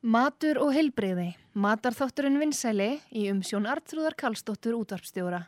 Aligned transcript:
Matur 0.00 0.56
og 0.64 0.70
heilbreyði. 0.72 1.34
Matarþátturinn 1.60 2.38
vinsæli 2.40 2.94
í 3.12 3.26
umsjón 3.28 3.66
Artrúðar 3.68 4.14
Kallstóttur 4.16 4.78
útvarpstjóra. 4.78 5.42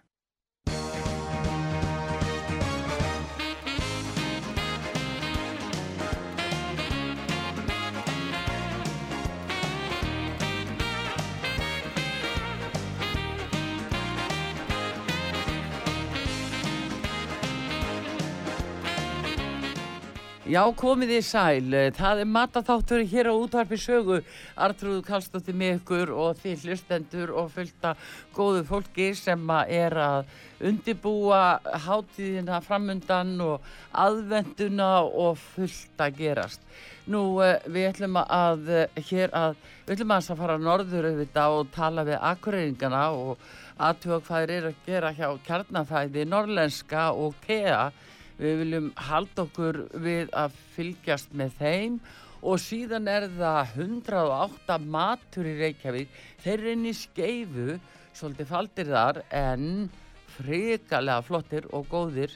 Já, 20.53 20.67
komið 20.77 21.13
í 21.17 21.19
sæl. 21.25 21.75
Það 21.97 22.19
er 22.21 22.29
mataþáttur 22.29 23.03
hér 23.09 23.31
á 23.31 23.35
útvarpi 23.41 23.79
sögu. 23.81 24.19
Artrúð 24.61 24.99
Kallstóttir 25.07 25.57
með 25.57 25.79
ykkur 25.79 26.13
og 26.13 26.43
því 26.43 26.53
hlustendur 26.65 27.33
og 27.41 27.49
fullta 27.55 27.95
góðu 28.37 28.67
fólki 28.69 29.07
sem 29.17 29.53
er 29.65 29.97
að 29.97 30.35
undibúa 30.69 31.57
hátíðina 31.87 32.61
framundan 32.67 33.33
og 33.41 33.65
aðvenduna 33.97 34.91
og 35.07 35.41
fullt 35.55 36.05
að 36.05 36.21
gerast. 36.21 36.61
Nú, 37.09 37.41
eh, 37.41 37.63
við 37.65 37.89
ætlum 37.95 38.21
að 38.21 38.69
eh, 38.69 39.03
hér 39.09 39.33
að, 39.33 39.57
við 39.87 39.97
ætlum 39.97 40.17
að 40.19 40.33
fara 40.45 40.61
norður 40.61 41.13
auðvitað 41.15 41.61
og 41.63 41.73
tala 41.73 42.05
við 42.05 42.21
akkureyringana 42.21 43.05
og 43.17 43.51
aðtjóða 43.81 44.25
hvað 44.29 44.57
er 44.59 44.69
að 44.69 44.87
gera 44.87 45.17
hjá 45.17 45.29
kjarnafæði 45.49 46.29
norlenska 46.29 47.13
og 47.17 47.41
kea 47.47 47.93
Við 48.43 48.57
viljum 48.59 48.87
halda 48.99 49.45
okkur 49.45 49.77
við 50.03 50.31
að 50.35 50.55
fylgjast 50.75 51.35
með 51.39 51.53
þeim 51.61 51.99
og 52.43 52.59
síðan 52.59 53.07
er 53.07 53.29
það 53.37 53.77
108 53.85 54.79
matur 54.83 55.47
í 55.47 55.53
Reykjavík. 55.61 56.17
Þeir 56.43 56.57
er 56.57 56.71
inn 56.73 56.89
í 56.91 56.95
skeifu, 56.99 57.77
svolítið 58.19 58.51
faldir 58.51 58.91
þar 58.91 59.21
en 59.31 59.69
frikalega 60.35 61.23
flottir 61.23 61.71
og 61.71 61.87
góðir. 61.93 62.35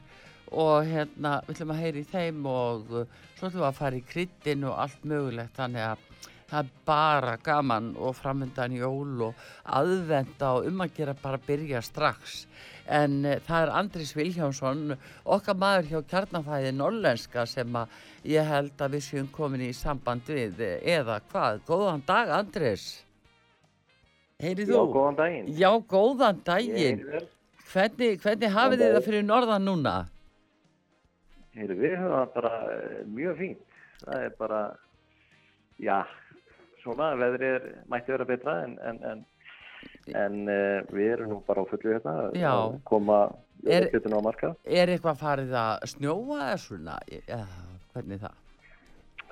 Og 0.55 0.87
hérna 0.87 1.41
við 1.49 1.57
ætlum 1.57 1.75
að 1.75 1.83
heyri 1.83 2.05
í 2.05 2.11
þeim 2.13 2.47
og 2.53 2.87
svo 2.93 3.49
ætlum 3.49 3.59
við 3.59 3.69
að 3.73 3.81
fara 3.81 3.99
í 3.99 4.07
kryttin 4.13 4.69
og 4.69 4.79
allt 4.85 5.11
mögulegt. 5.11 5.57
Þannig 5.59 5.89
að 5.89 6.07
það 6.47 6.61
er 6.61 6.73
bara 6.87 7.37
gaman 7.43 7.91
og 7.99 8.15
framöndan 8.15 8.79
jól 8.79 9.27
og 9.33 9.47
aðvenda 9.67 10.53
og 10.61 10.71
um 10.71 10.87
að 10.87 10.95
gera 11.01 11.19
bara 11.19 11.41
að 11.41 11.49
byrja 11.51 11.83
strax 11.83 12.45
en 12.89 13.17
uh, 13.25 13.39
það 13.47 13.65
er 13.65 13.75
Andris 13.81 14.13
Viljánsson 14.17 14.97
okkar 15.25 15.59
maður 15.59 15.91
hjá 15.91 15.99
kjarnafæði 16.13 16.75
norlenska 16.77 17.47
sem 17.51 17.81
að 17.81 17.97
ég 18.27 18.47
held 18.47 18.79
að 18.83 18.99
við 18.99 19.09
séum 19.09 19.33
komin 19.33 19.67
í 19.67 19.73
samband 19.77 20.29
við 20.29 20.63
eða 20.83 21.21
hvað, 21.31 21.61
góðan 21.67 22.07
dag 22.07 22.33
Andris 22.43 22.95
Heyrið 24.43 24.69
þú? 24.69 24.75
Já, 24.77 24.93
góðan 24.93 25.17
daginn. 25.17 25.47
Já, 25.57 25.71
góðan 25.89 26.41
daginn. 26.45 26.99
Hvernig, 27.71 28.19
hvernig 28.21 28.53
hafið 28.53 28.83
þið 28.83 28.93
það 28.97 29.07
fyrir 29.07 29.25
norðan 29.25 29.65
núna? 29.65 29.95
Heyrið, 31.57 31.81
við 31.81 31.95
höfum 31.97 32.13
það 32.13 32.35
bara 32.35 32.51
eh, 32.75 32.99
mjög 33.17 33.39
fínt. 33.41 33.79
Það 34.03 34.27
er 34.27 34.35
bara 34.43 34.61
já, 35.81 35.97
svona 36.83 37.09
veðrið 37.17 37.71
mætti 37.89 38.13
vera 38.13 38.29
betra 38.29 38.59
en, 38.67 38.77
en, 38.91 39.01
en 39.09 39.25
en 40.15 40.41
uh, 40.49 40.81
við 40.95 41.13
erum 41.17 41.33
nú 41.35 41.41
bara 41.47 41.65
á 41.65 41.71
fullu 41.71 41.93
hérna 41.97 42.17
Já. 42.37 42.51
að 42.55 42.79
koma 42.89 43.21
hlutina 43.67 44.21
á 44.21 44.27
marka 44.27 44.55
Er 44.65 44.93
eitthvað 44.93 45.23
farið 45.23 45.55
að 45.61 45.87
snjóa 45.95 46.41
eða 46.47 46.59
svona? 46.63 46.99
Ja, 47.27 47.43
hvernig 47.95 48.23
það? 48.23 48.43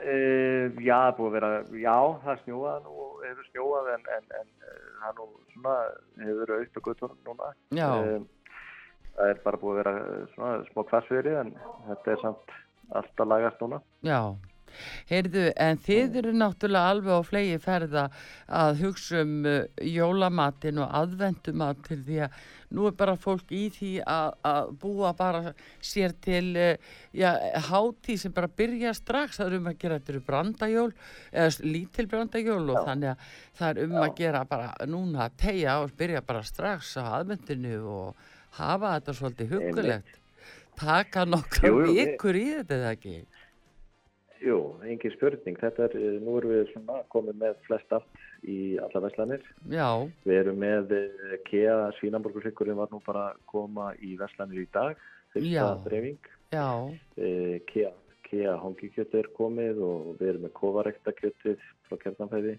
uh, 0.04 0.82
Já, 0.84 0.98
er 1.08 1.34
vera 1.38 1.50
já, 1.72 1.96
það 2.24 2.42
snjóað 2.44 2.86
nú 2.88 3.10
hefur 3.24 3.50
snjóað 3.52 3.92
en, 3.94 4.08
en, 4.18 4.30
en 4.40 4.48
uh, 4.64 4.84
það 5.04 5.20
nú 5.20 5.28
svona 5.54 5.76
hefur 6.24 6.54
aukt 6.58 6.78
á 6.78 6.80
guttunum 6.88 7.20
núna 7.28 7.52
Já. 7.74 7.88
Eh, 8.00 8.22
það 9.14 9.30
er 9.32 9.40
bara 9.44 9.60
búið 9.62 9.74
að 9.74 9.80
vera 9.82 9.94
eh, 10.02 10.26
svona 10.34 10.54
smá 10.70 10.84
kvassveri 10.90 11.34
en 11.40 11.52
þetta 11.88 12.14
er 12.14 12.22
samt 12.24 12.54
alltaf 13.00 13.30
lagast 13.30 13.62
núna 13.62 13.80
Já, 14.04 14.18
heyrðu, 15.10 15.46
en 15.56 15.78
þið 15.86 16.18
eru 16.22 16.32
náttúrulega 16.40 16.90
alveg 16.94 17.14
á 17.14 17.22
flegi 17.28 17.60
ferða 17.62 18.04
að 18.48 18.82
hugsa 18.84 19.22
um 19.24 19.38
uh, 19.46 19.62
jólamatinn 19.80 20.82
og 20.84 20.92
aðvendumat 21.00 21.82
til 21.88 22.00
því 22.06 22.20
að 22.26 22.42
nú 22.74 22.88
er 22.88 22.94
bara 22.98 23.14
fólk 23.20 23.52
í 23.54 23.68
því 23.70 23.90
að, 24.02 24.32
að 24.50 24.70
búa 24.82 25.12
bara 25.14 25.52
sér 25.84 26.14
til 26.24 26.48
uh, 26.58 26.72
já, 27.14 27.30
hátíð 27.68 28.18
sem 28.24 28.34
bara 28.34 28.50
byrja 28.50 28.94
strax, 28.98 29.38
það 29.38 29.52
er 29.52 29.58
um 29.60 29.68
að 29.70 29.78
gera 29.84 29.98
þetta 30.00 30.14
eru 30.16 30.24
brandajól, 30.26 30.88
eða 31.30 31.68
lítil 31.68 32.08
brandajól 32.10 32.64
og 32.74 32.80
þannig 32.88 33.12
að 33.12 33.28
það 33.60 33.68
er 33.70 33.82
um 33.86 33.96
að 34.02 34.16
gera 34.18 34.44
bara 34.50 34.72
núna 34.90 35.28
að 35.28 35.38
tegja 35.44 35.78
og 35.84 35.94
byrja 36.00 36.24
bara 36.26 36.42
strax 36.46 36.96
á 36.98 37.04
aðvendinu 37.20 37.78
og 37.86 38.26
hafa 38.58 38.96
þetta 38.98 39.14
svolítið 39.20 39.54
hugulegt. 39.54 40.20
Taka 40.74 41.22
við- 41.30 41.92
vikur 41.94 42.34
í 42.34 42.44
þetta 42.56 42.74
eða 42.80 42.92
ekki? 42.96 43.16
Jú, 44.44 44.58
engin 44.84 45.12
spurning. 45.14 45.56
Þetta 45.56 45.86
er, 45.88 45.94
eh, 45.96 46.18
nú 46.20 46.36
erum 46.36 46.50
við 46.52 46.66
svona 46.74 46.98
komið 47.12 47.38
með 47.40 47.54
flest 47.66 47.92
allt 47.96 48.22
í 48.44 48.76
alla 48.82 49.00
veslanir. 49.06 49.42
Já, 49.72 49.88
Við 50.26 50.38
erum 50.42 50.58
með 50.60 50.92
eh, 50.98 51.36
KEA 51.48 51.76
Svínamborgursykkurinn 51.98 52.76
var 52.76 52.88
nú 52.92 53.00
bara 53.06 53.30
að 53.32 53.38
koma 53.46 53.94
í 54.04 54.16
veslanir 54.20 54.66
í 54.66 54.68
dag, 54.74 54.96
Já. 55.34 55.64
dreifing. 55.86 56.18
já, 56.52 56.68
Eh, 57.16 57.58
KEA, 57.66 57.90
KEA 58.28 58.56
hangikjöt 58.60 59.14
er 59.14 59.28
komið 59.38 59.80
og 59.82 60.18
við 60.20 60.28
erum 60.28 60.42
með 60.46 60.52
kovarekta 60.60 61.12
kjötið 61.16 61.58
frá 61.88 61.96
kjarnanfæði. 62.04 62.58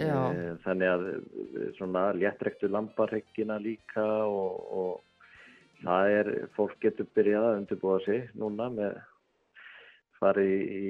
Já. 0.00 0.56
Þannig 0.64 0.88
að 0.88 1.04
svona 1.76 2.12
léttrektu 2.14 2.68
lambarheggina 2.70 3.58
líka 3.60 4.00
og, 4.24 4.64
og 4.72 5.00
það 5.84 6.10
er, 6.20 6.48
fólk 6.56 6.76
getur 6.80 7.06
byrjað 7.14 7.44
að 7.50 7.58
undirbúa 7.60 8.00
sig 8.04 8.30
núna 8.34 8.70
með 8.72 8.96
farið 10.20 10.50
í, 10.50 10.82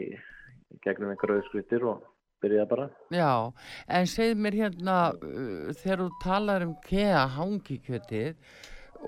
í 0.74 0.80
gegnum 0.84 1.12
einhverju 1.14 1.41
auðskritir 1.41 1.84
og 1.91 2.02
byrjað 2.42 2.68
bara. 2.70 2.86
já, 3.12 3.30
en 3.88 4.06
segð 4.08 4.38
mér 4.44 4.56
hérna 4.62 4.98
uh, 5.12 5.72
þegar 5.80 6.04
þú 6.04 6.10
talar 6.24 6.64
um 6.66 6.74
kea 6.86 7.26
hangikjötið 7.36 8.34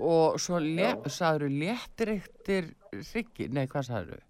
og 0.01 0.39
svo 0.41 0.59
le, 0.61 0.91
sagður 1.13 1.49
léttiriktir 1.53 2.71
hryggi, 2.93 3.49
nei 3.53 3.65
hvað 3.67 3.89
sagður 3.91 4.21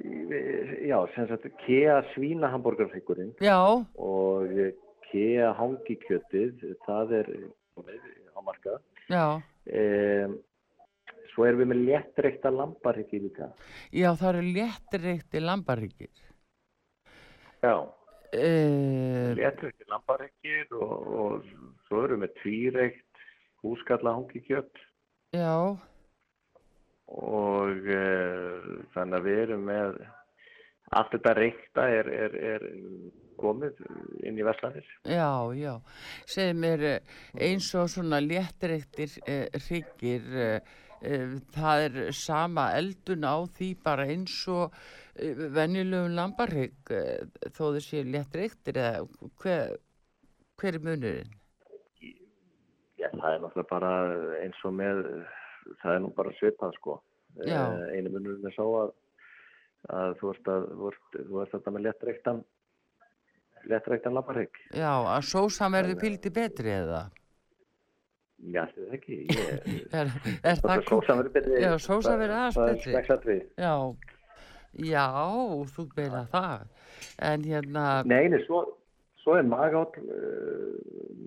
Í- 0.00 0.86
Já, 0.90 0.96
sem 1.14 1.26
sagt 1.28 1.44
KEA 1.64 1.98
svínahamborgarhryggurinn 2.14 3.32
Já, 3.42 3.58
og 3.98 4.52
KEA 5.10 5.50
hangikjötið, 5.58 6.62
það 6.86 7.12
er 7.20 7.30
á 8.36 8.40
markað. 8.46 8.78
já, 9.10 9.24
Um, 9.70 10.38
svo 11.34 11.46
erum 11.48 11.62
við 11.64 11.70
með 11.72 11.80
léttreikta 11.88 12.50
lambarhyggi 12.54 13.20
líka. 13.26 13.50
já 13.92 14.10
það 14.16 14.28
eru 14.34 14.42
léttiriktir 14.58 15.42
lambaryggir 15.46 16.26
Já. 17.62 17.74
uh, 17.76 19.30
Léttreikti 19.36 19.84
lambarhyggir 19.90 20.72
og, 20.72 20.94
og 21.20 21.48
svo 21.88 22.04
erum 22.06 22.20
við 22.20 22.24
með 22.26 22.36
tvíreikt 22.42 23.24
húskalla 23.64 24.14
hangikjöt 24.16 24.80
Já, 25.36 25.76
og 27.10 27.90
uh, 27.90 28.70
þannig 28.94 29.18
að 29.20 29.26
við 29.28 29.38
erum 29.44 29.64
með 29.68 29.98
allt 30.98 31.12
þetta 31.14 31.32
reikta 31.38 31.84
er, 32.00 32.08
er, 32.10 32.32
er 32.54 32.64
komið 33.40 33.78
inn 34.26 34.38
í 34.40 34.44
Vestlandir. 34.44 34.86
já, 35.06 35.28
já 35.56 35.74
segð 36.28 36.58
mér 36.60 36.82
eh, 36.88 36.98
eins 37.46 37.68
og 37.78 37.86
svona 37.92 38.18
léttiriktir 38.24 39.14
uh, 39.22 39.46
hryggir 39.68 40.26
uh, 40.34 40.56
uh, 40.58 40.89
það 41.00 41.84
er 41.86 42.00
sama 42.16 42.70
eldun 42.76 43.24
á 43.24 43.36
því 43.56 43.70
bara 43.84 44.06
eins 44.12 44.36
og 44.52 44.74
uh, 44.74 45.44
venjulegum 45.56 46.16
lambarhygg 46.16 46.94
uh, 46.94 47.28
þó 47.48 47.62
þau 47.76 47.82
séu 47.84 48.04
léttiriktir 48.04 48.80
eða 48.80 49.04
hver, 49.40 49.76
hver 50.60 50.76
er 50.76 50.84
munurinn? 50.84 51.36
Já, 53.00 53.08
það 53.16 53.30
er 53.32 53.44
náttúrulega 53.44 53.70
bara 53.70 53.92
eins 54.42 54.64
og 54.68 54.74
með, 54.76 54.98
það 55.80 55.94
er 55.94 56.02
nú 56.04 56.10
bara 56.16 56.34
svipað 56.36 56.74
sko. 56.76 56.98
Eh, 57.40 57.84
Einu 57.96 58.12
munurinn 58.12 58.48
er 58.50 58.52
sá 58.52 58.64
að, 58.64 58.90
að 59.96 60.16
þú 60.20 60.32
ert 60.34 60.50
að, 60.52 60.66
þú 60.74 60.90
ert, 60.90 61.54
þetta 61.54 61.72
með 61.72 61.86
léttreiktan, 61.86 62.42
léttreiktan 63.70 64.18
lambarhygg. 64.18 64.60
Já, 64.76 64.92
að 65.14 65.24
sósan 65.30 65.72
verður 65.72 66.00
píldi 66.02 66.34
betri 66.34 66.74
eða? 66.74 67.06
Já, 68.40 68.62
þetta 68.72 68.86
er 68.86 68.96
ekki, 68.96 69.16
ég... 69.28 69.70
Er, 70.00 70.10
er 70.48 70.60
Það 70.64 70.84
sósa 70.88 71.16
verið 71.18 71.32
betri. 71.34 71.58
Já, 71.60 71.72
sósa 71.84 72.14
verður 72.16 72.36
aðeins 72.40 72.86
betri. 73.10 73.38
Já, 73.60 73.74
já, 74.90 75.06
þú 75.74 75.84
beina 75.96 76.22
það. 76.32 76.68
En 77.30 77.44
hérna, 77.44 77.84
Nei, 78.08 78.28
nei, 78.32 78.38
svo, 78.46 78.62
svo 79.22 79.36
er 79.40 79.44
magáll, 79.48 79.90
uh, 80.00 80.78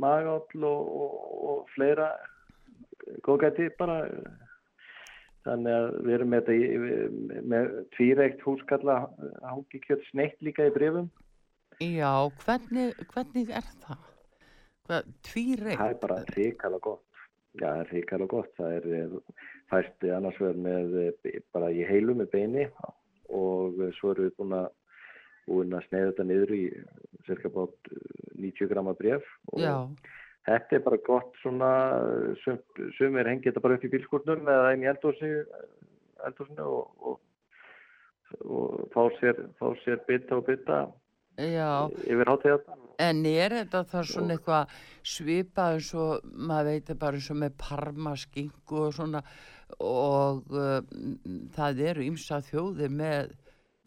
magáll 0.01 0.65
og, 0.69 0.93
og, 1.03 1.19
og 1.53 1.67
fleira 1.75 2.09
góðgæti 3.27 3.69
bara. 3.77 3.99
Þannig 5.43 5.73
að 5.75 5.87
við 6.07 6.13
erum 6.15 6.29
með, 6.31 6.45
þetta 6.47 6.53
í, 6.55 6.75
við- 6.79 7.41
með 7.51 7.71
tvíreikt 7.97 8.43
húskalla 8.47 8.93
hangikjöld 9.43 10.05
sneitt 10.07 10.37
líka 10.45 10.69
í 10.69 10.71
brefum. 10.71 11.09
Já, 11.83 12.13
hvernig, 12.45 12.93
hvernig 13.11 13.49
er 13.51 13.65
það? 13.83 14.05
Hvað, 14.87 15.09
tvíreitt? 15.29 15.79
Það 15.79 15.93
er 15.93 15.99
bara 16.01 16.19
hrikalega 16.33 16.85
gott. 16.89 17.25
Já, 17.53 17.65
það 17.65 17.81
er 17.83 17.91
hrikalega 17.93 18.31
gott. 18.33 18.53
Það 18.57 18.77
er 18.77 18.87
eh, 18.97 19.17
fæst 19.71 20.07
annars 20.17 20.39
vegar 20.41 20.61
með 20.67 20.97
eh, 21.03 21.37
bara 21.55 21.71
í 21.71 21.85
heilu 21.87 22.17
með 22.19 22.31
beini 22.33 22.65
og 23.33 23.79
svo 23.97 24.11
erum 24.13 24.27
við 24.27 24.35
búin 24.39 24.57
að, 24.57 24.67
búin 25.47 25.77
að 25.77 25.87
sneiða 25.87 26.09
þetta 26.11 26.25
niður 26.29 26.55
í 26.57 26.63
cirka 27.27 27.51
bát 27.53 27.93
90 28.43 28.69
grama 28.73 28.93
bref 28.99 29.25
og 29.53 29.63
Já, 29.63 29.75
þetta 30.49 30.77
er 30.77 30.83
bara 30.85 30.99
gott 31.07 31.37
svona, 31.41 31.69
sum, 32.43 32.59
sumir 32.97 33.29
hengi 33.29 33.47
þetta 33.49 33.63
bara 33.63 33.77
upp 33.79 33.87
í 33.87 33.91
bílskurnum 33.93 34.43
eða 34.43 34.73
einn 34.73 34.83
í 34.83 34.89
eldhúsinu 34.91 36.65
og, 36.67 37.07
og, 37.07 37.21
og 38.43 38.83
fá 38.93 39.07
sér, 39.21 39.39
sér 39.85 40.03
bytta 40.09 40.39
og 40.41 40.47
bytta 40.49 40.83
já. 41.37 41.89
En 43.01 43.25
er 43.25 43.55
þetta 43.57 43.81
það 43.89 44.09
svona 44.11 44.35
eitthvað 44.37 44.73
svipað 45.13 45.77
eins 45.77 45.87
og 45.97 46.27
maður 46.33 46.67
veit 46.69 46.89
það 46.91 46.99
bara 47.01 47.17
eins 47.19 47.29
og 47.33 47.39
með 47.41 47.55
parmaskingu 47.63 48.81
og 48.85 48.93
svona 48.93 49.23
og 49.81 50.51
uh, 50.53 50.81
það 51.55 51.79
eru 51.89 52.03
ymsa 52.05 52.37
þjóðir 52.45 52.91
með, 52.93 53.31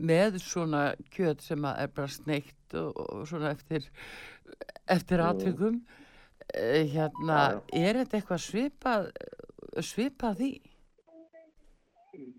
með 0.02 0.40
svona 0.42 0.80
kjöt 1.14 1.44
sem 1.46 1.64
er 1.70 1.92
bara 1.94 2.10
sneitt 2.10 2.74
og, 2.74 2.98
og 3.06 3.28
svona 3.30 3.52
eftir, 3.54 3.86
eftir 4.90 5.22
Mm. 5.22 5.28
aðtökum. 5.30 5.78
Hérna, 6.56 7.36
Já, 7.36 7.60
er 7.74 7.96
þetta 8.02 8.18
eitthvað 8.20 8.42
svipað, 8.42 9.06
svipað 9.82 10.36
því? 10.40 10.50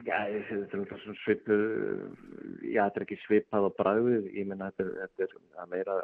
Já, 0.07 0.21
þetta 0.23 0.55
er 0.55 0.61
náttúrulega 0.63 0.97
svona 1.03 1.19
svipuð, 1.25 1.63
já, 2.63 2.83
þetta 2.85 2.99
er 3.01 3.03
ekki 3.05 3.17
svipað 3.25 3.65
á 3.67 3.71
bræðið, 3.75 4.27
ég 4.39 4.45
menna 4.47 4.69
þetta, 4.71 5.07
er- 5.25 5.33
er 5.59 5.71
meira 5.71 5.95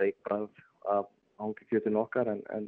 reikbræð 0.00 0.48
af 0.90 1.06
hangikjötinu 1.38 2.00
okkar 2.02 2.32
en, 2.32 2.40
en, 2.56 2.66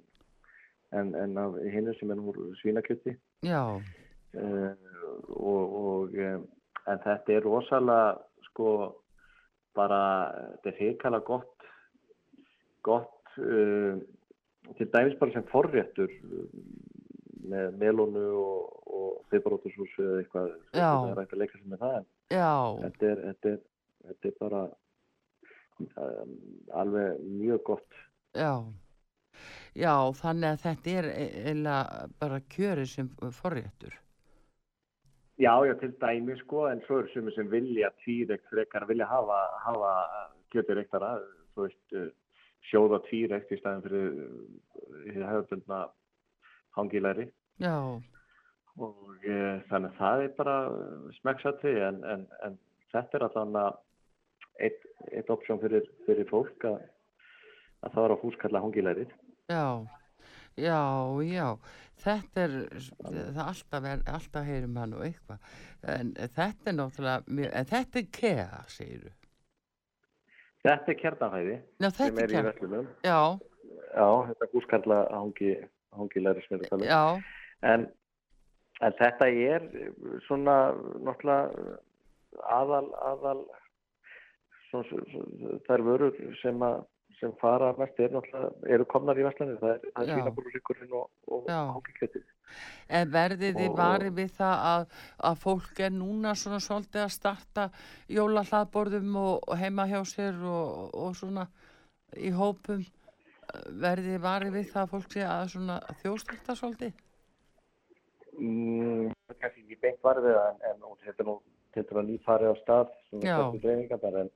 en, 0.94 1.14
en 1.18 1.38
af 1.42 1.56
hinnu 1.74 1.94
sem 1.98 2.12
er 2.14 2.22
úr 2.22 2.38
svínakjöti. 2.62 3.16
Já, 3.42 3.62
uh, 3.74 4.70
og, 5.34 5.74
og 5.82 6.14
um, 6.14 6.46
en 6.86 7.02
þetta 7.08 7.34
er 7.40 7.42
rosalega 7.48 8.14
sko 8.50 8.70
bara, 9.74 10.00
þetta 10.62 10.70
er 10.70 10.78
heikala 10.78 11.18
gott, 11.26 11.66
gott 12.86 13.34
uh, 13.42 13.98
til 14.78 14.90
dæmis 14.94 15.18
bara 15.18 15.34
sem 15.34 15.50
forréttur 15.50 16.12
með 17.50 17.76
melónu 17.80 18.24
og, 18.40 18.78
og 18.98 19.10
piparótusúsu 19.32 20.04
eða 20.04 20.22
eitthvað, 20.22 20.54
það 20.72 21.10
er 21.10 21.18
rægt 21.20 21.34
að 21.36 21.42
leika 21.42 21.58
sem 21.58 21.74
með 21.74 21.84
það 21.84 21.98
þetta 22.84 23.10
er, 23.10 23.20
þetta 23.28 23.52
er, 23.52 23.60
þetta 24.08 24.30
er 24.30 24.38
bara 24.40 24.62
um, 26.06 26.38
alveg 26.84 27.28
mjög 27.42 27.62
gott 27.72 28.00
já. 28.34 28.54
Já, 29.74 29.94
þannig 30.14 30.52
að 30.52 30.60
þetta 30.62 30.92
er 30.98 31.06
e- 31.10 31.30
eiginlega 31.42 32.02
bara 32.22 32.40
kjörið 32.54 32.90
sem 32.92 33.08
forréttur. 33.34 33.96
Já, 35.42 35.50
já, 35.66 35.74
til 35.80 35.90
dæmi 35.98 36.36
sko, 36.38 36.68
en 36.70 36.82
svo 36.86 37.00
eru 37.02 37.10
sumir 37.10 37.34
sem 37.34 37.48
vilja 37.50 37.90
tvírekt 38.04 38.46
frekar, 38.52 38.86
vilja 38.86 39.08
hafa, 39.10 39.40
hafa 39.64 39.94
kjötir 40.54 40.78
eiktara, 40.78 41.16
þú 41.56 41.66
veist, 41.66 41.96
uh, 41.98 42.06
sjóða 42.70 43.00
tvírekt 43.08 43.50
í 43.50 43.58
staðin 43.58 43.82
fyrir 43.88 44.12
uh, 45.18 45.88
Já, 47.62 47.76
og 48.82 49.26
uh, 49.26 49.58
þannig 49.70 49.90
að 49.92 49.98
það 50.00 50.22
er 50.24 50.32
bara 50.38 50.56
smekksatri 51.20 51.74
en, 51.88 52.00
en, 52.10 52.24
en 52.46 52.56
þetta 52.94 53.18
er 53.18 53.26
allan 53.28 53.58
eitt, 54.62 54.86
eitt 55.12 55.30
option 55.30 55.60
fyrir, 55.62 55.86
fyrir 56.08 56.28
fólk 56.30 56.66
að, 56.68 56.80
að 57.84 57.96
það 57.96 58.04
er 58.06 58.16
að 58.16 58.24
húskalla 58.24 58.64
hangilærið. 58.64 59.16
já, 59.50 59.66
já, 60.58 60.80
já. 61.30 61.48
Þetta 62.04 62.42
er, 62.42 62.54
það 63.06 63.42
alltaf, 63.46 63.84
er, 63.88 64.00
alltaf 64.10 64.46
heyrir 64.48 64.70
maður 64.70 64.90
nú 64.90 65.02
eitthvað. 65.06 65.52
En 65.94 66.10
þetta 66.18 66.70
er 66.70 66.74
náttúrulega, 66.80 67.36
en 67.46 67.68
þetta 67.70 68.00
er 68.00 68.08
kea, 68.18 68.64
segir 68.72 69.04
þú. 69.04 69.12
Þetta 70.64 70.90
er 70.90 70.96
kjarnafæði 70.96 71.54
Já, 71.54 71.88
þetta 71.92 72.22
er 72.24 72.34
er 72.34 72.46
verslunum. 72.48 72.86
Já, 73.04 73.18
Já, 73.94 74.06
þetta 74.30 74.46
húskalla 74.50 74.98
hangi, 75.12 75.52
að 75.98 76.70
tala 76.70 77.00
um. 77.14 77.26
En, 77.64 77.86
en 78.84 78.96
þetta 79.00 79.28
er 79.30 79.68
svona 80.26 80.56
náttúrulega 81.06 81.78
aðal, 82.42 82.88
aðal 82.98 83.38
svona, 84.70 85.06
svona, 85.12 85.58
þær 85.68 85.84
vörur 85.86 86.18
sem, 86.40 86.62
að, 86.66 86.84
sem 87.20 87.34
fara 87.40 87.72
mest 87.78 88.00
er 88.02 88.14
eru 88.74 88.86
komnar 88.90 89.18
í 89.18 89.26
Vestlandið, 89.26 89.60
það 89.62 89.74
er, 89.74 89.84
er 89.92 90.08
Já. 90.08 90.14
svínabúrurikkurinn 90.16 90.96
og, 90.98 91.10
og 91.30 91.50
Já. 91.50 91.60
hangikjötið. 91.76 92.24
En 92.98 93.12
verðið 93.14 93.60
þið 93.60 93.76
varið 93.78 94.18
við 94.18 94.34
það 94.38 94.64
að, 94.70 94.98
að 95.30 95.38
fólk 95.44 95.84
er 95.86 95.94
núna 95.94 96.34
svona 96.38 96.60
svolítið 96.62 97.04
að 97.06 97.14
starta 97.14 97.68
jólahlaðborðum 98.12 99.16
og, 99.22 99.38
og 99.48 99.62
heima 99.62 99.88
hjá 99.90 100.00
sér 100.08 100.42
og, 100.42 100.90
og 100.92 101.16
svona 101.18 101.48
í 102.20 102.30
hópum 102.34 102.84
verðið 103.84 104.12
þið 104.12 104.22
varið 104.24 104.54
við 104.58 104.70
það 104.72 104.82
að 104.84 104.92
fólk 104.92 105.14
sé 105.14 105.26
að 105.26 105.44
svona 105.54 105.80
þjóðstarta 106.02 106.56
svolítið? 106.58 107.02
Mm, 108.34 109.10
er 109.30 109.38
kannski 109.40 109.62
ekki 109.62 109.80
beint 109.82 110.00
varðið 110.02 110.38
en, 110.40 110.62
en 110.70 110.80
nú, 110.82 110.94
þetta 111.04 111.22
er 111.22 111.28
nú 111.28 111.36
er 112.00 112.08
nýfarið 112.08 112.50
á 112.50 112.56
stað 112.62 112.90
svona 113.08 113.28
Já. 113.28 113.36
fyrstu 113.38 113.62
dreifingar 113.62 114.18
en, 114.22 114.30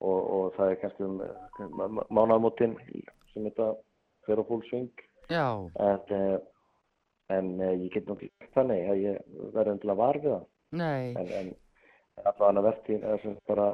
og, 0.00 0.18
og 0.36 0.44
það 0.56 0.72
er 0.72 0.80
kannski 0.82 1.06
um 1.06 2.00
mánamótin 2.10 2.76
sem 3.32 3.46
þetta 3.46 3.70
swing. 4.68 5.06
Já, 5.30 5.46
en, 5.78 6.00
eh, 6.16 6.38
en 7.30 7.50
eh, 7.60 7.74
ég 7.84 7.94
get 7.94 8.08
nú 8.10 8.16
sagt 8.18 8.50
þannig 8.56 8.90
að 8.90 9.02
ég 9.04 9.20
verði 9.54 9.74
endilega 9.76 10.00
var 10.02 10.18
við 10.18 10.34
það. 10.34 10.46
Nei, 10.80 11.14
en, 11.18 11.32
en 11.38 11.52
allavega 12.26 12.66
verðtíðin 12.66 13.06
er 13.06 13.22
sem 13.22 13.36
sagt 13.36 13.50
bara 13.50 13.68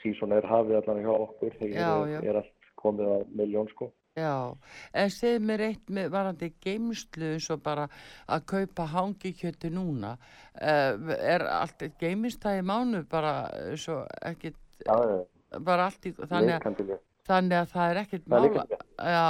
sísón 0.00 0.34
er 0.34 0.46
hafið 0.46 0.78
allavega 0.78 1.08
hjá 1.08 1.24
okkur 1.26 1.56
þegar 1.58 1.80
Já, 1.82 2.20
er, 2.20 2.28
er 2.30 2.40
allt 2.42 2.70
komið 2.80 3.10
á 3.10 3.18
miljón 3.36 3.68
sko 3.74 3.90
já. 4.18 4.56
En 4.92 5.10
segð 5.14 5.44
mér 5.46 5.64
eitt 5.68 5.90
með 5.92 6.10
varandi 6.14 6.50
geimslu 6.62 7.32
eins 7.34 7.48
og 7.52 7.62
bara 7.64 7.86
að 8.30 8.46
kaupa 8.52 8.86
hangikjöti 8.90 9.70
núna. 9.74 10.16
Uh, 10.54 11.12
er 11.16 11.46
allt 11.46 11.84
geimist 12.00 12.42
það 12.42 12.62
í 12.62 12.64
mánu 12.70 13.04
bara 13.10 13.34
eins 13.70 13.86
og 13.92 14.06
ekkit, 14.32 14.58
Já, 14.86 14.96
bara 15.58 15.90
allt 15.90 16.06
í, 16.08 16.14
þannig 16.16 16.56
að, 16.56 16.96
þannig 17.28 17.58
að 17.58 17.74
það 17.74 17.90
er 17.90 18.02
ekkit 18.04 18.24
Það 18.24 18.48
mála. 18.48 18.64
Já, 18.96 19.28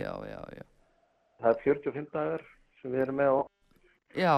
já, 0.00 0.12
já, 0.32 0.40
já. 0.58 0.66
Það 1.40 1.54
er 1.54 1.62
45 1.64 2.12
dagar 2.12 2.44
sem 2.80 2.92
við 2.92 3.06
erum 3.06 3.20
með 3.20 3.32
og 3.38 3.48
Já, 4.18 4.36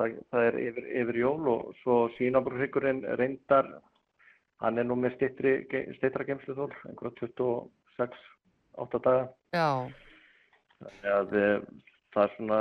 það, 0.00 0.18
það 0.32 0.46
er 0.48 0.60
yfir, 0.62 0.86
yfir 1.02 1.18
jól 1.20 1.48
og 1.52 1.72
svo 1.82 1.96
sínabrúrhyggurinn 2.16 3.02
reyndar 3.20 3.68
hann 4.62 4.78
er 4.78 4.86
nú 4.86 4.96
með 4.96 5.18
stittra 5.18 6.24
gemslu 6.24 6.54
þól, 6.56 6.70
einhverja 6.88 7.18
26 7.20 8.31
8 8.78 9.00
daga 9.04 9.24
já, 9.52 9.68
þannig 10.82 11.10
að 11.16 11.34
eh, 11.42 11.66
það 12.14 12.22
er 12.24 12.32
svona 12.36 12.60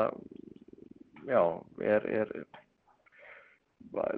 já, 1.27 1.41
er, 1.93 2.07
er 2.21 2.33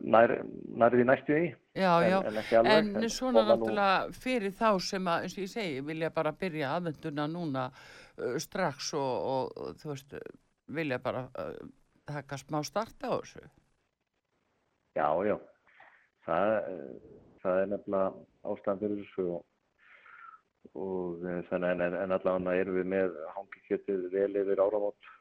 nær, 0.04 0.34
nær 0.78 0.94
því 0.94 1.06
næstu 1.10 1.38
í 1.38 1.46
já, 1.80 1.92
já. 2.06 2.18
en, 2.20 2.30
en 2.32 2.40
ekki 2.42 2.58
alveg 2.60 2.74
En 3.04 3.10
svona 3.10 3.44
koma 3.44 3.44
nú- 3.44 3.52
náttúrulega 3.54 4.18
fyrir 4.26 4.54
þá 4.58 4.70
sem 4.90 5.08
að, 5.10 5.24
eins 5.28 5.38
og 5.38 5.44
ég 5.46 5.54
segi, 5.54 5.80
vilja 5.88 6.10
bara 6.14 6.34
byrja 6.44 6.74
aðvenduna 6.78 7.28
núna 7.32 7.64
uh, 7.72 8.36
strax 8.42 8.94
og, 9.00 9.14
og, 9.34 9.58
og 9.58 9.80
þú 9.82 9.94
veist, 9.94 10.14
vilja 10.68 11.00
bara 11.04 11.26
uh, 11.40 11.56
taka 12.10 12.38
smá 12.38 12.60
starta 12.68 13.10
á 13.10 13.16
þessu. 13.22 13.42
Já, 14.94 15.08
já. 15.26 15.38
Það, 16.28 16.52
það 17.42 17.62
er 17.64 17.72
nefnilega 17.72 18.12
ástæðan 18.54 18.82
fyrir 18.84 19.00
þessu 19.02 19.26
og, 19.34 19.42
og 20.74 21.26
eh, 21.28 21.42
þannig 21.50 21.74
en, 21.76 21.98
en, 22.04 22.16
allavega 22.16 22.56
erum 22.62 22.80
við 22.80 22.88
með 22.96 23.18
hangikjötið 23.36 24.08
vel 24.14 24.32
yfir 24.44 24.62
áramót 24.64 25.12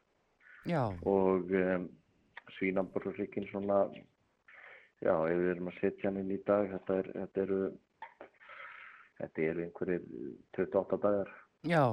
Já, 0.63 0.81
og 1.03 1.51
um, 1.59 1.87
svínamburðurríkin 2.55 3.49
svona, 3.51 3.81
já, 5.03 5.11
ef 5.11 5.37
við 5.41 5.49
erum 5.57 5.67
að 5.73 5.79
setja 5.81 6.07
hann 6.07 6.21
inn 6.21 6.31
í 6.31 6.39
dag, 6.47 6.69
þetta, 6.71 6.99
er, 7.01 7.09
þetta 7.19 7.41
eru, 7.43 7.61
þetta 9.19 9.47
eru 9.49 9.65
einhverjir 9.67 10.05
28 10.57 11.01
dagar. 11.03 11.33
já. 11.67 11.85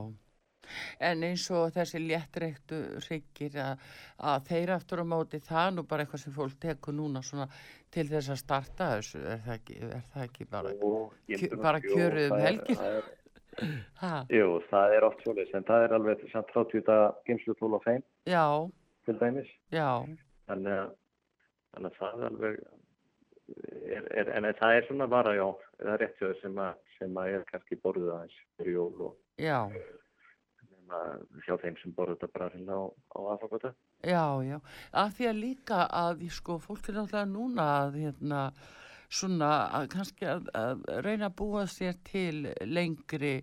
En 1.00 1.22
eins 1.24 1.46
og 1.56 1.70
þessi 1.72 1.98
léttreiktu 2.04 2.76
hryggir 3.00 3.54
að, 3.58 3.80
að 4.28 4.42
þeir 4.50 4.72
aftur 4.76 5.00
á 5.02 5.06
móti 5.08 5.40
það 5.42 5.70
nú 5.78 5.84
bara 5.88 6.04
eitthvað 6.04 6.20
sem 6.26 6.34
fólk 6.36 6.58
tekur 6.60 6.94
núna 6.94 7.22
svona 7.26 7.46
til 7.90 8.04
þess 8.10 8.28
að 8.34 8.38
starta 8.42 8.90
þessu, 8.92 9.22
er 9.24 9.40
það 9.46 9.54
ekki, 9.56 9.78
er 9.88 10.04
það 10.12 10.26
ekki 10.26 10.46
bara, 10.52 10.74
kjö- 11.32 11.60
bara 11.64 11.80
jú, 11.80 11.94
kjörið 11.96 12.28
um 12.28 12.44
það 12.44 12.84
er- 12.84 13.08
Jú, 14.30 14.48
það 14.70 14.94
er 14.96 15.04
oft 15.08 15.22
svolítið, 15.24 15.54
en 15.58 15.64
það 15.68 15.84
er 15.86 15.94
alveg 15.96 16.26
samt 16.32 16.52
30 16.54 16.84
daga 16.86 17.08
geimslutól 17.28 17.72
á 17.76 17.80
þeim 17.86 18.02
já, 18.30 18.44
til 19.06 19.16
dæmis. 19.20 19.50
já, 19.74 19.88
þannig 20.50 20.76
að, 20.78 20.92
þannig 21.74 21.90
að 21.90 21.98
það 22.00 22.20
er 22.20 22.28
alveg 22.30 22.60
er, 23.90 24.04
er, 24.22 24.28
en 24.38 24.50
það 24.60 24.76
er 24.78 24.86
svona 24.86 25.08
bara 25.10 25.34
já 25.34 25.46
það 25.80 25.92
er 25.96 26.02
rétt 26.04 26.20
hjá 26.20 26.26
þér 26.28 26.38
sem 26.44 26.60
að, 26.66 26.74
sem 26.98 27.16
að 27.24 27.32
er 27.38 27.48
kannski 27.50 27.80
borðið 27.82 28.12
aðeins 28.14 28.38
fyrir 28.58 28.76
jól 28.78 29.08
og 29.10 29.16
Já, 29.40 29.58
hjá 31.46 31.54
þeim 31.62 31.76
sem 31.80 31.92
borðið 31.96 32.18
þetta 32.20 32.32
bara 32.34 32.48
hérna 32.54 32.76
á, 32.76 32.84
á 32.90 33.18
aðfangata. 33.34 33.70
já, 34.04 34.24
já. 34.46 34.56
Af 35.02 35.12
því 35.16 35.28
að 35.30 35.38
líka 35.44 35.78
að, 36.00 36.24
sko, 36.34 36.56
fólk 36.62 36.88
er 36.90 36.98
náttúrulega 36.98 37.30
núna 37.30 37.66
að, 37.84 37.98
hérna, 38.04 38.40
svona, 39.10 39.50
að 39.74 39.90
kannski 39.94 40.28
að, 40.30 40.48
að 40.54 40.82
reyna 41.04 41.30
að 41.30 41.36
búa 41.40 41.66
sér 41.70 41.98
til 42.06 42.46
lengri 42.68 43.40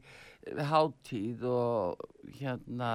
hátíð 0.48 1.44
og, 1.52 2.06
hérna, 2.40 2.92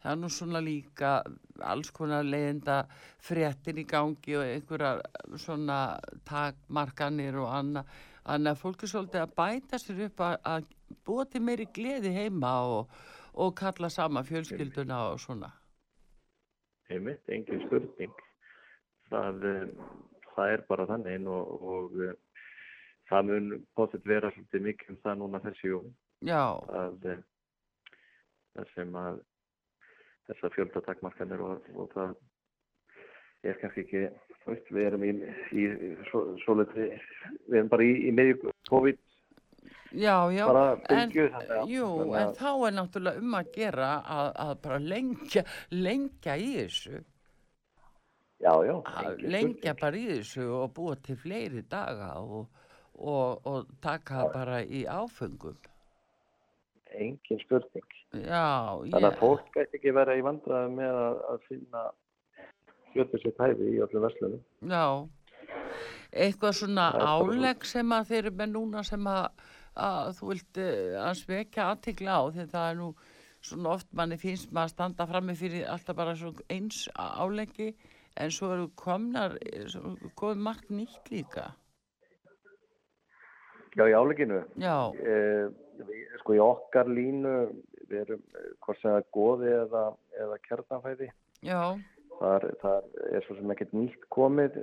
það 0.00 0.12
er 0.12 0.20
nú 0.20 0.30
svona 0.32 0.62
líka 0.64 1.12
alls 1.60 1.92
konar 1.92 2.24
leiðinda 2.24 2.80
fréttin 3.20 3.82
í 3.82 3.86
gangi 3.88 4.36
og 4.38 4.46
einhverjar 4.46 5.02
svona 5.40 5.80
takmarkanir 6.28 7.36
og 7.42 7.52
annað. 7.52 7.94
Þannig 8.24 8.52
að 8.52 8.60
fólk 8.60 8.82
er 8.84 8.92
svolítið 8.92 9.24
að 9.24 9.36
bæta 9.36 9.80
sér 9.80 10.04
upp 10.06 10.20
að, 10.24 10.36
að 10.52 10.68
búa 11.06 11.24
til 11.28 11.42
meiri 11.44 11.66
gleði 11.74 12.12
heima 12.14 12.52
og, 12.68 13.00
og 13.42 13.56
kalla 13.58 13.90
sama 13.92 14.22
fjölskylduna 14.26 15.00
og 15.10 15.20
svona. 15.22 15.50
Einmitt, 16.90 17.22
engin 17.30 17.62
spurning. 17.66 18.14
Það, 19.10 19.44
eh, 19.50 19.68
það 20.40 20.54
er 20.56 20.66
bara 20.68 20.88
þannig 20.90 21.28
og, 21.30 21.64
og 21.74 21.98
eh, 22.06 22.14
það 23.10 23.28
mun 23.30 23.50
potið 23.76 24.08
vera 24.14 24.30
svolítið 24.34 24.66
mikið 24.68 24.94
um 24.94 25.00
það 25.04 25.20
núna 25.22 25.42
þessi 25.44 25.72
jól. 25.72 25.90
Já, 26.24 26.42
að 26.80 27.06
eh, 27.12 27.22
það 28.56 28.72
sem 28.74 28.96
að 29.00 29.20
þessar 30.30 30.54
fjöldatakmarkanir 30.56 31.44
og, 31.44 31.70
og 31.74 31.94
það 31.94 32.16
er 33.48 33.60
kannski 33.60 33.84
ekki, 33.86 34.02
veist, 34.46 34.66
við 34.74 34.88
erum 34.90 35.06
í, 35.06 35.12
í 35.56 35.68
svo, 36.10 36.24
svo 36.44 36.58
litri, 36.60 36.90
við 37.48 37.62
erum 37.62 37.70
bara 37.72 37.86
í, 37.86 37.94
í 38.10 38.12
miðjum 38.14 38.52
COVID 38.68 38.98
já, 39.96 40.14
já. 40.34 40.44
bara 40.46 40.64
en, 40.76 40.82
bylgju 40.90 41.24
þannig 41.34 41.72
jú, 41.72 41.86
þannig 41.88 42.18
en 42.20 42.26
að- 42.26 42.34
þá 42.42 42.50
er 42.68 42.76
náttúrulega 42.76 43.24
um 43.24 43.38
að 43.40 43.52
gera 43.56 43.88
að, 44.18 44.28
að 44.44 44.52
bara 44.66 44.80
lengja, 44.92 45.44
lengja 45.72 46.36
í 46.36 46.50
þessu, 46.58 47.00
Já, 48.40 48.52
já. 48.64 48.74
að 48.88 49.24
lengja 49.28 49.74
bara 49.76 50.00
í 50.00 50.06
þessu 50.08 50.46
og 50.62 50.70
búa 50.76 50.96
til 51.04 51.16
fleiri 51.20 51.60
daga 51.68 52.14
og, 52.22 52.46
og, 52.96 53.46
og 53.46 53.74
taka 53.84 54.24
bara 54.32 54.62
í 54.64 54.86
áfengum. 54.88 55.58
Engin 56.96 57.40
spurning. 57.44 57.96
Já, 58.16 58.80
Þannig 58.90 59.08
að 59.12 59.18
fólk 59.20 59.52
gæti 59.54 59.78
ekki 59.78 59.92
vera 59.94 60.16
í 60.18 60.24
vandræðum 60.26 60.80
með 60.80 60.96
að, 61.04 61.20
að 61.30 61.44
finna 61.46 61.84
fjöldið 62.94 63.22
sér 63.22 63.36
hæfi 63.44 63.68
í 63.70 63.78
öllum 63.84 64.06
verslunum. 64.06 64.40
já, 64.72 64.86
eitthvað 66.24 66.56
svona 66.58 66.88
álegg 66.98 67.68
sem 67.68 67.94
að 67.94 68.10
þeir 68.10 68.24
eru 68.24 68.34
með 68.40 68.52
núna 68.56 68.82
sem 68.86 69.06
að, 69.06 69.46
að 69.78 70.10
þú 70.18 70.32
vilt 70.32 70.60
eh, 70.64 70.98
að 70.98 71.14
svekja 71.20 71.68
aðtikla 71.70 72.18
á 72.18 72.22
því 72.34 72.48
það 72.50 72.66
er 72.72 72.80
nú 72.80 72.90
svona 73.40 73.76
oft 73.76 73.88
manni 73.96 74.18
finnst 74.20 74.50
maður 74.50 74.66
að 74.66 74.74
standa 74.74 75.06
frammi 75.08 75.36
fyrir 75.38 75.70
alltaf 75.70 75.96
bara 75.96 76.16
eins 76.50 76.82
áleggi 76.98 77.70
en 78.20 78.30
svo 78.34 78.52
eru 78.54 78.68
komnar, 78.78 79.36
komið 80.20 80.44
margt 80.46 80.70
nýtt 80.70 81.10
líka. 81.12 81.48
Já, 83.78 83.84
í 83.86 83.94
áleginu. 83.94 84.42
Já, 84.58 84.76
Eh, 84.98 85.46
við, 85.86 86.06
sko 86.20 86.34
í 86.36 86.40
okkar 86.42 86.90
línu, 86.90 87.34
við 87.88 88.00
erum 88.04 88.22
eh, 88.34 88.48
hvort 88.64 88.80
sem 88.80 88.90
það 88.90 88.98
er 89.00 89.06
goði 89.16 89.52
eða, 89.62 89.84
eða 90.24 90.38
kjarnafæði. 90.48 91.10
já, 91.46 91.62
þar, 92.18 92.46
þar 92.60 92.88
er 93.14 93.24
svo 93.26 93.36
sem 93.38 93.52
ekkert 93.54 93.72
nýtt 93.78 94.02
komið 94.12 94.58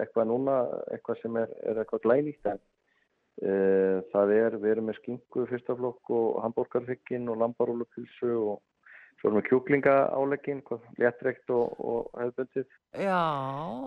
eitthvað 0.00 0.30
núna, 0.30 0.54
eitthvað 0.94 1.20
sem 1.22 1.36
er, 1.40 1.52
er 1.68 1.80
eitthvað 1.82 2.04
glænýtt 2.06 2.46
en 2.52 2.58
uh, 2.60 3.98
það 4.12 4.32
er, 4.36 4.56
við 4.62 4.70
erum 4.74 4.88
með 4.90 4.98
skingu 5.00 5.44
fyrstaflokk 5.50 6.10
og 6.14 6.40
hambúrgarfyggin 6.44 7.28
og 7.32 7.38
lambarúlupilsu 7.40 8.32
og 8.52 8.60
svo 9.20 9.30
erum 9.30 9.40
við 9.40 9.48
kjúklinga 9.50 9.94
áleggin, 10.16 10.62
léttrekt 11.00 11.52
og, 11.52 11.74
og 11.78 12.10
hefðböndið 12.18 12.66
já, 13.04 13.22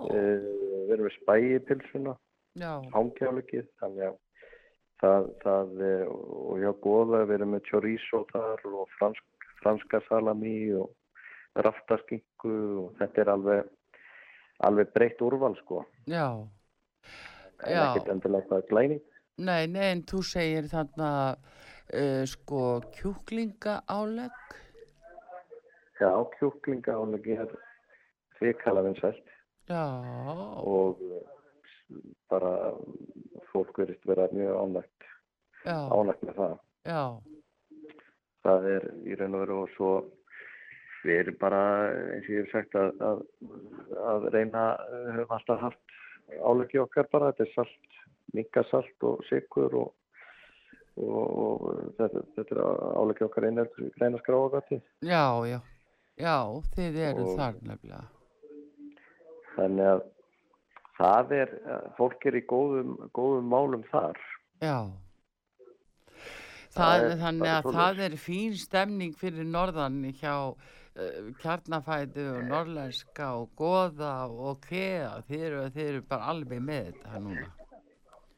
uh, 0.08 0.50
við 0.88 0.96
erum 0.96 1.08
með 1.08 1.16
spægipilsuna 1.18 2.16
já, 2.62 2.72
hangjáleggið, 2.96 3.70
þannig 3.82 4.10
að 4.10 4.20
það, 5.04 5.30
það 5.44 5.86
eh, 5.90 6.04
og 6.08 6.60
hjá 6.62 6.72
góða 6.86 7.24
við 7.28 7.38
erum 7.38 7.56
með 7.58 7.64
chorizo 7.70 8.26
þar 8.32 8.68
og 8.70 8.92
fransk, 9.00 9.48
franska 9.60 10.00
salami 10.08 10.58
og 10.80 10.94
raftaskingu 11.66 12.60
og 12.84 12.94
þetta 13.02 13.24
er 13.24 13.34
alveg 13.34 13.72
alveg 14.64 14.94
breytt 14.96 15.20
úrval 15.26 15.58
sko. 15.60 15.82
Já. 16.08 16.30
en 17.64 17.80
ekkert 17.82 18.14
endilega 18.14 18.44
eitthvað 18.44 18.70
glæning 18.70 19.04
Nei, 19.42 19.66
nei, 19.66 19.88
en 19.96 20.04
þú 20.06 20.20
segir 20.30 20.68
þarna 20.70 21.10
uh, 21.34 22.22
sko 22.30 22.84
kjúklinga 22.94 23.80
álegg. 23.90 24.36
Já, 26.00 26.12
kjúklinga 26.38 26.98
álegi 26.98 27.38
er 27.38 27.54
hrikala 28.40 28.84
vinsælt. 28.86 29.30
Já, 29.70 29.86
og 30.60 31.00
bara 32.30 32.74
fólk 33.52 33.78
verist 33.78 34.08
vera 34.08 34.28
mjög 34.32 34.58
ánægt 34.64 35.08
ánægt 35.66 36.26
með 36.28 36.36
það. 36.42 36.58
Já, 36.84 37.04
það 38.44 38.70
er 38.76 38.90
í 39.08 39.16
raun 39.20 39.38
og 39.38 39.44
veru 39.46 39.62
og 39.64 39.74
svo 39.78 39.94
við 41.04 41.20
erum 41.22 41.40
bara 41.40 41.64
eins 42.14 42.28
og 42.28 42.34
ég 42.34 42.46
hef 42.46 42.54
sagt 42.54 42.78
að, 42.80 42.94
að, 43.04 43.24
að 44.12 44.30
reyna 44.36 44.64
höfum 45.18 45.36
alltaf 45.38 45.64
haft 45.64 45.98
álegi 46.40 46.80
okkar 46.82 47.10
bara, 47.12 47.32
þetta 47.32 47.46
er 47.46 47.52
salt, 47.58 48.00
minkasalt 48.34 49.08
og 49.08 49.24
sigur 49.28 49.76
og, 49.82 49.92
og, 50.98 51.26
og 51.44 51.66
þetta, 52.00 52.24
þetta 52.38 52.56
er 52.56 52.64
álegi 53.02 53.28
okkar 53.28 53.50
einheldur 53.50 53.92
græna 53.98 54.22
skráagati 54.24 54.80
já, 55.04 55.26
já, 55.50 55.60
já, 56.18 56.38
þið 56.76 56.98
eru 57.10 57.24
Og- 57.30 57.38
þar 57.40 57.54
nefnilega. 57.62 58.04
þannig 59.56 59.88
að 59.94 60.04
það 61.00 61.32
er, 61.42 61.54
uh, 61.68 61.88
fólk 61.98 62.26
er 62.26 62.38
í 62.38 62.44
góðum, 62.50 62.94
góðum 63.14 63.50
málum 63.54 63.84
þar 63.92 64.18
Já. 64.62 64.78
Það 66.74 66.94
Það 66.94 67.04
er 67.04 67.18
þannig 67.22 67.50
að 67.54 67.62
svoleiðis. 67.64 67.80
það 67.80 68.00
er 68.06 68.14
fín 68.18 68.54
stemning 68.58 69.14
fyrir 69.18 69.46
norðan 69.46 69.98
hjá 70.18 70.36
uh, 70.54 71.34
kjarnafætu 71.42 72.24
og 72.38 72.44
norrlenska 72.50 73.28
og 73.42 73.52
goða 73.60 74.14
og 74.30 74.62
kea. 74.66 75.12
Þið 75.28 75.44
eru, 75.50 75.60
þið 75.76 75.90
eru 75.92 76.02
bara 76.10 76.32
alveg 76.34 76.62
með 76.66 76.88
þetta 76.94 77.20
núna. 77.22 77.50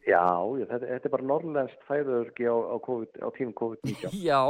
Já, 0.05 0.21
já 0.59 0.65
þetta, 0.69 0.85
þetta 0.91 1.07
er 1.09 1.13
bara 1.15 1.25
norrlenskt 1.31 1.85
fæðurörgi 1.88 2.45
á, 2.45 2.55
á, 2.55 2.75
á 3.25 3.27
tímum 3.33 3.53
COVID-19 3.57 4.12
Já, 4.29 4.41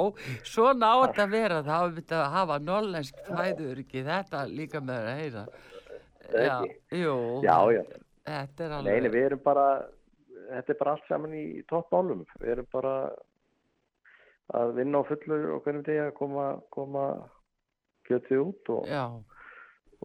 svona 0.44 0.90
á 0.92 0.96
þetta 1.06 1.24
að 1.26 1.36
vera. 1.36 1.60
Það 1.64 1.76
hafa 1.80 1.92
myndið 1.96 2.18
að 2.20 2.34
hafa 2.36 2.58
norrlensk 2.70 3.22
fæður 3.30 3.82
ekki 3.86 4.04
þetta 4.10 4.42
líka 4.52 4.82
með 4.84 5.08
að 5.12 5.22
heyra. 5.22 5.46
Það 6.26 6.44
Já, 6.50 6.56
ekki? 6.58 6.76
jú, 7.00 7.16
Já, 7.46 7.56
já, 7.78 7.84
þetta 8.28 8.66
er 8.68 8.76
alveg. 8.80 9.00
nei, 9.06 9.14
við 9.16 9.28
erum 9.30 9.44
bara, 9.46 9.66
þetta 10.50 10.74
er 10.76 10.80
bara 10.82 10.96
allt 10.98 11.08
saman 11.08 11.38
í 11.40 11.46
toppmálum. 11.72 12.26
Við 12.42 12.54
erum 12.58 12.70
bara 12.76 12.96
að 14.60 14.76
vinna 14.78 15.02
á 15.02 15.08
fullu 15.10 15.38
og 15.56 15.64
hvernig 15.66 15.86
degi 15.88 16.04
að 16.04 16.14
koma, 16.20 16.48
koma 16.76 17.06
kjötið 18.06 18.42
út 18.44 18.74
og, 18.76 18.90
Já, 18.92 19.06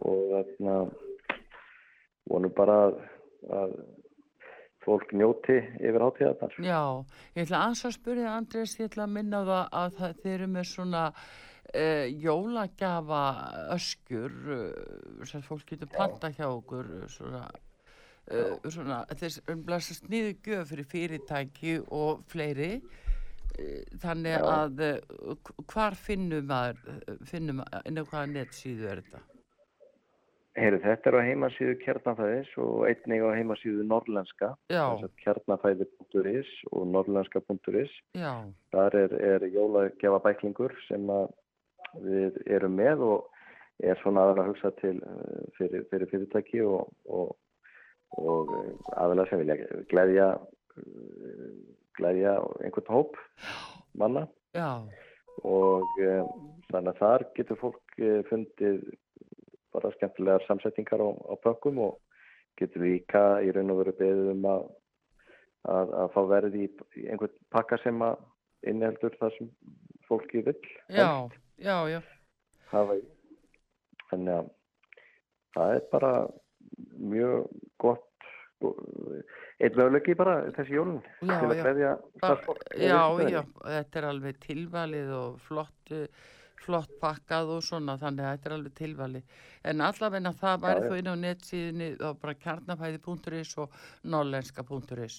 og 0.01 0.21
þarna 0.31 0.77
vonum 2.31 2.53
bara 2.57 2.77
að, 2.87 3.01
að 3.59 3.75
fólk 4.81 5.13
njóti 5.13 5.59
yfir 5.79 6.01
hátíðarnar. 6.01 6.57
já, 6.65 6.81
ég 7.35 7.45
ætla 7.45 7.61
að 7.69 7.95
spyrja 7.95 8.35
Andrés, 8.35 8.75
ég 8.79 8.89
ætla 8.89 9.05
að 9.05 9.15
minna 9.17 9.41
það 9.45 9.63
að 9.81 9.95
það, 9.99 10.15
þið 10.21 10.33
eru 10.33 10.47
með 10.55 10.67
svona 10.71 11.03
uh, 11.11 12.05
jólagjafa 12.25 13.23
öskjur 13.75 14.39
uh, 14.55 15.25
sem 15.29 15.45
fólk 15.45 15.67
getur 15.69 15.91
panta 15.93 16.31
hjá 16.33 16.47
okkur 16.49 16.89
uh, 16.97 17.05
svona, 17.11 17.45
uh, 18.31 18.57
svona 18.67 19.03
þess 19.13 19.43
umblasa 19.53 19.97
sniðu 19.99 20.35
gjöf 20.47 20.73
fyrir 20.73 20.91
fyrirtæki 20.95 21.77
og 21.87 22.25
fleiri 22.31 22.73
uh, 22.81 23.81
þannig 24.01 24.37
Já. 24.37 24.47
að 24.57 24.85
hvar 25.69 25.97
finnum 25.99 26.49
maður 26.49 26.81
finnum, 27.29 27.61
inn 27.85 28.01
á 28.01 28.03
hvaða 28.03 28.31
netsíðu 28.33 28.89
er 28.89 29.05
þetta? 29.05 29.27
Heyri, 30.59 30.81
þetta 30.83 31.07
er 31.09 31.15
á 31.15 31.27
heimasíðu 31.29 31.75
kjarnafæðis 31.79 32.49
og 32.59 32.81
einnig 32.89 33.21
á 33.23 33.29
heimasíðu 33.37 33.85
norrlenska, 33.87 34.49
kjarnafæði.is 35.23 36.49
og 36.75 36.89
norrlenska.is. 36.91 37.93
Þar 38.75 38.97
er, 38.99 39.15
er 39.15 39.45
jólagjafa 39.53 40.19
bæklingur 40.25 40.75
sem 40.89 41.07
við 42.03 42.41
erum 42.51 42.75
með 42.75 43.05
og 43.07 43.29
er 43.81 43.99
svona 44.01 44.25
aðalega 44.25 44.43
að 44.43 44.51
hugsa 44.51 44.71
til 44.81 44.97
eh, 44.99 45.45
fyrir, 45.57 45.85
fyrir 45.91 46.11
fyrirtæki 46.11 46.63
og, 46.67 46.91
og, 47.09 47.31
og 48.19 48.51
eh, 48.57 48.73
aðalega 48.97 49.31
sem 49.31 49.41
vilja 49.41 49.57
gleðja, 49.91 50.27
eh, 50.77 51.47
gleðja 51.99 52.35
einhvern 52.61 52.91
hóp 52.97 53.21
manna. 53.97 54.27
Já, 54.55 54.83
og 55.47 55.87
e, 56.03 56.17
þannig 56.73 56.89
að 56.91 56.97
þar 56.99 57.23
getur 57.37 57.57
fólk 57.61 57.93
fundið 58.27 58.81
bara 59.83 59.95
skemmtilegar 59.97 60.45
samsetningar 60.47 61.01
á, 61.03 61.09
á 61.11 61.33
pökkum 61.43 61.79
og 61.87 61.99
getur 62.59 62.83
líka 62.85 63.23
í 63.45 63.51
raun 63.55 63.71
og 63.73 63.81
veru 63.83 63.93
beðið 63.99 64.31
um 64.35 64.45
að 64.51 64.63
að, 65.71 65.91
að 66.01 66.07
fá 66.15 66.21
verið 66.31 66.55
í, 66.57 66.67
í 66.97 67.03
einhvern 67.13 67.35
pakka 67.53 67.77
sem 67.83 67.99
að 68.05 68.17
inniheldur 68.71 69.13
það 69.19 69.35
sem 69.37 69.49
fólki 70.07 70.41
vill 70.45 70.57
Já, 70.89 71.09
já, 71.61 71.75
já. 71.91 71.99
hafa 72.71 72.95
í. 72.97 73.03
Þannig 74.11 74.33
að 74.39 74.49
það 75.55 75.75
er 75.75 75.85
bara 75.91 76.11
mjög 77.11 77.45
gott 77.81 78.07
einn 78.61 79.77
möguleiki 79.77 80.13
bara 80.17 80.35
þessi 80.57 80.75
jólun 80.75 80.99
til 81.21 81.29
að 81.31 81.61
Bara- 81.63 81.95
starfsfólk. 82.17 82.65
Já, 82.77 82.99
já, 83.29 83.41
þetta 83.63 84.01
er 84.01 84.07
alveg 84.11 84.37
tilvalið 84.43 85.13
og 85.17 85.39
flott, 85.47 85.93
flott 86.61 86.93
pakkað 87.01 87.55
og 87.55 87.63
svona, 87.65 87.97
þannig 88.01 88.25
að 88.25 88.35
þetta 88.35 88.49
er 88.49 88.55
alveg 88.57 88.75
tilvalið. 88.77 89.39
En 89.71 89.83
allavegna 89.85 90.33
það 90.37 90.61
væri 90.65 90.85
þú 90.85 90.99
inn 90.99 91.11
á 91.11 91.15
netsíðinni 91.23 91.89
og 92.07 92.21
bara 92.21 92.37
kjarnafæði.is 92.45 93.55
og 93.63 93.81
norlenska.is. 94.03 95.17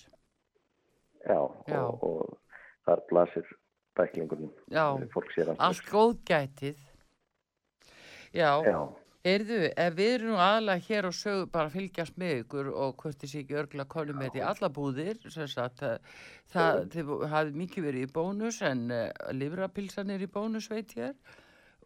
Já, 1.23 1.41
Já. 1.69 1.83
Og, 1.83 2.03
og 2.03 2.39
þar 2.87 3.05
blasir 3.11 3.53
bæklingurinn. 3.99 4.51
Já, 4.73 4.87
allt 5.59 5.85
góðgætið. 5.91 6.81
Já, 8.33 8.51
Já, 8.65 8.79
heyrðu, 9.27 9.59
ef 9.79 9.95
við 9.99 10.11
erum 10.17 10.33
nú 10.33 10.39
aðalega 10.43 10.85
hér 10.89 11.07
og 11.09 11.15
sögu 11.17 11.47
bara 11.55 11.71
að 11.71 11.77
fylgjast 11.77 12.17
með 12.19 12.33
ykkur 12.43 12.71
og 12.73 12.97
hvort 13.03 13.27
sé 13.29 13.43
ekki 13.43 13.59
örgla 13.61 13.85
konum 13.91 14.19
með 14.19 14.31
þetta 14.33 14.41
í 14.41 14.47
alla 14.51 14.71
búðir, 14.79 15.21
sagt, 15.31 15.83
eh, 15.87 15.99
það, 16.55 16.81
þið 16.97 17.13
hafið 17.35 17.59
mikið 17.63 17.87
verið 17.89 18.07
í 18.09 18.13
bónus 18.17 18.59
en 18.67 18.83
uh, 18.91 19.05
livrapilsan 19.37 20.11
er 20.17 20.25
í 20.27 20.31
bónus, 20.35 20.67
veit 20.73 20.95
ég, 20.99 21.15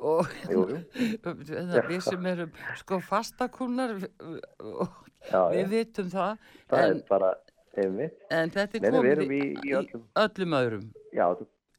og 0.00 0.28
jú, 0.50 0.62
jú. 0.72 0.80
það 1.24 1.90
við 1.90 2.00
sem 2.08 2.30
erum 2.32 2.56
sko 2.82 3.00
fastakúnar 3.04 3.96
og 4.00 5.02
Já, 5.26 5.40
við 5.50 5.62
já. 5.64 5.68
vitum 5.72 6.10
það, 6.12 6.42
Það 6.70 6.82
en, 6.84 6.96
er 6.96 7.04
bara 7.08 7.30
einmitt. 7.76 8.18
en 8.30 8.50
þetta 8.54 8.78
er 8.78 8.84
við 8.86 8.96
komið 8.96 9.32
í, 9.36 9.40
í 9.66 9.72
öllum. 9.74 10.04
öllum 10.22 10.56
öðrum. 10.60 10.84
Já, 11.16 11.26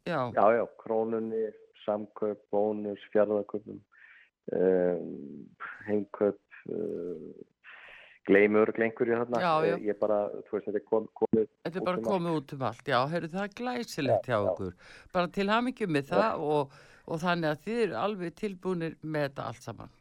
Já, 0.08 0.20
já, 0.56 0.64
krónunni, 0.80 1.46
samkaup, 1.86 2.40
bónus, 2.52 3.02
fjárðarkaupum, 3.14 3.80
um, 4.56 5.48
heimkaup, 5.88 6.40
uh, 6.70 7.46
gleymur, 8.28 8.72
ég. 8.76 9.40
Já, 9.40 9.54
já. 9.68 9.76
Eh, 9.78 9.86
Ég 9.88 10.00
bara, 10.00 10.18
þú 10.48 10.58
veist, 10.58 10.68
þetta 10.68 10.82
er 10.82 10.86
kom, 10.90 11.08
komið. 11.16 11.48
þetta 11.64 11.80
er 11.80 11.82
út 11.82 11.86
bara 11.88 11.98
um 11.98 12.04
allt. 12.04 12.12
komið 12.14 12.40
út 12.42 12.54
um 12.58 12.66
allt. 12.70 12.88
Já, 12.92 13.00
heyrðu 13.14 13.30
það 13.36 13.44
er 13.48 13.54
glæsilegt 13.62 14.28
Já, 14.28 14.34
hjá 14.34 14.38
já. 14.38 14.50
okkur. 14.52 14.74
Bara 15.14 15.28
til 15.38 15.48
hamingjum 15.50 15.92
með 15.96 16.10
það 16.12 16.44
og, 16.56 16.74
og 17.08 17.22
þannig 17.24 17.50
að 17.54 17.62
þið 17.68 17.82
eru 17.88 17.96
alveg 18.04 18.36
tilbúinir 18.36 18.98
með 19.04 19.28
þetta 19.30 19.48
allt 19.52 19.64
saman. 19.70 19.94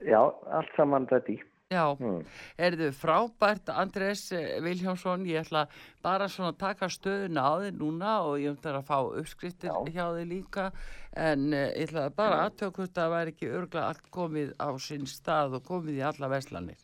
Já, 0.00 0.20
allt 0.58 0.70
saman 0.76 1.06
þetta 1.10 1.34
í. 1.34 1.40
Já, 1.70 1.94
Hmm. 2.00 2.24
Erðu 2.58 2.88
frábært 2.90 3.68
Andrés 3.70 4.32
eh, 4.34 4.58
Vilhjámsson, 4.62 5.22
ég 5.30 5.44
ætla 5.44 5.68
bara 6.02 6.26
svona 6.26 6.50
að 6.50 6.58
taka 6.58 6.88
stöðuna 6.90 7.44
á 7.46 7.52
þig 7.62 7.76
núna 7.78 8.14
og 8.26 8.40
ég 8.42 8.56
ætla 8.56 8.80
að 8.80 8.88
fá 8.88 8.98
uppskriftir 9.20 9.70
Já. 9.70 9.76
hjá 9.94 10.06
þig 10.16 10.26
líka 10.32 10.72
en 11.14 11.52
uh, 11.54 11.70
ég 11.70 11.86
ætla 11.86 12.10
bara 12.10 12.40
aðtöku 12.48 12.82
hvort 12.82 12.94
það 12.98 13.14
væri 13.14 13.34
ekki 13.36 13.52
örgla 13.54 13.86
allt 13.86 14.10
komið 14.10 14.50
á 14.58 14.68
sinn 14.82 15.06
stað 15.06 15.54
og 15.60 15.62
komið 15.70 15.94
í 16.00 16.04
alla 16.10 16.28
veslanir. 16.34 16.82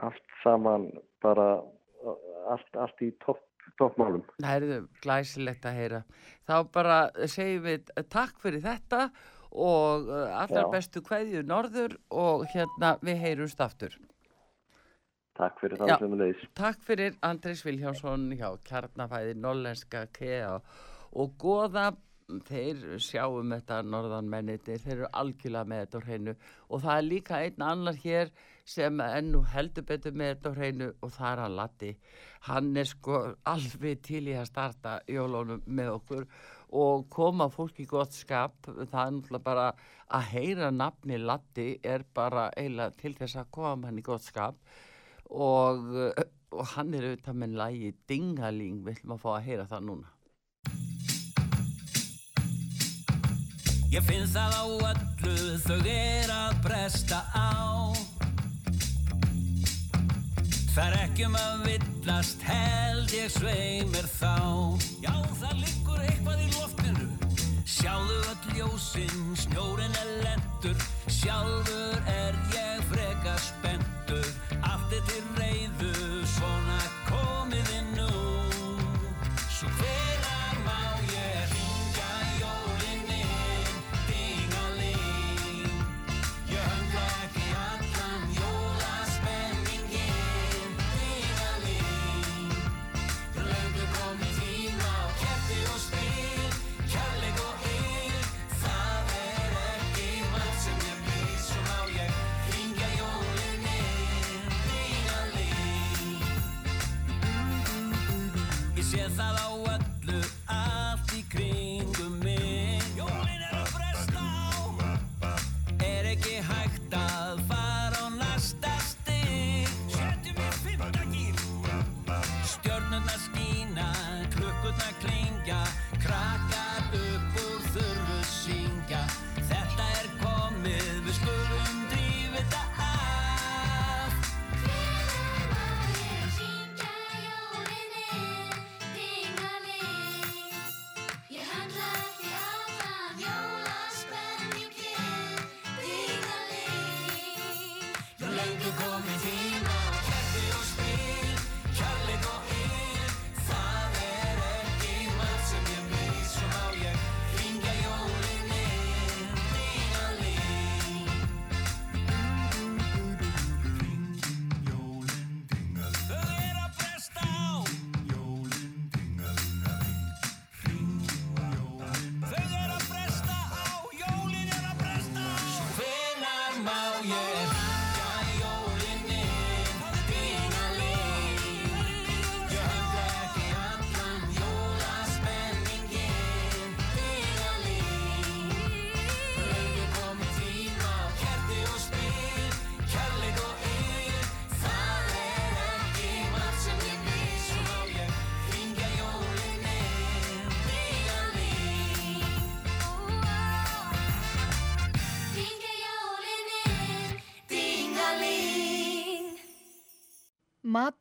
Allt 0.00 0.24
saman 0.42 0.88
bara, 1.20 1.60
allt, 2.48 2.76
allt 2.80 3.02
í 3.04 3.10
topp, 3.20 3.44
toppmálum. 3.76 4.24
Það 4.40 4.70
er 4.72 4.86
glæsilegt 5.04 5.68
að 5.68 5.76
heyra. 5.82 6.02
Þá 6.48 6.54
bara 6.72 6.98
segjum 7.28 7.66
við 7.68 7.92
eh, 7.92 8.04
takk 8.08 8.40
fyrir 8.40 8.64
þetta 8.64 9.10
og 9.10 9.37
uh, 9.52 10.42
allar 10.42 10.66
Já. 10.66 10.70
bestu 10.72 11.02
kveðju 11.04 11.44
norður 11.48 11.96
og 12.10 12.46
hérna 12.52 12.96
við 13.04 13.22
heyrumst 13.24 13.60
aftur. 13.64 13.96
Takk 15.38 15.60
fyrir 15.62 15.78
það 15.78 15.94
sem 16.02 16.18
leiðis. 16.18 16.44
Takk 16.58 16.84
fyrir 16.86 17.16
Andrés 17.22 17.62
Vilhjámsson 17.66 18.26
hjá 18.34 18.48
Kjarnafæði 18.66 19.38
Norlenska 19.38 20.06
KEA 20.12 20.58
og 21.14 21.34
goða 21.38 21.92
þeir 22.44 22.98
sjáum 23.00 23.54
þetta 23.54 23.78
norðanmennitir, 23.88 24.80
þeir 24.82 24.94
eru 24.98 25.10
algjörlega 25.16 25.68
með 25.70 25.78
þetta 25.84 26.00
hreinu 26.04 26.34
og 26.68 26.82
það 26.82 26.98
er 26.98 27.06
líka 27.06 27.38
einn 27.44 27.64
annar 27.64 28.00
hér 28.02 28.32
sem 28.68 29.00
ennú 29.00 29.40
heldur 29.54 29.86
betur 29.88 30.12
með 30.12 30.34
þetta 30.34 30.52
hreinu 30.58 30.90
og 31.00 31.14
það 31.14 31.30
er 31.30 31.42
hann 31.44 31.56
Latti. 31.56 31.92
Hann 32.48 32.76
er 32.76 32.90
sko 32.90 33.22
alveg 33.48 34.02
til 34.04 34.26
í 34.28 34.36
að 34.36 34.50
starta 34.50 34.98
jólunum 35.08 35.64
með 35.64 35.94
okkur 35.94 36.28
og 36.76 37.06
koma 37.12 37.48
fólk 37.52 37.80
í 37.80 37.86
gott 37.88 38.12
skap, 38.12 38.56
það 38.66 38.98
er 39.02 39.14
náttúrulega 39.16 39.44
bara 39.44 39.68
að 40.18 40.28
heyra 40.34 40.70
nafni 40.74 41.18
Latti 41.20 41.68
er 41.84 42.04
bara 42.14 42.48
eiginlega 42.56 42.96
til 43.00 43.14
þess 43.16 43.40
að 43.40 43.50
koma 43.56 43.88
hann 43.88 44.00
í 44.00 44.04
gott 44.04 44.26
skap 44.26 44.60
og, 45.30 45.88
og 46.52 46.70
hann 46.74 46.94
er 46.94 47.10
auðvitað 47.10 47.40
með 47.42 47.58
lægi 47.62 47.94
Dingaling, 48.08 48.84
við 48.84 48.98
ætlum 48.98 49.16
að 49.16 49.24
fá 49.24 49.30
að 49.36 49.44
heyra 49.48 49.68
það 49.68 49.88
núna. 49.88 50.14
Ég 53.88 54.04
finn 54.04 54.26
það 54.28 54.52
á 54.52 54.64
öllu 54.92 55.58
þau 55.64 55.78
er 55.88 56.32
að 56.34 56.58
bresta 56.66 57.24
á 57.32 58.17
Það 60.78 60.92
er 60.94 61.00
ekki 61.08 61.24
um 61.26 61.32
að 61.34 61.62
villast 61.64 62.44
held 62.46 63.10
ég 63.10 63.32
sveimir 63.34 64.06
þá. 64.12 64.36
Já 65.02 65.10
það 65.40 65.56
liggur 65.64 66.04
eitthvað 66.04 66.44
í 66.44 66.46
loftinu. 66.54 67.08
Sjáðu 67.66 68.22
öll 68.30 68.54
ljósinn, 68.60 69.26
snjórin 69.42 69.98
er 70.04 70.16
lendur 70.22 70.88
Sjálfur 71.10 72.10
er 72.14 72.42
ég 72.54 72.90
freka 72.92 73.34
spendur 73.42 73.97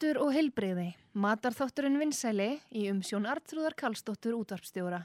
Matur 0.07 0.21
og 0.23 0.29
heilbreyði. 0.31 0.85
Matarþátturinn 1.19 1.97
vinsæli 1.99 2.45
í 2.71 2.85
umsjón 2.87 3.27
Artrúðar 3.27 3.73
Karlsdóttur 3.75 4.37
útvarpstjóra. 4.37 5.01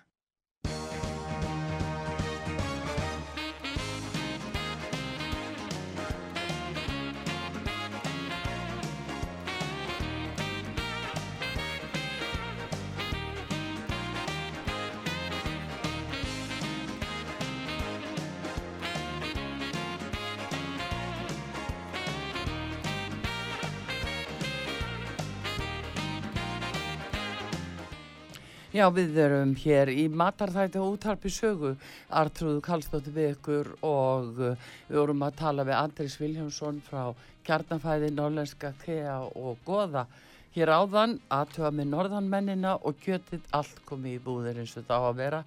Já, 28.73 28.87
við 28.89 29.19
erum 29.21 29.51
hér 29.61 29.91
í 29.93 30.07
matarþætti 30.09 30.79
og 30.81 30.95
útarpi 30.95 31.29
sögu, 31.29 31.75
Artrúðu 32.09 32.63
Kallstóttir 32.65 33.13
við 33.13 33.27
ykkur 33.35 33.67
og 33.85 34.39
uh, 34.41 34.71
við 34.89 34.97
vorum 34.97 35.25
að 35.27 35.35
tala 35.43 35.67
við 35.69 35.77
Andris 35.77 36.15
Viljámsson 36.17 36.79
frá 36.87 37.11
kjarnanfæði 37.45 38.09
Norlenska 38.17 38.71
Kea 38.81 39.19
og 39.29 39.61
Goða. 39.67 40.07
Hér 40.55 40.73
áðan 40.73 41.19
aðtöða 41.29 41.73
með 41.77 41.91
norðanmennina 41.91 42.73
og 42.81 42.97
kjötið 43.05 43.45
allt 43.59 43.83
komið 43.91 44.17
í 44.17 44.23
búðir 44.25 44.63
eins 44.63 44.73
og 44.81 44.87
það 44.89 45.05
á 45.05 45.09
að 45.11 45.21
vera. 45.21 45.43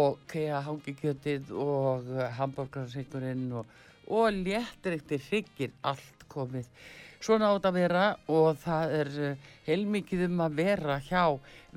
Og 0.00 0.16
Kea 0.32 0.62
hangi 0.70 0.94
kjötið 1.02 1.52
og 1.52 2.08
hambúrgarsingurinn 2.38 3.44
og, 3.60 3.76
og 4.08 4.40
léttriktir 4.40 5.20
hryggir 5.28 5.76
allt 5.84 6.24
komið 6.32 6.72
svona 7.20 7.50
átt 7.52 7.68
að 7.68 7.78
vera 7.80 8.04
og 8.30 8.58
það 8.62 8.94
er 9.00 9.12
uh, 9.26 9.46
heilmikið 9.66 10.26
um 10.28 10.42
að 10.44 10.58
vera 10.62 10.98
hjá 11.08 11.24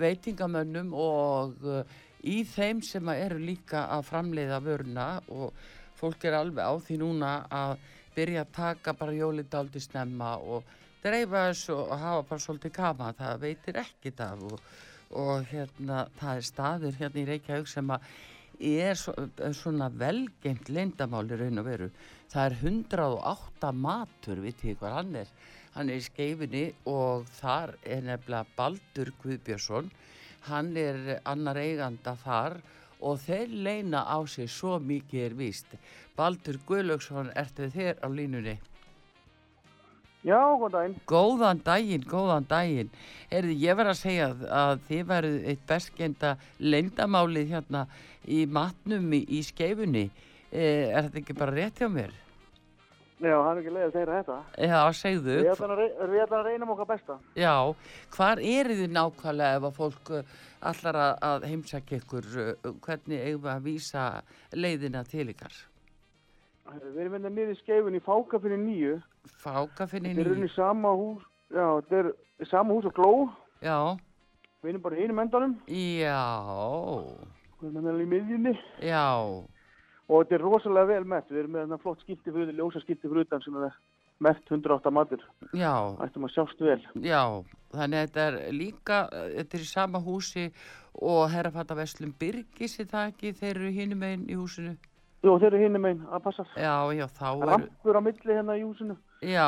veitingamönnum 0.02 0.94
og 0.94 1.66
uh, 1.66 1.82
í 2.22 2.42
þeim 2.46 2.82
sem 2.86 3.10
eru 3.16 3.40
líka 3.42 3.88
að 3.96 4.06
framleiða 4.12 4.62
vöruna 4.62 5.08
og 5.34 5.56
fólk 5.98 6.26
er 6.26 6.38
alveg 6.38 6.66
á 6.66 6.74
því 6.82 7.00
núna 7.02 7.32
að 7.50 7.76
byrja 8.16 8.46
að 8.46 8.54
taka 8.56 8.94
bara 8.98 9.18
jólindaldi 9.18 9.82
snemma 9.82 10.36
og 10.38 10.68
dreifa 11.02 11.48
þessu 11.50 11.76
og 11.78 11.94
hafa 11.98 12.26
bara 12.30 12.44
svolítið 12.46 12.74
kama, 12.76 13.14
það 13.18 13.46
veitir 13.46 13.80
ekkit 13.82 14.22
af 14.26 14.44
og, 14.46 14.60
og 15.18 15.48
hérna 15.50 16.06
það 16.20 16.42
er 16.42 16.48
staður 16.50 17.00
hérna 17.00 17.22
í 17.22 17.30
Reykjavík 17.32 17.72
sem 17.72 17.94
að 17.96 18.12
er 18.62 18.98
svo, 19.00 19.14
svona 19.58 19.90
velgengt 19.90 20.70
leindamáli 20.70 21.40
raun 21.40 21.62
og 21.62 21.66
veru 21.66 21.90
það 22.32 22.46
er 22.46 22.58
108 22.62 23.72
matur 23.86 24.44
við 24.46 24.60
því 24.62 24.76
hvað 24.82 24.98
hann 24.98 25.16
er 25.24 25.34
hann 25.76 25.90
er 25.90 26.02
í 26.02 26.06
skeifinni 26.08 26.66
og 26.92 27.28
þar 27.40 27.76
er 27.84 28.06
nefnilega 28.08 28.56
Baldur 28.58 29.14
Guðbjörnsson 29.24 29.92
hann 30.50 30.72
er 30.78 31.20
annar 31.30 31.60
eiganda 31.62 32.16
þar 32.24 32.62
og 33.02 33.18
þeir 33.24 33.54
leina 33.66 34.04
á 34.06 34.18
sig 34.30 34.50
svo 34.50 34.78
mikið 34.80 35.26
er 35.26 35.38
víst 35.38 35.78
Baldur 36.22 36.60
Guðlaugsson, 36.68 37.32
ertu 37.40 37.70
þér 37.72 38.02
á 38.04 38.08
línunni? 38.12 38.60
Já, 40.22 40.38
góðan 40.38 40.74
daginn. 40.76 40.98
Góðan 41.10 41.62
daginn, 41.66 42.04
góðan 42.06 42.46
daginn. 42.46 42.92
Erði, 43.34 43.56
ég 43.64 43.78
var 43.80 43.90
að 43.90 44.02
segja 44.04 44.28
að 44.54 44.84
þið 44.90 45.08
varu 45.10 45.32
eitt 45.50 45.64
bestkenda 45.70 46.36
leindamálið 46.60 47.56
hérna 47.56 47.88
í 48.30 48.44
matnum 48.46 49.08
í, 49.18 49.24
í 49.26 49.42
skeifunni. 49.48 50.12
Eh, 50.52 50.92
er 50.92 51.06
þetta 51.08 51.20
ekki 51.22 51.36
bara 51.40 51.54
rétt 51.56 51.80
hjá 51.80 51.88
mér? 51.92 52.12
Já, 53.22 53.36
hann 53.46 53.58
er 53.58 53.62
ekki 53.62 53.72
leiðið 53.76 53.88
að 53.88 53.94
segja 53.94 54.14
þetta. 54.18 54.36
Já, 54.66 54.80
segðu. 54.98 55.34
Við 55.44 55.50
ætlum 55.52 55.72
að, 55.76 55.78
rey 55.82 56.08
við 56.10 56.22
að 56.34 56.46
reynum 56.48 56.72
okkar 56.74 56.88
besta. 56.90 57.18
Já, 57.38 57.54
hvar 58.16 58.40
eru 58.42 58.78
þið 58.80 58.96
nákvæmlega 58.98 59.60
ef 59.60 59.68
að 59.70 59.76
fólk 59.78 60.12
allar 60.72 60.98
að, 61.04 61.12
að 61.30 61.46
heimsækja 61.52 62.00
ykkur, 62.02 62.30
uh, 62.42 62.72
hvernig 62.82 63.22
eigum 63.22 63.44
við 63.46 63.52
að 63.54 63.68
vísa 63.70 64.06
leiðina 64.58 65.04
til 65.06 65.28
ykkar? 65.36 65.54
Við 66.72 66.98
erum 67.04 67.14
hérna 67.20 67.30
niður 67.36 67.54
í 67.54 67.60
skeifun 67.62 67.96
í 68.00 68.02
Fákafinni 68.06 68.58
nýju. 68.66 68.98
Fákafinni 69.44 70.16
Þetta 70.16 70.22
er 70.22 70.30
nýju. 70.32 70.38
unni 70.40 70.52
sama 70.56 70.92
hús, 70.98 71.24
já, 71.54 71.66
þetta 71.78 72.02
er 72.42 72.50
sama 72.50 72.74
hús 72.78 72.90
og 72.90 72.96
gló. 72.98 73.14
Já, 73.62 73.78
Við 74.62 74.70
erum 74.76 74.82
bara 74.82 74.96
í 74.98 75.02
hinum 75.06 75.20
endanum. 75.24 75.54
já, 75.70 76.22
Við 77.62 77.70
erum 77.70 77.86
hérna 77.86 78.02
í 78.02 78.10
miðjunni. 78.16 78.54
já, 78.82 79.06
Og 80.12 80.26
þetta 80.26 80.36
er 80.36 80.44
rosalega 80.44 80.90
vel 80.92 81.06
mett. 81.08 81.30
Við 81.32 81.40
erum 81.46 81.54
með 81.56 81.62
hérna 81.66 81.78
flott 81.80 82.02
skilti 82.04 82.34
fyrir, 82.36 82.52
ljósa 82.58 82.82
skilti 82.84 83.08
fyrir 83.08 83.24
utan 83.24 83.42
sem 83.46 83.56
er 83.64 83.76
mett 84.22 84.50
108 84.52 84.92
matur. 84.94 85.22
já, 85.56 85.72
Ættum 86.04 86.28
að 86.28 86.34
sjást 86.36 86.60
vel. 86.62 86.82
já. 87.02 87.22
Þannig 87.72 87.98
að 88.02 88.08
þetta 88.10 88.24
er 88.28 88.52
líka, 88.52 88.98
þetta 89.38 89.56
er 89.58 89.64
í 89.64 89.68
sama 89.70 90.00
húsi 90.04 90.50
og 91.00 91.30
herrafata 91.32 91.78
Veslum 91.80 92.12
Byrgis, 92.20 92.76
er 92.84 92.90
það 92.92 93.14
ekki, 93.14 93.32
þeir 93.40 93.56
eru 93.62 93.72
hinum 93.72 94.04
einn 94.04 94.26
í 94.28 94.36
húsinu? 94.36 94.74
Jú, 95.24 95.38
þeir 95.40 95.48
eru 95.54 95.62
hinum 95.64 95.86
einn 95.88 96.02
að 96.12 96.24
passa. 96.26 96.44
Já, 96.60 96.76
já, 96.98 97.06
þá 97.08 97.30
eru, 97.32 97.48
Rampur 97.54 97.96
á 97.96 98.02
milli 98.04 98.36
hérna 98.36 98.58
í 98.60 98.66
húsinu. 98.68 98.98
já, 99.24 99.48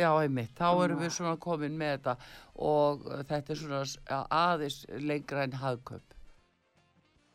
já, 0.00 0.08
einmitt, 0.22 0.54
þá 0.56 0.70
erum 0.86 1.02
við 1.04 1.12
svona 1.18 1.36
komin 1.36 1.76
með 1.76 1.92
þetta 1.98 2.16
og 2.56 3.04
þetta 3.28 3.52
er 3.52 3.60
svona 3.60 3.84
aðeins 4.30 4.80
lengra 5.04 5.44
en 5.44 5.58
hagköp. 5.60 6.16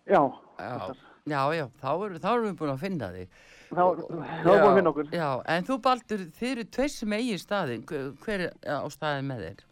Já, 0.10 0.24
Já, 0.58 0.96
já, 1.26 1.42
já, 1.58 1.66
þá 1.82 1.90
erum, 2.06 2.20
þá 2.20 2.30
erum 2.34 2.46
við 2.50 2.58
búin 2.62 2.72
að 2.74 2.84
finna 2.84 3.10
þig. 3.16 3.34
þá 3.70 3.82
þá 3.82 4.52
er 4.54 4.62
búin 4.62 4.70
að 4.70 4.78
finna 4.80 4.94
okkur. 4.94 5.10
Já, 5.14 5.30
en 5.56 5.68
þú 5.68 5.78
Baldur, 5.90 6.24
þið 6.40 6.52
eru 6.52 6.66
tveir 6.78 6.94
sem 6.94 7.14
eigin 7.20 7.42
staðin, 7.42 7.84
hver, 8.24 8.46
er 8.48 8.54
á 8.66 8.88
staðin 8.94 9.28
með 9.30 9.44
þér? 9.48 9.66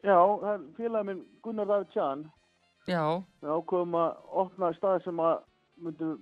Já, 0.00 0.16
það 0.16 0.50
er 0.54 0.60
félagið 0.76 1.06
minn 1.10 1.22
Gunnar 1.44 1.66
David 1.68 1.90
Tján. 1.94 2.26
Já, 2.88 3.02
Við 3.44 3.50
ákveðum 3.54 3.96
að 4.00 4.36
opna 4.42 4.72
staði 4.76 5.04
sem 5.04 5.20
að 5.20 5.42
myndum 5.80 6.18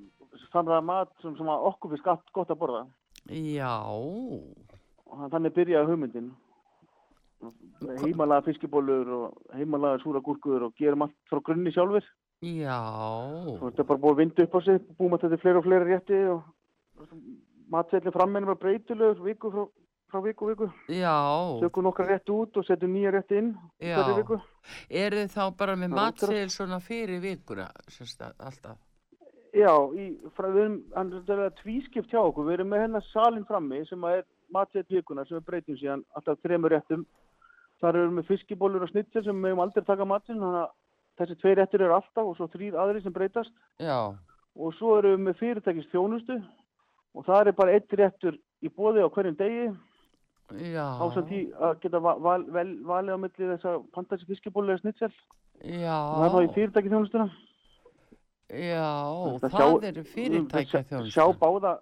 samræða 0.52 0.82
mat 0.84 1.12
sem, 1.22 1.36
sem 1.38 1.48
að 1.50 1.66
okkur 1.70 1.92
finnst 1.94 2.04
gott, 2.04 2.32
gott 2.34 2.50
að 2.50 2.58
borða. 2.62 2.82
já, 3.30 3.72
Og 5.08 5.30
þannig 5.32 5.54
byrjaði 5.56 5.88
hugmyndin. 5.88 6.32
Heimalaga 8.02 8.42
fiskibólur 8.48 9.08
og 9.14 9.54
heimalaga 9.54 10.00
súra 10.02 10.20
gúrkur 10.20 10.64
og 10.66 10.74
gerum 10.76 11.04
allt 11.06 11.14
frá 11.30 11.38
grunni 11.46 11.70
sjálfur. 11.72 12.04
Já, 12.42 12.78
Svo 13.58 13.70
þetta 13.70 13.82
er 13.82 13.88
bara 13.88 14.00
búið 14.02 14.14
að 14.14 14.20
vinda 14.22 14.46
upp 14.46 14.54
á 14.54 14.60
sig, 14.66 14.80
búum 14.98 15.16
að 15.16 15.24
þetta 15.26 15.38
er 15.38 15.42
fleiri 15.42 15.58
og 15.60 15.66
fleiri 15.66 15.88
rétti 15.92 16.18
og 16.32 17.08
matsellin 17.72 18.14
frammeinn 18.14 18.46
var 18.48 18.58
breytilegur 18.60 19.22
viku 19.26 19.50
frá, 19.52 19.64
frá 20.12 20.22
viku 20.24 20.48
viku. 20.50 20.68
já, 20.88 21.14
Tökum 21.62 21.84
nokkra 21.88 22.06
rétti 22.08 22.32
út 22.34 22.56
og 22.56 22.64
setjum 22.66 22.94
nýja 22.94 23.12
rétti 23.14 23.38
inn 23.42 23.54
Já. 23.82 23.98
eru 24.90 25.16
þið 25.24 25.34
þá 25.34 25.44
bara 25.58 25.76
með 25.76 25.90
Já, 25.90 25.96
matseil 26.00 26.48
svona 26.54 26.80
fyrir 26.80 27.20
vikuna, 27.20 27.68
sérst 27.88 28.22
að 28.22 28.34
alltaf? 28.38 28.78
Já, 29.56 29.72
í, 29.96 30.10
frá, 30.36 30.48
við 30.52 30.62
erum, 30.62 30.80
hann 30.94 31.12
er 31.12 31.22
þetta 31.26 31.62
tvískipt 31.62 32.10
hjá 32.12 32.20
okkur, 32.20 32.46
við 32.46 32.58
erum 32.58 32.68
með 32.68 32.82
hennar 32.84 33.04
salin 33.12 33.46
frammi 33.48 33.80
sem 33.88 34.02
að 34.04 34.18
er 34.20 34.26
matsett 34.52 34.90
vikuna 34.92 35.24
sem 35.26 35.38
við 35.38 35.46
breytum 35.48 35.76
síðan 35.80 36.04
alltaf 36.16 36.38
þremur 36.44 36.70
réttum. 36.72 37.06
Þar 37.80 37.96
erum 37.96 38.18
við 38.20 38.26
fiskibólur 38.28 38.84
og 38.84 38.90
snitsel 38.90 39.22
sem 39.24 39.34
við 39.36 39.40
meðum 39.46 39.62
aldrei 39.64 39.84
taka 39.86 40.04
matinn, 40.08 40.40
þannig 40.40 40.62
að 40.66 40.70
þessi 41.18 41.36
tvei 41.40 41.54
réttir 41.58 41.82
eru 41.84 41.94
alltaf 41.98 42.24
og 42.26 42.36
svo 42.38 42.46
þrýr 42.52 42.76
aðri 42.78 43.02
sem 43.02 43.12
breytast. 43.12 43.52
Já, 43.82 44.14
Og 44.58 44.72
svo 44.74 44.96
erum 44.98 45.20
við 45.20 45.26
með 45.28 45.36
fyrirtækist 45.38 45.90
þjónustu 45.92 46.34
og 47.14 47.24
það 47.26 47.46
er 47.46 47.52
bara 47.52 47.74
eitt 47.76 47.92
réttur 47.94 48.38
í 48.62 48.68
bóði 48.74 49.04
á 49.04 49.08
hverjum 49.14 49.36
degi 49.38 49.68
já, 50.72 50.86
ásamt 50.98 51.28
því 51.28 51.40
að 51.62 51.76
geta 51.84 52.00
val, 52.02 52.16
val, 52.24 52.42
vel, 52.50 52.72
valið 52.88 53.14
á 53.14 53.18
milli 53.22 53.50
þess 53.52 53.68
að 53.70 53.84
panta 53.94 54.16
þessi 54.16 54.26
fiskibólu 54.32 54.72
eða 54.74 54.80
snitsel. 54.82 55.12
já, 55.62 55.94
Og 55.94 56.18
það 56.18 56.26
er 56.26 56.34
þá 56.34 56.40
í 56.48 56.54
fyrirtækist 56.56 56.92
þjónustuna. 56.94 57.28
já, 58.48 58.90
það 59.38 59.50
sjá- 59.54 59.84
eru 59.92 60.04
fyrirtækja 60.04 60.82
sjá- 60.82 60.88
þjónusta. 60.88 61.14
Sjá 61.14 61.26
báða, 61.38 61.72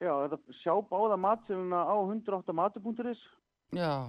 já, 0.00 0.12
sjá 0.60 0.74
báða 0.90 1.16
matselina 1.18 1.80
á 1.88 1.94
108 2.04 2.52
matu.is 2.52 3.18
Já, 3.72 4.04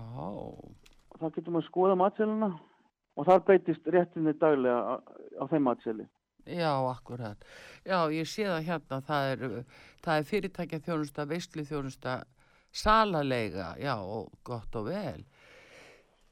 það 1.20 1.32
getur 1.36 1.52
maður 1.54 1.64
að 1.64 1.70
skoða 1.72 1.96
matselina 1.98 2.50
og 3.16 3.26
þar 3.26 3.44
breytist 3.48 3.88
réttinni 3.88 4.34
daglega 4.40 4.76
á, 4.76 4.96
á 5.40 5.44
þeim 5.52 5.64
matseli. 5.70 6.06
já, 6.46 6.72
akkurat. 6.92 7.38
Já, 7.86 8.00
ég 8.14 8.28
sé 8.30 8.44
það 8.46 8.66
hérna, 8.68 9.02
það 9.02 9.32
er, 9.32 9.66
það 10.06 10.18
er 10.20 10.24
fyrirtækja 10.30 10.80
þjónusta, 10.86 11.26
veistlu 11.28 11.64
þjónusta, 11.66 12.20
salalega, 12.76 13.74
já, 13.82 13.96
og 14.04 14.30
gott 14.46 14.76
og 14.76 14.90
vel. 14.92 15.24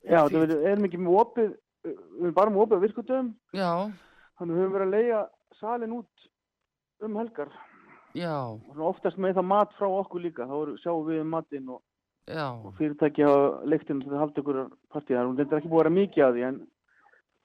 Já, 0.04 0.26
Fínt. 0.28 0.36
það 0.36 0.66
erum 0.74 0.86
ekki 0.90 1.00
með 1.00 1.20
opið, 1.22 1.54
við 1.88 2.26
erum 2.28 2.36
bara 2.38 2.52
með 2.54 2.66
opið 2.66 2.84
virkutöðum, 2.88 3.30
Já, 3.56 3.70
þannig 4.40 4.58
við 4.58 4.64
höfum 4.66 4.76
verið 4.76 4.88
að 4.90 4.96
leia 4.98 5.22
salin 5.60 5.96
út 5.98 6.28
um 7.04 7.16
helgar. 7.20 7.50
já, 8.14 8.36
Og 8.70 8.84
oftast 8.92 9.18
með 9.18 9.38
það 9.40 9.48
mat 9.50 9.74
frá 9.80 9.88
okkur 9.88 10.22
líka, 10.22 10.46
þá 10.46 10.56
eru- 10.62 10.78
sjáum 10.84 11.08
við 11.08 11.22
um 11.24 11.30
matinn 11.34 11.70
og, 11.70 11.82
já, 12.28 12.46
og 12.52 12.74
fyrirtæki 12.78 13.24
hafa 13.26 13.64
leiktinn 13.66 14.02
til 14.04 14.12
að 14.12 14.20
halda 14.20 14.42
ykkur 14.44 14.60
partíðar. 14.94 15.26
Hún 15.32 15.40
er 15.40 15.48
ekki 15.58 15.72
búið 15.72 15.80
að 15.80 15.84
vera 15.84 15.98
mikið 15.98 16.24
að 16.28 16.34
því 16.38 16.46
en 16.50 16.60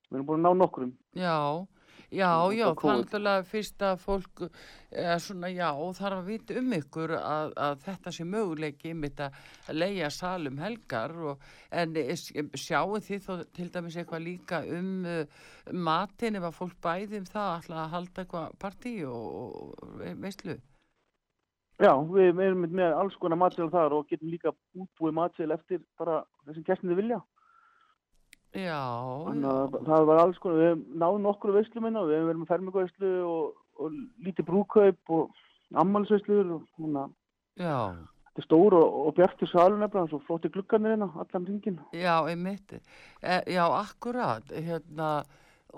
við 0.09 0.21
erum 0.21 0.31
búin 0.31 0.41
að 0.41 0.47
ná 0.49 0.63
nokkrum. 0.65 0.95
já. 1.15 1.67
Já, 2.09 2.49
já, 2.57 2.73
COVID. 2.73 3.03
náttúrulega 3.03 3.45
fyrst 3.45 3.83
að 3.85 3.99
fólk 4.01 4.47
svona, 5.21 5.51
já, 5.53 5.67
þarf 5.99 6.23
að 6.23 6.31
vita 6.31 6.55
um 6.57 6.71
ykkur 6.73 7.13
að, 7.19 7.51
að 7.61 7.83
þetta 7.85 8.13
sé 8.17 8.25
möguleiki 8.25 8.93
einmitt 8.95 9.21
að 9.21 9.37
leia 9.77 10.09
salum 10.09 10.57
helgar 10.63 11.13
og, 11.21 11.45
en 11.69 11.93
sjáu 12.57 12.97
þið 13.05 13.27
þó 13.27 13.45
til 13.53 13.69
dæmis 13.75 13.99
eitthvað 14.01 14.25
líka 14.25 14.63
um 14.79 15.05
uh, 15.05 15.45
matin 15.77 16.41
ef 16.41 16.49
að 16.49 16.57
fólk 16.63 16.81
bæði 16.81 17.21
um 17.21 17.29
það 17.29 17.53
ætla 17.59 17.83
að 17.83 17.93
halda 17.99 18.25
eitthvað 18.25 18.59
partí 18.65 18.95
og, 19.05 19.29
og 19.45 20.01
veistlu? 20.25 20.57
Já, 21.79 21.93
við, 22.09 22.41
erum 22.41 22.65
með 22.73 22.97
alls 23.03 23.21
konar 23.21 23.39
matsel 23.39 23.69
þar 23.71 24.01
og 24.01 24.09
getum 24.09 24.33
líka 24.33 24.57
útbúið 24.73 25.19
matsel 25.21 25.53
eftir 25.55 25.85
bara 26.01 26.23
þessum 26.49 26.65
gestinni 26.67 26.97
vilja. 26.99 27.21
Já, 28.59 28.83
Þannig 29.29 29.49
að 29.53 29.75
það 29.87 30.07
var 30.09 30.21
alls 30.23 30.39
konar, 30.43 30.59
við 30.59 30.69
hefum 30.71 31.01
náð 31.03 31.17
nokkru 31.25 31.55
veislum 31.55 31.85
minna, 31.87 32.05
við 32.09 32.17
hefum 32.17 32.31
verið 32.31 32.41
með 32.43 32.53
fermingaveislu 32.53 33.11
og, 33.29 33.59
og 33.79 33.99
lítið 34.27 34.49
brúkaup 34.49 35.13
og 35.15 35.43
ammálsveislur 35.83 36.55
og 36.57 36.65
svona, 36.75 37.05
já, 37.61 37.75
þetta 38.31 38.43
er 38.43 38.47
stór 38.47 38.79
og, 38.79 38.97
og 39.03 39.19
bjartur 39.19 39.51
salun 39.53 39.85
nefnilega, 39.85 40.11
svo 40.13 40.23
flotti 40.27 40.51
gluggarnir 40.55 40.97
hérna, 40.97 41.11
allan 41.23 41.47
ringin. 41.51 41.79
já, 41.93 42.15
einmitt, 42.25 42.75
e, 43.21 43.37
já, 43.53 43.65
akkurat, 43.69 44.51
hérna, 44.55 45.13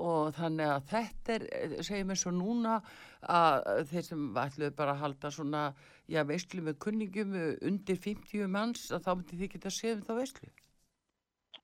og 0.01 0.33
þannig 0.39 0.71
að 0.71 0.89
þetta 0.95 1.37
er, 1.37 1.47
segjum 1.83 2.15
eins 2.15 2.27
og 2.31 2.37
núna 2.39 2.79
að 3.27 3.85
þeir 3.91 4.07
sem 4.07 4.27
ætluðu 4.47 4.73
bara 4.79 4.95
að 4.95 5.05
halda 5.05 5.35
svona, 5.35 5.67
já, 6.09 6.23
veistlu 6.25 6.65
með 6.65 6.81
kunningum 6.87 7.37
undir 7.67 7.99
50 7.99 8.49
manns, 8.49 8.89
að 8.95 9.05
þá 9.09 9.15
myndi 9.17 9.43
þið 9.43 9.57
geta 9.59 9.75
séð 9.75 9.99
um 9.99 10.07
þá 10.07 10.15
veistlu. 10.23 10.53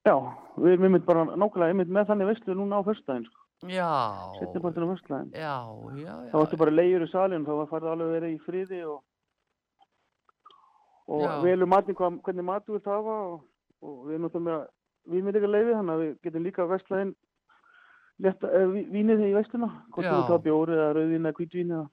Já, 0.07 0.15
við 0.57 0.71
erum 0.77 0.87
einmitt 0.87 1.05
bara 1.07 1.25
nákvæmlega 1.33 1.73
einmitt 1.73 1.91
með 1.97 2.07
þannig 2.11 2.29
veislu 2.31 2.55
núna 2.55 2.79
á 2.79 2.87
föstudaginn, 2.87 3.25
sko, 3.27 3.69
Já, 3.73 3.89
setni 4.39 4.61
partinu 4.63 4.87
á 4.87 4.91
föstudaginn. 4.93 5.31
já, 5.35 5.55
já, 5.99 6.13
já. 6.23 6.31
Það 6.31 6.39
vartu 6.43 6.57
bara 6.61 6.75
leiður 6.77 7.05
í 7.07 7.11
salin, 7.11 7.45
þá 7.45 7.53
var 7.59 7.69
farið 7.73 7.91
alveg 7.93 8.07
að 8.07 8.15
vera 8.17 8.29
í 8.31 8.39
friði 8.45 8.81
og, 8.87 8.99
og 11.07 11.21
Já. 11.23 11.35
velur 11.43 11.69
matinn 11.71 11.95
hvað, 11.97 12.17
hvernig 12.25 12.45
mat 12.47 12.65
þú 12.67 12.75
vilt 12.77 12.89
hafa 12.91 13.15
og, 13.27 13.37
og 13.83 13.93
við 14.07 14.15
erum 14.17 14.25
náttúrulega 14.27 14.57
með 14.57 15.13
viðmyndiga 15.13 15.51
leiði, 15.51 15.75
þannig 15.77 15.93
að 15.95 16.01
við 16.03 16.15
getum 16.27 16.47
líka 16.47 16.65
veslaðinn 16.67 17.13
létta, 18.25 18.49
eh, 18.57 18.65
ví- 18.73 18.87
vínið 18.91 19.21
í 19.27 19.33
veisluna, 19.37 19.69
hvort 19.93 20.03
vilt 20.17 20.31
hafa 20.31 20.43
bjóri 20.47 20.75
eða 20.75 20.89
rauðvín 20.97 21.27
eða 21.29 21.37
hvítvín 21.39 21.71
eða, 21.77 21.85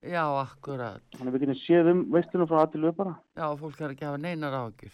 Já, 0.00 0.24
akkurat. 0.44 1.02
þannig 1.16 1.30
að 1.32 1.36
við 1.38 1.44
getum 1.46 1.60
séð 1.60 1.90
um 1.94 2.02
veisluna 2.12 2.46
frá 2.48 2.58
að 2.64 2.72
til 2.72 2.80
við 2.86 2.96
bara. 2.96 3.14
Já, 3.36 3.46
fólk 3.60 3.76
þarf 3.80 3.92
ekki 3.94 4.04
að 4.04 4.10
hafa 4.12 4.22
neinar 4.24 4.56
ágjur. 4.60 4.92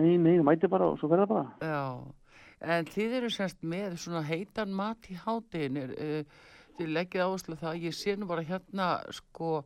Nei, 0.00 0.16
nei, 0.18 0.36
það 0.38 0.46
mæti 0.48 0.70
bara 0.70 0.90
og 0.90 0.98
svo 0.98 1.08
verða 1.12 1.26
bara. 1.30 1.44
Já, 1.62 2.68
en 2.74 2.88
þið 2.90 3.16
eru 3.20 3.30
semst 3.30 3.60
með 3.62 3.96
svona 4.02 4.24
heitan 4.26 4.74
mat 4.74 5.06
í 5.12 5.18
hátinn, 5.22 5.78
uh, 5.84 6.46
þið 6.78 6.94
leggið 6.96 7.26
áherslu 7.26 7.58
það, 7.60 7.82
ég 7.86 7.94
sé 7.94 8.16
nú 8.18 8.26
bara 8.30 8.46
hérna, 8.46 8.88
sko, 9.14 9.60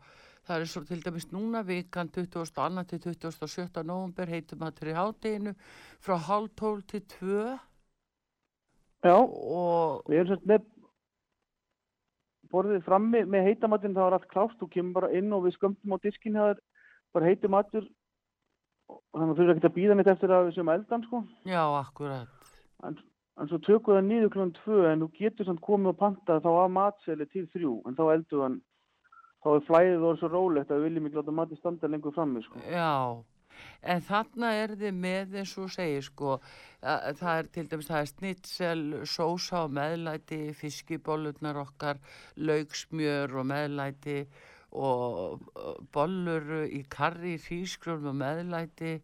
það 0.48 0.64
er 0.64 0.70
svo 0.72 0.82
til 0.88 1.00
dæmis 1.04 1.28
núna 1.32 1.62
vikan 1.64 2.10
22. 2.12 2.84
til 2.90 3.00
27. 3.06 3.84
november 3.84 4.28
heitum 4.28 4.60
matur 4.64 4.92
í 4.92 4.96
hátinu 4.96 5.54
frá 6.04 6.18
hálf 6.28 6.52
tól 6.56 6.82
til 6.88 7.04
2 7.18 7.56
Já, 9.06 9.14
og 9.14 10.08
við 10.10 10.18
erum 10.18 10.30
sérst 10.32 10.46
með 10.50 10.64
borðið 12.52 12.84
frammi 12.86 13.20
með 13.28 13.46
heitamatinn, 13.50 13.94
það 13.94 14.06
var 14.08 14.16
allt 14.16 14.30
klást, 14.32 14.56
þú 14.58 14.68
kemur 14.72 14.96
bara 15.02 15.12
inn 15.16 15.32
og 15.36 15.44
við 15.44 15.56
skömmtum 15.58 15.94
á 15.94 15.98
diskin 16.02 16.38
það 16.38 16.54
er 16.54 16.62
bara 17.14 17.28
heitum 17.28 17.54
matur 17.54 17.84
og 17.84 17.97
þannig 18.88 19.32
að 19.32 19.36
þú 19.38 19.44
eru 19.44 19.54
ekkert 19.54 19.68
að 19.68 19.76
býða 19.76 19.96
neitt 19.98 20.10
eftir 20.12 20.34
að 20.34 20.48
við 20.48 20.56
séum 20.56 20.72
eldan, 20.72 21.06
sko. 21.08 21.22
já, 21.48 21.62
akkurat, 21.80 22.52
En, 22.86 22.98
en 23.40 23.48
svo 23.50 23.58
tökum 23.58 23.94
við 23.94 23.98
það 23.98 24.08
niður 24.08 24.32
klukkan 24.34 24.52
tvö 24.60 24.82
en 24.92 25.00
þú 25.02 25.08
getur 25.18 25.48
samt 25.48 25.64
komið 25.64 25.92
og 25.92 25.96
pantað 25.98 26.44
þá 26.44 26.50
að 26.52 26.74
matseli 26.76 27.26
til 27.32 27.46
þrjú 27.54 27.72
en 27.88 27.96
þá 27.98 28.04
eldur 28.12 28.44
hann 28.44 28.60
þá 29.42 29.48
er 29.54 29.66
flæðið 29.66 30.06
og 30.06 30.20
svo 30.20 30.30
rólegt 30.30 30.70
að 30.70 30.78
við 30.78 30.88
viljum 30.88 31.08
ekki 31.08 31.18
láta 31.18 31.34
mati 31.40 31.58
standa 31.58 31.90
lengur 31.90 32.14
frammi 32.14 32.44
sko. 32.46 32.62
já. 32.70 33.24
En 33.82 34.02
þarna 34.06 34.52
er 34.54 34.76
þið 34.78 34.92
með 34.94 35.32
eins 35.40 35.52
og 35.58 35.72
segir 35.74 36.04
sko, 36.06 36.36
að, 36.78 37.16
það 37.18 37.40
er 37.40 37.48
til 37.56 37.64
dæmis 37.72 37.88
það 37.88 38.02
er 38.04 38.10
snitsel, 38.12 38.82
sósa 39.02 39.64
og 39.64 39.72
meðlæti, 39.74 40.38
fiskibólurnar 40.54 41.58
okkar, 41.64 41.98
laugsmjör 42.38 43.34
og 43.34 43.48
meðlæti 43.50 44.20
og 44.22 44.46
uh, 44.72 45.38
bollur 45.94 46.66
í 46.66 46.82
karri, 46.90 47.36
hrísgrjón 47.40 48.08
og 48.10 48.18
meðlæti, 48.20 48.98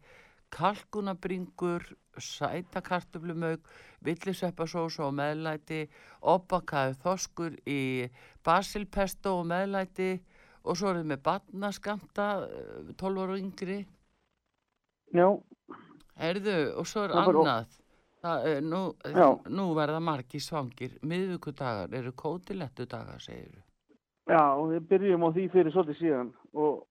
kalkunabringur, 0.55 1.87
sætakartöflumög, 2.21 3.65
villiseppasósa 4.05 5.07
og 5.07 5.15
meðlæti, 5.17 5.85
opakaði 6.21 6.95
þoskur 7.01 7.57
í 7.67 7.81
basilpesto 8.45 9.39
og 9.41 9.49
meðlæti 9.51 10.13
og 10.65 10.77
svo 10.77 10.91
er 10.91 11.01
þið 11.01 11.09
með 11.11 11.23
batnaskamta, 11.25 12.29
12 12.97 13.25
ára 13.25 13.35
og 13.35 13.41
yngri. 13.41 13.79
Já, 15.15 15.27
Herðu, 16.15 16.55
og 16.79 16.87
svo 16.89 17.05
er 17.05 17.13
annað. 17.19 17.75
Það, 18.25 18.47
er, 18.49 18.63
nú, 18.65 18.81
nú 19.53 19.67
verða 19.77 19.99
margi 20.01 20.39
svangir. 20.41 20.95
Miðvíkudagar 21.05 21.93
eru 21.93 22.15
kótilettu 22.17 22.87
dagar, 22.89 23.21
segir 23.21 23.64
já, 24.29 24.41
við 24.71 24.87
byrjum 24.89 25.25
á 25.25 25.29
því 25.35 25.45
fyrir 25.53 25.73
svolítið 25.75 25.99
síðan 26.01 26.29
og, 26.53 26.85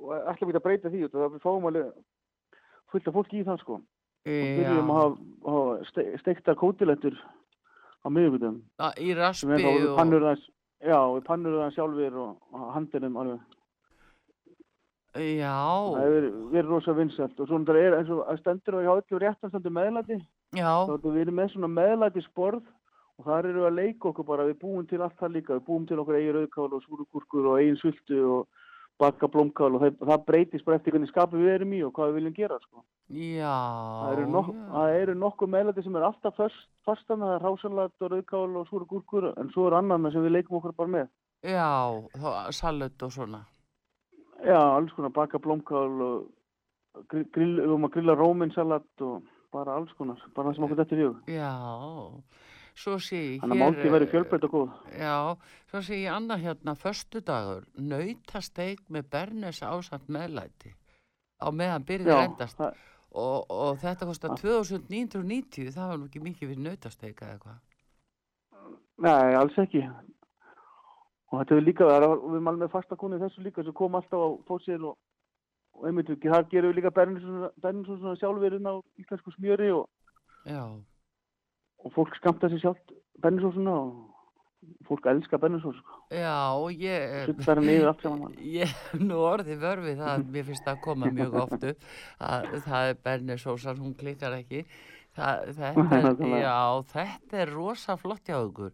og 0.00 0.12
ætlum 0.32 0.50
ekki 0.52 0.60
að 0.60 0.66
breyta 0.68 0.90
því 0.92 1.04
út 1.08 1.14
af 1.14 1.32
það 1.36 1.44
fáum 1.44 1.68
alveg 1.70 1.92
fullt 2.92 3.08
af 3.10 3.14
fólki 3.18 3.40
í 3.42 3.46
það 3.46 3.60
sko. 3.62 3.80
Og 4.24 4.50
byrjum 4.58 4.90
að 4.94 4.98
hafa, 5.00 5.16
hafa 5.50 5.88
ste, 5.90 6.04
steikta 6.22 6.54
kótilettur 6.56 7.16
á 8.04 8.06
miðugundum 8.12 8.62
Í 9.00 9.14
raspi 9.16 9.52
er 9.56 9.66
og... 9.90 9.96
pannur 9.98 10.24
það 10.30 10.44
Já, 10.84 10.98
við 11.14 11.22
pannur 11.24 11.54
það 11.62 11.74
sjálfur 11.78 12.16
og, 12.20 12.32
og 12.52 12.64
handinum 12.74 13.14
alveg. 13.16 13.38
Já, 15.14 15.54
Það 15.94 16.00
hefur 16.02 16.24
verið- 16.52 16.70
rosa 16.72 16.92
vinsælt 16.98 17.38
og 17.40 17.46
svona 17.48 17.64
það 17.70 17.78
er 17.80 17.94
eins 18.00 18.10
og 18.10 18.24
að 18.28 18.40
stendur 18.40 18.76
og 18.80 18.82
hjá 18.84 18.92
öllu 18.98 19.20
réttanstandu 19.22 19.70
meðlæti. 19.70 20.16
já, 20.58 20.72
Þá 20.88 20.92
erum 20.98 21.14
við 21.14 21.30
með 21.38 21.52
svona 21.54 21.70
meðlæti 21.70 22.24
sporð 22.26 22.64
og 23.18 23.28
þar 23.28 23.48
eru 23.50 23.62
við 23.62 23.68
að 23.68 23.78
leika 23.78 24.10
okkur 24.10 24.26
bara, 24.26 24.46
við 24.48 24.60
búum 24.62 24.86
til 24.90 25.00
allt 25.04 25.16
það 25.20 25.36
líka, 25.36 25.56
við 25.58 25.66
búum 25.68 25.86
til 25.88 25.98
okkur 26.02 26.18
eigin 26.18 26.36
rauðkál 26.38 26.68
og 26.72 26.84
súrugúrkur 26.84 27.50
og 27.50 27.58
eigin 27.60 27.80
sultu 27.80 28.20
og 28.36 28.62
baka 28.98 29.28
blómkál 29.30 29.74
og 29.74 29.82
það, 29.82 29.96
það 30.10 30.26
breytist 30.28 30.66
bara 30.66 30.78
eftir 30.78 30.94
hvernig 30.94 31.10
skapi 31.10 31.40
við 31.40 31.52
erum 31.54 31.74
í 31.74 31.80
og 31.86 31.94
hvað 31.94 32.10
við 32.10 32.18
viljum 32.18 32.36
gera 32.36 32.58
sko. 32.62 32.84
já. 33.10 33.56
Það 34.02 34.12
eru, 34.12 34.26
nok 34.34 34.50
já. 34.54 34.84
eru 35.00 35.16
nokkuð 35.18 35.52
meðlæti 35.54 35.84
sem 35.86 35.98
er 35.98 36.06
alltaf 36.08 36.38
först, 36.38 36.68
fastan, 36.86 37.24
það 37.24 37.34
er 37.34 37.44
rásalat 37.48 38.06
og 38.06 38.12
rauðkál 38.12 38.60
og 38.60 38.70
súrugúrkur 38.70 39.32
en 39.34 39.50
svo 39.54 39.66
er 39.68 39.78
annan 39.80 40.10
sem 40.12 40.24
við 40.24 40.38
leikum 40.38 40.60
okkur 40.60 40.76
bara 40.78 40.94
með. 40.98 41.10
Já, 41.44 41.74
þá, 42.14 42.30
salut 42.56 43.02
og 43.04 43.12
svona. 43.12 43.44
Já, 44.44 44.58
alls 44.60 44.92
konar 44.94 45.12
baka 45.14 45.38
blómkál 45.42 46.00
og 46.04 47.04
grill, 47.10 47.26
grill, 47.34 47.54
við 47.58 47.66
erum 47.66 47.86
að 47.88 47.94
grilla 47.96 48.18
róminsalat 48.18 49.06
og 49.06 49.22
bara 49.54 49.78
alls 49.78 49.92
konar, 49.98 50.20
bara 50.34 50.50
það 50.50 50.56
sem 50.56 50.66
okkur 50.66 50.82
þetta 50.82 50.96
er 50.96 51.04
hug. 51.04 51.30
Já, 51.30 51.52
svo 52.74 52.96
sé 52.98 53.18
ég 53.34 53.40
Þannig 53.42 53.54
að 53.54 53.60
máltíð 53.62 53.92
verður 53.94 54.10
fjölbreytt 54.12 54.46
og 54.48 54.54
góð. 54.54 54.72
Já, 54.98 55.16
svo 55.70 55.82
sé 55.86 55.98
ég 56.02 56.10
annað 56.14 56.42
hérna, 56.46 56.74
föstudagur, 56.74 57.66
nautasteik 57.76 58.80
með 58.90 59.10
bernes 59.14 59.60
ásamt 59.62 60.08
meðlæti 60.08 60.74
á 61.38 61.46
meðan 61.54 61.84
byrðið 61.86 62.18
endast. 62.24 62.58
það, 62.58 62.74
Og, 63.14 63.44
og 63.50 63.76
þetta 63.78 64.06
kostar 64.08 64.30
Ah. 64.34 64.38
2990, 64.42 65.68
það 65.70 65.88
var 65.88 65.98
nú 66.00 66.06
ekki 66.08 66.20
mikið 66.24 66.48
fyrir 66.50 66.62
nautasteika 66.64 67.26
eða 67.28 67.34
eitthvað. 67.36 67.60
nei, 68.98 69.34
alls 69.38 69.58
ekki. 69.58 69.82
Og 71.30 71.38
þetta 71.40 71.54
er 71.56 71.62
líka, 71.62 71.84
við 71.86 71.94
alveg 71.94 72.58
með 72.58 72.70
fasta 72.72 72.96
konu 72.98 73.16
í 73.18 73.22
þessu 73.22 73.42
líka 73.42 73.62
sem 73.62 73.72
kom 73.72 73.94
alltaf 73.94 74.18
á 74.18 74.28
fórsíðin 74.48 74.88
og, 74.90 74.96
og 75.78 75.86
einmitt 75.86 76.10
það 76.10 76.48
gerum 76.50 76.72
við 76.72 76.76
líka 76.80 76.90
Berninsson 76.90 77.98
svona 78.00 78.18
sjálfurinn 78.18 78.66
á 78.66 78.74
íslensku 78.98 79.30
smjöri 79.34 79.70
og, 79.74 79.86
Já, 80.44 80.62
og 81.84 81.92
fólk 81.94 82.16
skamta 82.18 82.48
sér 82.52 82.62
sjálft 82.64 82.94
Berninsson 83.22 83.68
og 83.68 83.92
fólk 84.88 85.06
elskar 85.12 85.40
Berninsson, 85.42 85.74
sko. 85.76 85.98
já, 86.14 86.32
og 86.56 86.72
ég... 86.80 87.26
Sutt 87.28 87.42
það 87.44 87.58
er 87.58 87.62
niður 87.66 87.90
allt 87.92 88.02
saman. 88.06 88.34
Ég 88.56 88.72
hef 88.72 88.94
nú 89.04 89.18
orðið 89.28 89.60
vörfið 89.60 90.00
það, 90.00 90.24
mér 90.34 90.46
finnst 90.48 90.64
það 90.64 90.74
að 90.78 90.82
koma 90.88 91.10
mjög 91.12 91.38
oft 91.44 91.66
upp, 91.70 91.86
að 92.24 92.48
það 92.66 92.88
er 92.90 92.98
bernesósan, 93.08 93.80
hún 93.84 93.94
klikkar 94.00 94.36
ekki. 94.40 94.64
Það, 95.14 95.44
þetta, 95.60 95.86
er, 96.00 96.04
Nákvæmlega. 96.08 96.42
já, 96.42 96.58
þetta 96.96 97.40
er 97.44 97.52
rosa 97.54 97.96
flott 98.00 98.24
hjá 98.32 98.38
ykkur 98.48 98.72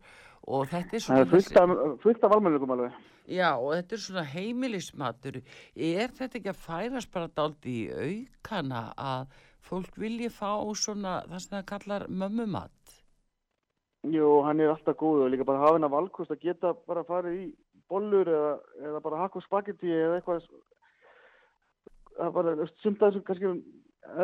og 0.51 0.62
þetta 0.70 0.96
er 0.96 1.03
Það 1.03 1.05
svona, 1.05 1.20
er 1.27 1.31
fullt 1.35 1.59
af, 1.61 1.73
fullt 2.07 2.23
af 2.25 2.33
almenningum 2.38 2.70
alveg. 2.77 2.94
já, 3.29 3.49
og 3.61 3.75
þetta 3.77 3.94
er 3.99 4.01
svona 4.07 4.23
heimilismatur. 4.31 5.37
Er 5.77 6.14
þetta 6.16 6.38
ekki 6.40 6.51
að 6.55 6.62
færast 6.64 7.11
bara 7.12 7.29
daldi 7.37 7.75
í 7.83 7.90
aukana 7.92 8.87
að 8.96 9.37
fólk 9.68 9.99
vilji 10.01 10.31
fá 10.33 10.55
svona 10.81 11.18
það 11.29 11.42
sem 11.44 11.53
það 11.59 11.66
kallar 11.75 12.07
mömmumat? 12.09 12.73
Jú, 14.08 14.28
hann 14.46 14.60
er 14.64 14.70
alltaf 14.72 14.96
góð 14.96 15.26
og 15.26 15.30
líka 15.34 15.44
bara 15.44 15.60
hafa 15.60 15.76
hennar 15.76 15.92
valkost 15.92 16.30
að 16.32 16.40
geta 16.46 16.70
bara 16.88 17.02
farið 17.04 17.34
í 17.36 17.46
bollur 17.90 18.28
eða, 18.32 18.52
eða 18.80 19.00
bara 19.04 19.18
hakka 19.26 19.42
spagetti 19.44 19.90
eða 19.92 20.16
eitthvað 20.20 20.46
það 22.16 22.26
er 22.26 22.32
bara, 22.36 22.54
sumt 22.80 23.02
að 23.02 23.10
þessu 23.10 23.24
kannski 23.28 23.50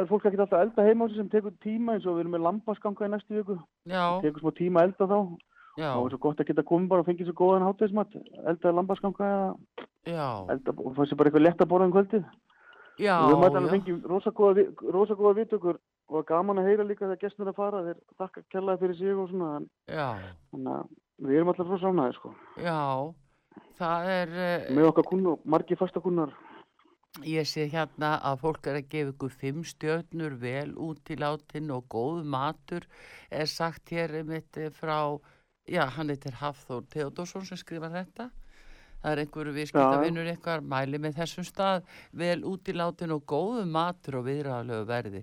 er 0.01 0.09
fólk 0.09 0.25
ekki 0.31 0.41
alltaf 0.41 0.57
að 0.59 0.65
elda 0.67 0.87
heima 0.87 1.05
á 1.05 1.09
sig 1.11 1.19
sem 1.21 1.29
tekur 1.33 1.53
tíma 1.65 1.97
eins 1.97 2.07
og 2.09 2.17
við 2.17 2.25
erum 2.25 2.35
með 2.39 2.45
lambasganga 2.47 3.05
í 3.07 3.13
næstu 3.13 3.37
viku. 3.37 3.59
Já, 3.93 4.05
tekur 4.25 4.43
smá 4.47 4.55
tíma 4.57 4.81
að 4.83 4.89
elda 4.89 5.09
þá. 5.13 5.19
Já, 5.77 5.91
þá 5.93 6.01
er 6.07 6.15
svo 6.15 6.21
gott 6.25 6.41
að 6.41 6.49
geta 6.49 6.65
komið 6.73 6.89
bara 6.95 7.05
og 7.05 7.09
fengið 7.11 7.29
svo 7.29 7.37
góðan 7.37 7.67
hátæðismat, 7.69 8.17
eldaði 8.49 8.77
lambaskanga 8.79 9.29
eða 9.29 10.29
elda, 10.57 10.73
og 10.81 10.95
fannst 10.97 11.13
sér 11.13 11.21
bara 11.21 11.29
eitthvað 11.31 11.45
lett 11.45 11.61
að 11.61 11.71
borða 11.75 11.89
um 11.91 11.93
kvöldið. 11.99 12.25
já, 12.97 13.13
og 13.21 13.29
við 13.29 13.43
mætum 13.45 13.61
að 13.61 13.67
já, 13.69 13.73
fengið 13.77 14.07
rosa 14.09 14.31
góða, 14.33 14.55
vi- 14.57 14.93
rosa 14.97 15.15
góða 15.21 15.35
vitökur 15.43 15.79
og 16.09 16.27
gaman 16.29 16.61
að 16.63 16.69
heyra 16.71 16.85
líka 16.87 17.07
þegar 17.07 17.23
gestur 17.23 17.51
að 17.51 17.57
fara, 17.59 17.83
þeir 17.87 18.01
þakka 18.21 18.43
kellaði 18.55 18.83
fyrir 18.83 18.99
sig 19.01 19.21
og 19.23 19.31
svona, 19.31 19.53
þannig 19.91 20.75
að 20.77 20.91
við 21.27 21.39
erum 21.39 21.53
alltaf 21.53 21.71
svo 21.71 21.79
sánaði, 21.83 22.17
sko. 22.19 22.35
já, 22.63 23.15
það 23.81 24.11
er, 24.17 24.35
eh, 24.47 24.69
Með 24.77 24.91
okkar 24.93 25.09
kunnu, 25.11 25.39
margir 25.45 25.77
fasta 25.81 26.01
kunnar. 26.05 26.35
ég 27.25 27.47
sé 27.49 27.67
hérna 27.73 28.21
að 28.21 28.41
fólk 28.45 28.67
er 28.67 28.77
að 28.83 28.89
gefa 28.93 29.13
ykkur 29.15 29.31
fimm 29.33 29.63
stjörnur 29.65 30.35
vel 30.39 30.75
út 30.77 31.11
í 31.11 31.17
látin 31.17 31.71
og 31.73 31.87
góð 31.89 32.25
matur 32.25 32.85
er 33.31 33.47
sagt 33.47 33.89
hér 33.91 34.23
mitt 34.25 34.53
frá, 34.77 35.19
já, 35.67 35.87
hann 35.89 36.09
heitir 36.13 36.33
Hafþór 36.43 36.85
Theodorsson 36.93 37.45
sem 37.45 37.57
skrifar 37.57 37.91
þetta. 37.91 38.31
Það 39.07 39.13
er 39.15 39.21
einhverju 39.23 39.53
viðskiptavinnur 39.55 40.29
eitthvað 40.33 40.65
mæli 40.67 40.99
með 40.99 41.13
þessum 41.21 41.45
stað 41.47 41.85
vel 42.19 42.41
út 42.51 42.67
í 42.67 42.73
látin 42.75 43.13
og 43.15 43.21
góðu 43.31 43.61
matur 43.71 44.17
og 44.19 44.25
viðræðalegu 44.27 44.87
verði. 44.89 45.21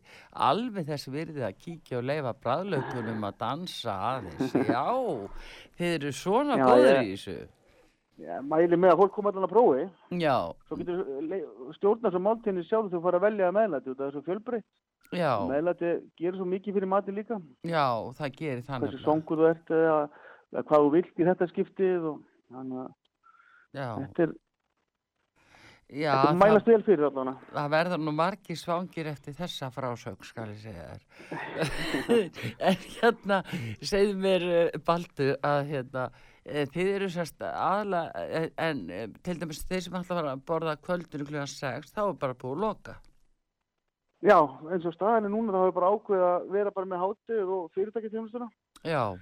Alveg 0.47 0.85
þess 0.87 1.09
virði 1.11 1.43
að 1.43 1.57
kíkja 1.65 1.97
og 1.99 2.05
leifa 2.07 2.31
bræðlaugunum 2.45 3.25
að 3.27 3.35
dansa 3.43 3.97
aðeins. 4.13 4.55
Já, 4.71 4.85
þið 5.81 5.91
eru 5.97 6.13
svona 6.15 6.55
Já, 6.61 6.63
góður 6.69 6.93
ég- 6.93 7.03
í 7.03 7.11
þessu. 7.17 7.35
Já, 8.23 8.39
mæli 8.45 8.77
með 8.79 8.93
að 8.93 8.99
fólk 9.03 9.13
koma 9.17 9.31
allan 9.33 9.47
að 9.49 9.51
prófi, 9.51 9.83
Já, 10.21 10.35
svo 10.69 10.79
getur 10.79 11.03
stjórnar 11.75 12.13
sem 12.13 12.23
máltíðinni 12.23 12.65
sjálf 12.69 12.91
þú 12.93 12.99
fara 13.03 13.19
að 13.19 13.25
velja 13.27 13.47
að 13.49 13.55
meðlæti 13.57 13.89
og 13.91 13.97
það 13.99 14.05
er 14.07 14.13
svo 14.15 14.21
fjölbreytt. 14.29 14.67
já, 15.17 15.31
Meðlæti 15.49 15.89
gerir 16.21 16.37
svo 16.37 16.45
mikið 16.53 16.77
fyrir 16.77 16.91
mati 16.93 17.11
líka, 17.17 17.39
já, 17.67 17.87
það 18.21 18.37
gerir 18.37 18.61
eða 20.53 20.63
hvað 20.69 20.85
þú 20.85 20.91
vilt 20.93 21.17
í 21.17 21.25
þetta 21.27 21.47
skiptið 21.49 22.05
og 22.11 22.21
þannig 22.53 22.83
að 22.83 22.91
Já, 23.73 23.87
þetta 23.97 24.25
er, 24.25 24.33
já, 25.89 26.11
þetta 26.13 26.33
mælast 26.39 26.67
vel 26.69 26.83
fyrir 26.85 27.07
allan. 27.07 27.31
það 27.49 27.71
verður 27.73 28.03
nú 28.03 28.13
margir 28.17 28.59
svangir 28.59 29.09
eftir 29.09 29.33
þessa 29.37 29.71
frásög, 29.73 30.27
skal 30.27 30.51
ég 30.53 30.61
segja 30.61 30.91
þér. 30.91 31.07
en 32.69 32.83
hérna, 32.97 33.39
segðu 33.81 34.19
mér, 34.21 34.45
eh, 34.59 34.77
Baldur, 34.85 35.33
að 35.49 35.71
hérna, 35.71 36.05
eh, 36.45 36.67
þið 36.75 36.91
eru 36.99 37.09
sérst 37.15 37.41
aðla, 37.49 38.03
eh, 38.27 38.51
en 38.61 38.85
til 39.25 39.39
dæmis 39.41 39.65
þeir 39.65 39.87
sem 39.87 39.97
að 39.97 40.07
fara 40.11 40.35
að 40.35 40.45
borða 40.51 40.77
kvöldinu 40.77 41.25
klukkan 41.25 41.49
6, 41.49 41.97
þá 41.97 42.05
er 42.05 42.21
bara 42.21 42.37
búið 42.37 42.55
að 42.59 42.65
loka. 42.67 42.97
Já, 44.23 44.37
eins 44.71 44.85
og 44.87 44.93
staðinni 44.95 45.33
núna 45.33 45.51
þá 45.51 45.63
hefur 45.65 45.77
bara 45.81 45.93
ákveðið 45.97 46.27
að 46.29 46.51
vera 46.53 46.71
bara 46.71 46.87
með 46.93 47.01
hátið 47.01 47.49
og 47.57 47.71
fyrirtækjastjónustuna, 47.75 48.53
Já, 48.87 49.17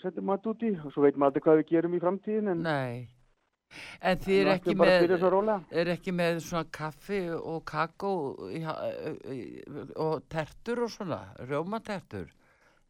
setjum 0.00 0.26
maður 0.28 0.52
út 0.52 0.64
í 0.66 0.72
og 0.80 0.90
svo 0.94 1.04
veit 1.04 1.16
maður 1.18 1.30
aldrei 1.30 1.44
hvað 1.44 1.60
við 1.60 1.70
gerum 1.70 1.94
í 1.96 2.00
framtíðin 2.02 2.50
en 2.52 2.64
nei. 2.64 3.15
En 4.00 4.18
þið 4.22 4.42
nú 4.46 4.52
ekki 4.54 4.74
með, 4.78 5.14
er 5.74 5.90
ekki 5.92 6.12
með 6.14 6.40
svona 6.46 6.68
kaffi 6.72 7.20
og 7.36 7.62
kakó 7.68 8.12
og 10.06 10.26
tertur 10.32 10.84
og 10.86 10.92
svona, 10.94 11.22
rjómatertur. 11.44 12.28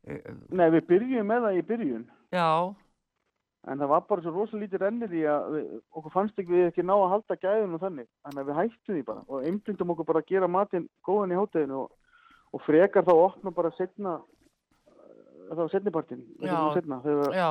Nei, 0.07 0.69
við 0.75 0.83
byrjum 0.91 1.27
með 1.27 1.49
það 1.49 1.59
í 1.59 1.65
byrjun. 1.71 2.05
Já, 2.35 2.51
en 3.67 3.81
það 3.83 3.91
var 3.91 4.05
bara 4.07 4.23
svo 4.23 4.33
rosa 4.35 4.59
lítið 4.61 4.83
rennir 4.85 5.15
í 5.15 5.25
að 5.27 5.47
við, 5.57 5.71
okkur 5.99 6.15
fannst 6.15 6.39
ekki 6.39 6.55
við 6.55 6.69
ekki 6.69 6.85
ná 6.87 6.95
að 6.95 7.09
halda 7.17 7.39
gæðunum 7.43 7.83
þannig. 7.83 8.09
Þannig 8.23 8.43
að 8.43 8.51
við 8.51 8.59
hættum 8.61 8.95
því 8.95 9.05
bara 9.09 9.25
og 9.27 9.49
einblindum 9.49 9.93
okkur 9.95 10.09
bara 10.13 10.23
að 10.23 10.31
gera 10.31 10.51
matinn 10.51 10.87
góðan 11.07 11.35
í 11.35 11.41
hátteginu 11.41 11.81
og, 11.81 12.21
og 12.55 12.65
frekar 12.67 13.07
þá 13.09 13.15
opna 13.17 13.55
bara 13.57 13.73
setna 13.79 14.21
þá 15.51 15.65
setnipartin 15.73 16.23
Já. 16.43 16.55
setna, 16.75 17.01
þegar, 17.05 17.35
Já, 17.35 17.51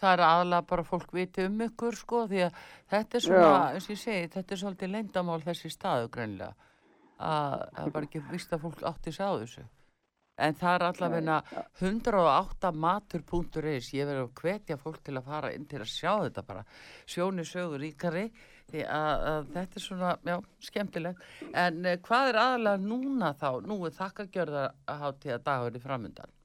það 0.00 0.14
er 0.14 0.24
aðalega 0.28 0.68
bara 0.72 0.86
fólk 0.86 1.12
viti 1.14 1.46
um 1.48 1.64
ykkur 1.68 1.98
sko 1.98 2.24
því 2.30 2.44
að 2.46 2.62
þetta 2.94 3.18
er 3.18 3.26
svona, 3.26 3.48
Já. 3.48 3.74
eins 3.74 3.88
og 3.88 3.94
ég 3.94 4.02
segi, 4.04 4.30
þetta 4.36 4.54
er 4.54 4.62
svolítið 4.62 4.94
leyndamál 4.94 5.40
þessi 5.46 5.72
staðu 5.74 6.12
greinlega 6.14 6.54
að 7.18 7.64
það 7.74 7.82
er 7.84 7.96
bara 7.96 8.08
ekki 8.08 8.22
vist 8.30 8.54
að 8.54 8.64
fólk 8.66 8.86
átti 8.86 9.12
sig 9.14 9.26
á 9.26 9.32
þessu. 9.40 9.64
En 10.38 10.54
það 10.54 10.76
er 10.76 10.84
allavegna 10.86 11.36
108 11.82 12.70
matur.is, 12.70 13.88
ég 13.96 14.06
verður 14.06 14.28
að 14.28 14.36
hvetja 14.38 14.76
fólk 14.78 15.00
til 15.02 15.16
að 15.18 15.26
fara 15.32 15.50
inn 15.50 15.66
til 15.66 15.80
að 15.82 15.90
sjá 15.90 16.12
þetta 16.12 16.44
bara, 16.46 16.62
sjóni 17.10 17.46
sögur 17.48 17.82
ríkari, 17.82 18.28
því 18.70 18.84
að, 18.84 19.26
að 19.32 19.50
þetta 19.56 19.80
er 19.80 19.84
svona, 19.88 20.12
já, 20.30 20.36
skemmtilegt. 20.68 21.26
En 21.50 21.82
uh, 21.82 21.96
hvað 22.06 22.30
er 22.30 22.40
aðalega 22.44 22.84
núna 22.84 23.32
þá? 23.40 23.48
Nú 23.66 23.80
er 23.88 23.96
þakkagjörðarháttíða 23.98 25.40
dagur 25.50 25.80
í 25.80 25.82
framundan. 25.82 26.37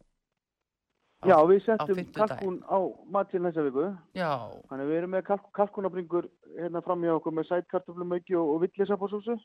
Já 1.28 1.36
við 1.50 1.62
settum 1.66 2.02
kalkun 2.16 2.60
á 2.68 2.78
matinn 3.12 3.48
þessa 3.48 3.66
viku. 3.68 3.88
Já, 4.18 4.32
þannig 4.70 4.90
við 4.90 5.00
erum 5.00 5.14
með 5.16 5.26
kalk, 5.30 5.50
kalkunabringur 5.58 6.30
hérna 6.58 6.84
fram 6.86 7.04
hjá 7.06 7.16
okkur 7.18 7.36
með 7.38 7.50
sætkartöflumauki 7.50 8.38
og, 8.40 8.56
og 8.56 8.64
villisapasósu 8.66 9.38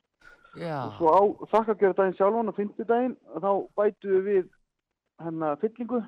já, 0.58 0.76
og 0.84 0.94
svo 0.98 1.12
á 1.14 1.20
þakkagjörðardaginn 1.54 2.18
sjálfan 2.18 2.52
á 2.52 2.58
fimmtudaginn 2.58 3.16
þá 3.38 3.50
bætum 3.78 4.24
við 4.26 4.48
hérna 5.22 5.54
fyllingu 5.62 6.02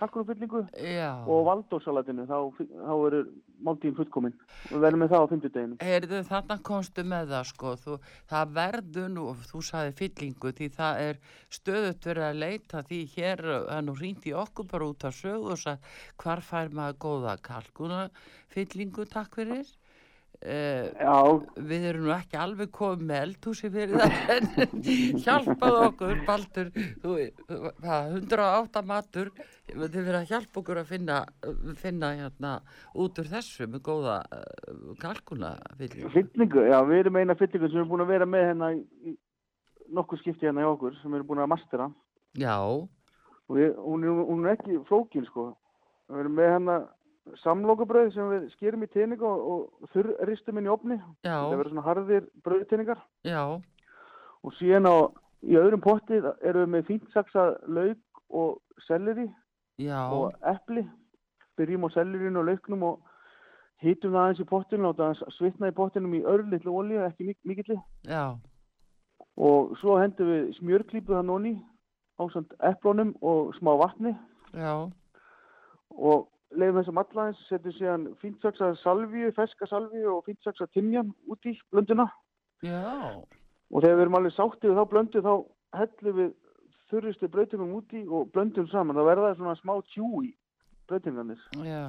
kalkunafyllingu 0.00 0.64
já. 0.74 1.10
og 1.26 1.44
valdósalatinu 1.48 2.26
þá, 2.28 2.36
þá 2.58 2.94
eru 3.08 3.20
máltíðin 3.64 3.96
fullkomin 3.98 4.36
við 4.70 4.84
verðum 4.84 5.04
með 5.04 5.12
það 5.12 5.24
á 5.24 5.30
fimmtudeginu 5.32 5.78
Heyrðu, 5.84 6.20
þarna 6.30 6.56
komstu 6.70 7.04
með 7.12 7.34
það 7.34 7.48
sko, 7.50 7.74
þú, 7.84 7.98
það 8.32 8.54
verður 8.58 9.10
nú, 9.14 9.26
þú 9.50 9.64
saði 9.70 9.96
fyllingu, 10.00 10.54
því 10.60 10.70
það 10.76 11.02
er 11.08 11.20
stöðut 11.60 12.08
verið 12.10 12.28
að 12.28 12.40
leita 12.44 12.84
því 12.88 13.00
hér, 13.16 13.44
nú 13.86 13.96
rýndi 13.98 14.34
okkur 14.44 14.70
bara 14.70 14.90
út 14.90 15.08
af 15.08 15.18
sögu 15.18 15.54
og 15.54 15.60
sagði, 15.60 15.94
hvar 16.22 16.44
fær 16.44 16.72
maður 16.76 17.00
góða 17.06 17.36
kalkuna 17.44 18.06
fyllingu, 18.54 19.06
takk 19.10 19.40
fyrir. 19.40 19.68
Uh, 20.40 21.42
við 21.68 21.82
erum 21.90 22.06
nú 22.06 22.12
ekki 22.14 22.38
alveg 22.40 22.70
komið 22.72 23.02
með 23.10 23.18
eldhúsi 23.26 23.68
fyrir 23.74 23.98
það, 24.00 24.14
en 24.34 25.18
hjálpaðu 25.20 25.80
okkur, 25.90 26.22
Baldur, 26.24 26.70
þú, 27.02 27.16
það, 27.82 28.14
108 28.22 28.82
matur, 28.88 29.28
þið 29.68 29.98
verið 29.98 30.16
að 30.22 30.30
hjálpa 30.30 30.62
okkur 30.62 30.80
að 30.80 30.92
finna, 30.94 31.18
finna 31.82 32.12
hérna 32.22 32.52
út 32.96 33.20
úr 33.20 33.28
þessu 33.34 33.68
með 33.68 33.84
góða 33.90 34.14
uh, 34.32 34.94
kalkuna 35.02 35.50
fyllingu. 35.74 36.12
fyllingu, 36.16 36.64
já 36.72 36.78
við 36.88 37.02
erum 37.02 37.20
eina 37.20 37.36
fyllingu 37.36 37.68
sem 37.68 37.82
erum 37.82 37.92
búin 37.92 38.04
að 38.06 38.14
vera 38.14 38.30
með 38.32 38.46
hérna 38.48 38.70
í, 38.78 38.80
í 39.12 39.14
nokkuð 39.92 40.22
skipti 40.22 40.48
hérna 40.48 40.64
hjá 40.64 40.70
okkur 40.72 40.96
sem 41.02 41.18
erum 41.18 41.28
búin 41.34 41.44
að 41.44 41.52
mastera. 41.52 41.90
Já, 42.40 42.56
og 42.64 43.60
við, 43.60 43.76
hún, 43.76 44.08
er, 44.08 44.24
hún 44.32 44.48
er 44.48 44.56
ekki 44.56 44.80
flókin 44.88 45.28
sko. 45.28 45.50
Við 46.08 46.24
erum 46.24 46.40
með 46.40 46.50
hérna 46.54 46.80
samlokubröð 47.42 48.12
sem 48.14 48.30
við 48.32 48.46
skerum 48.54 48.84
í 48.84 48.90
teininga 48.90 49.26
og, 49.26 49.66
og 49.80 49.90
þurristum 49.94 50.60
inn 50.60 50.68
í 50.68 50.72
opni 50.72 50.96
já, 50.98 51.34
það 51.36 51.56
verður 51.56 51.72
svona 51.74 51.86
harðir 51.86 52.28
bröðteiningar 52.46 53.02
já, 53.28 53.42
og 54.40 54.56
síðan 54.58 54.88
á 54.88 54.96
í 55.46 55.56
öðrum 55.60 55.84
potti 55.84 56.20
erum 56.20 56.64
við 56.64 56.72
með 56.74 56.88
fínsaksa 56.88 57.46
lauk 57.68 58.24
og 58.30 58.58
selleri 58.86 59.28
já, 59.80 60.00
og 60.08 60.34
epli. 60.46 60.86
Byrjum 61.58 61.84
á 61.84 61.88
sellerinu 61.92 62.40
og 62.40 62.48
lauknum 62.48 62.84
og 62.88 63.00
hýtum 63.84 64.14
það 64.14 64.22
aðeins 64.22 64.42
í 64.42 64.48
pottinu 64.48 64.88
og 64.90 65.00
það 65.00 65.24
svitna 65.36 65.70
í 65.70 65.76
pottinum 65.76 66.14
í 66.16 66.22
örlitlu 66.28 66.72
olíu, 66.72 67.02
ekki 67.04 67.26
mik 67.28 67.38
mikilli. 67.48 67.76
Já, 68.08 68.36
og 69.36 69.74
svo 69.80 69.98
hendum 70.00 70.30
við 70.30 70.50
smjörklípu 70.58 71.16
það 71.16 71.28
nonni 71.28 71.54
á 72.20 72.22
samt 72.32 72.52
eplónum 72.64 73.14
og 73.24 73.54
smá 73.58 73.72
vatni. 73.80 74.14
Já, 74.56 74.88
og 75.90 76.28
leiðum 76.56 76.80
þessum 76.80 76.98
allaðins, 77.02 77.40
setjum 77.48 77.74
síðan 77.76 78.06
fínsaksa 78.22 78.72
salvíu, 78.82 79.30
feska 79.36 79.66
salvíu 79.70 80.16
og 80.16 80.24
fínsaksa 80.26 80.66
timjan 80.74 81.12
út 81.30 81.46
í 81.46 81.54
blönduna. 81.72 82.08
Já, 82.66 82.80
og 83.70 83.82
þegar 83.84 83.96
við 83.96 84.04
erum 84.06 84.18
alveg 84.18 84.34
sáttið 84.36 84.70
við 84.72 84.80
þá 84.80 84.88
blöndu 84.90 85.22
þá 85.24 85.32
hellum 85.78 86.16
við 86.18 86.32
þurristu 86.90 87.28
brautumum 87.30 87.76
út 87.78 87.92
í 87.94 88.02
og 88.08 88.32
blöndum 88.34 88.66
saman, 88.72 88.96
þá 88.98 89.04
verða 89.06 89.28
það 89.30 89.36
svona 89.38 89.56
smá 89.60 89.74
tjú 89.94 90.08
í 90.26 90.32
brautingarnir. 90.90 91.38
Já, 91.62 91.84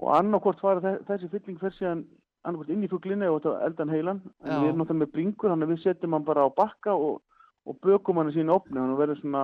og 0.00 0.08
annarkvort 0.16 0.60
fara 0.64 0.80
þe- 0.80 1.02
þessi 1.10 1.28
fylling 1.34 1.58
fer 1.60 1.74
síðan 1.76 2.06
annarkvort 2.48 2.70
inn 2.72 2.84
í 2.86 2.88
fuglinni 2.88 3.28
og 3.28 3.42
þetta 3.42 3.66
eldan 3.66 3.92
heilan. 3.92 4.22
En 4.44 4.50
Já. 4.54 4.60
við 4.62 4.68
erum 4.70 4.80
náttúrulega 4.80 5.02
með 5.04 5.12
bringur 5.12 5.50
þannig 5.52 5.68
að 5.68 5.74
við 5.74 5.82
setjum 5.84 6.16
hann 6.16 6.24
bara 6.24 6.46
á 6.48 6.56
bakka 6.56 6.94
og, 6.96 7.20
og 7.68 7.76
bökum 7.84 8.16
hann 8.16 8.32
í 8.32 8.36
sínu 8.38 8.54
opni 8.56 8.78
þannig 8.80 8.96
að 8.96 9.02
verður 9.04 9.20
svona 9.20 9.42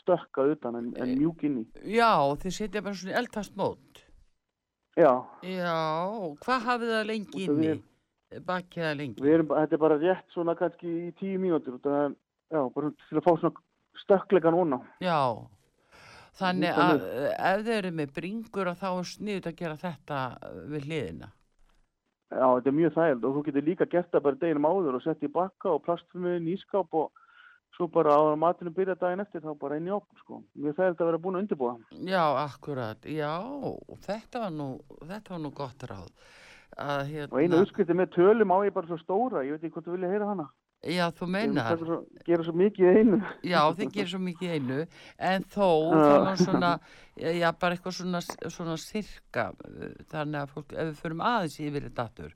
stökka 0.00 0.44
utan 0.54 0.76
en, 0.80 0.90
en 0.96 1.12
mjúk 1.18 1.44
inn 1.44 1.60
í 1.62 1.94
já, 1.98 2.10
þið 2.42 2.56
setja 2.56 2.82
bara 2.82 2.94
svona 2.98 3.18
eldfast 3.20 3.56
mót. 3.56 4.02
já, 4.96 5.12
Já, 5.42 5.76
hvað 6.44 6.66
hafið 6.68 6.92
það 6.96 7.06
lengi 7.12 7.44
af 7.44 7.48
inni? 7.48 7.72
við- 7.72 7.88
Bakið 8.46 8.82
það 8.86 8.96
lengi? 8.96 9.20
við 9.22 9.34
erum, 9.36 9.48
þetta 9.52 9.74
er 9.76 9.82
bara 9.84 9.98
rétt 10.00 10.30
svona 10.32 10.54
kannski 10.56 10.88
í 11.08 11.12
tíu 11.20 11.38
mínútur 11.40 11.74
út 11.76 11.86
af- 11.86 12.14
já, 12.52 12.60
bara 12.74 12.90
til 13.08 13.18
að 13.18 13.24
fá 13.26 13.32
svona 13.40 13.52
stökklegan 14.04 14.54
onna 14.56 14.78
Já, 15.04 15.18
þannig 16.40 16.72
að 16.80 17.02
eh, 17.04 17.34
ef 17.52 17.60
þið 17.66 17.74
eru 17.76 17.90
með 17.98 18.12
bringur 18.16 18.70
þá 18.72 18.88
er 18.98 19.08
sniðut 19.12 19.46
að 19.50 19.56
gera 19.60 19.76
þetta 19.76 20.20
eh, 20.42 20.60
við 20.72 20.86
hliðina. 20.88 21.28
já, 22.32 22.46
þetta 22.56 22.68
er 22.72 22.78
mjög 22.80 22.94
þægild 22.96 23.24
og 23.28 23.34
þú 23.36 23.42
getur 23.50 23.66
líka 23.68 23.86
gert 23.92 24.10
það 24.14 24.22
bara 24.26 24.40
deginum 24.40 24.68
áður 24.70 24.96
og 24.96 25.02
sett 25.04 25.22
í 25.22 25.28
bakka 25.28 25.74
og 25.76 25.82
plastfumið 25.84 26.48
í 26.48 26.54
ískáp 26.56 26.88
og 26.96 27.12
svo 27.76 27.88
bara 27.88 28.14
á 28.16 28.20
matinu 28.36 28.70
byrja 28.76 28.94
daginn 29.00 29.22
eftir 29.24 29.40
þá 29.44 29.52
bara 29.58 29.76
inn 29.80 29.88
í 29.88 29.94
opn 29.96 30.18
sko. 30.20 30.42
Það 30.56 30.68
er 30.70 30.92
þetta 30.92 31.04
að 31.04 31.10
vera 31.10 31.20
búin 31.24 31.38
að 31.38 31.44
undirbúa. 31.46 31.74
Já, 32.04 32.24
akkurat, 32.44 33.04
já, 33.08 33.32
þetta 34.06 34.42
var 34.46 34.56
nú, 34.56 34.70
þetta 35.02 35.34
var 35.36 35.40
nú 35.46 35.52
gott 35.56 35.86
ráð. 35.88 36.10
Að, 36.80 37.00
hérna, 37.12 37.32
Og 37.36 37.40
einu 37.42 37.60
uppskrifti 37.60 37.96
með 37.96 38.12
tölum 38.14 38.52
á 38.52 38.56
ég 38.64 38.72
bara 38.76 38.88
svo 38.88 38.96
stóra, 39.00 39.42
ég 39.44 39.56
veit 39.56 39.64
ekki 39.66 39.74
hvort 39.76 39.88
þú 39.88 39.96
vilja 39.98 40.12
heyra 40.12 40.28
hana. 40.30 40.46
Já, 40.82 41.04
þú 41.14 41.26
Ég 41.28 41.30
meinar, 41.30 41.76
vil 41.78 41.86
Svo, 41.86 41.96
gera 42.26 42.42
svo 42.46 42.52
mikið 42.58 42.96
einu. 42.98 43.18
já, 43.46 43.58
þið 43.78 43.90
gerir 43.94 44.08
svo 44.10 44.18
mikið 44.24 44.54
einu, 44.56 44.78
en 45.30 45.44
þó, 45.52 45.68
það 45.92 46.16
var 46.26 46.40
svona, 46.40 46.70
já, 47.22 47.48
bara 47.60 47.76
eitthvað 47.76 47.94
svona, 48.00 48.22
svona 48.50 48.74
sirka, 48.82 49.44
þannig 50.10 50.40
að 50.40 50.56
fólk, 50.56 50.72
ef 50.74 50.88
við 50.90 50.98
förum 51.04 51.22
aðeins 51.28 51.58
yfir 51.62 51.86
þetta 51.86 52.06
aftur. 52.08 52.34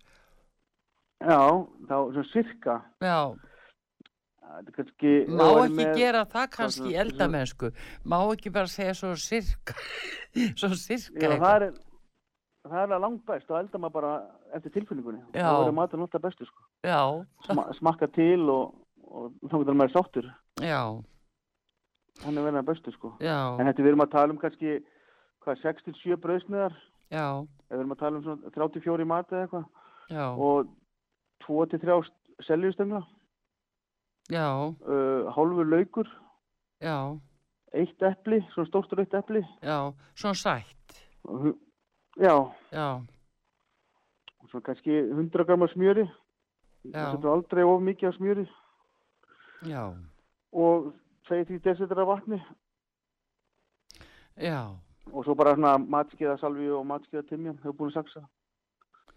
Já, 1.25 1.41
þá 1.89 1.97
svona 2.13 2.27
sirka. 2.31 2.77
Já, 3.03 3.19
kannski... 4.77 5.13
má 5.29 5.47
ekki 5.65 5.75
með- 5.81 5.97
gera 5.99 6.23
það 6.33 6.47
kannski 6.57 6.93
í 6.93 6.97
eldamennsku, 7.03 7.71
má 8.05 8.19
ekki 8.35 8.53
bara 8.55 8.71
segja 8.71 8.95
svo 8.99 9.13
sirka, 9.21 9.75
svo 10.61 10.71
sirka 10.79 11.27
Já, 11.27 11.37
það 11.43 11.67
er, 11.67 11.67
það 12.67 12.95
er 12.97 13.03
langt 13.05 13.25
best 13.29 13.51
og 13.51 13.59
elda 13.61 13.79
maður 13.83 13.97
bara 13.99 14.15
eftir 14.57 14.73
tilfinningunni. 14.79 15.21
Já. 15.35 15.43
Það 15.47 15.59
verður 15.61 15.77
matur 15.81 16.01
náttúrulega 16.03 16.27
bestu 16.29 16.47
sko. 16.49 16.65
Sma, 17.47 17.67
smakka 17.79 18.09
til 18.15 18.47
og, 18.51 18.75
og 19.07 19.33
þá 19.51 19.57
getur 19.63 19.77
maður 19.83 19.95
sáttur. 19.99 20.33
Hann 22.25 22.39
er 22.41 22.47
verið 22.47 22.63
að 22.63 22.69
bestu 22.71 22.93
sko. 22.95 23.11
En 23.61 23.69
þetta 23.69 23.83
við 23.85 23.91
erum 23.93 24.05
að 24.07 24.13
tala 24.15 24.33
um 24.33 24.39
kannski, 24.41 24.79
hvað, 25.45 25.59
6-7 25.67 26.17
brauðsmiðar. 26.23 26.77
já, 27.13 27.27
Við 27.67 27.81
erum 27.83 27.93
að 27.93 28.01
tala 28.01 28.19
um 28.21 28.25
svona 28.25 28.53
34 28.55 29.03
í 29.05 29.09
mat 29.11 29.33
eða 29.35 29.43
eitthvað. 29.45 29.67
já, 30.15 30.25
Og 30.47 30.71
2-3 31.45 31.99
seljustöngla. 32.47 33.03
Uh, 34.31 35.29
hálfur 35.35 35.65
laukur. 35.67 36.07
já, 36.81 37.19
Eitt 37.75 38.03
epli, 38.03 38.41
svona 38.55 38.67
stórt 38.69 38.93
rautt 38.93 39.15
epli. 39.15 39.43
já, 39.63 39.93
svona 40.15 40.35
sætt, 40.35 41.03
Já, 42.21 42.53
já, 42.73 43.01
og 44.43 44.49
svo 44.51 44.61
kannski 44.61 44.91
100 45.13 45.45
gramma 45.45 45.67
smjöri. 45.69 46.07
Setur 46.87 47.33
aldrei 47.35 47.63
of 47.65 47.83
mikið 47.83 48.09
af 48.09 48.15
smjöri. 48.15 48.47
já, 49.67 49.95
Og 50.53 50.93
2-3 51.29 51.59
desilitrar 51.65 52.01
af 52.01 52.07
vatni. 52.07 52.43
já, 54.37 54.71
Og 55.13 55.25
svo 55.25 55.35
bara 55.35 55.55
svona 55.55 55.77
matskiða 55.79 56.37
salvi 56.39 56.71
og 56.71 56.87
matskiða 56.87 57.23
timjan. 57.29 57.59
Hefur 57.63 57.73
búin 57.73 57.91
að 57.91 57.95
saksa. 57.95 58.21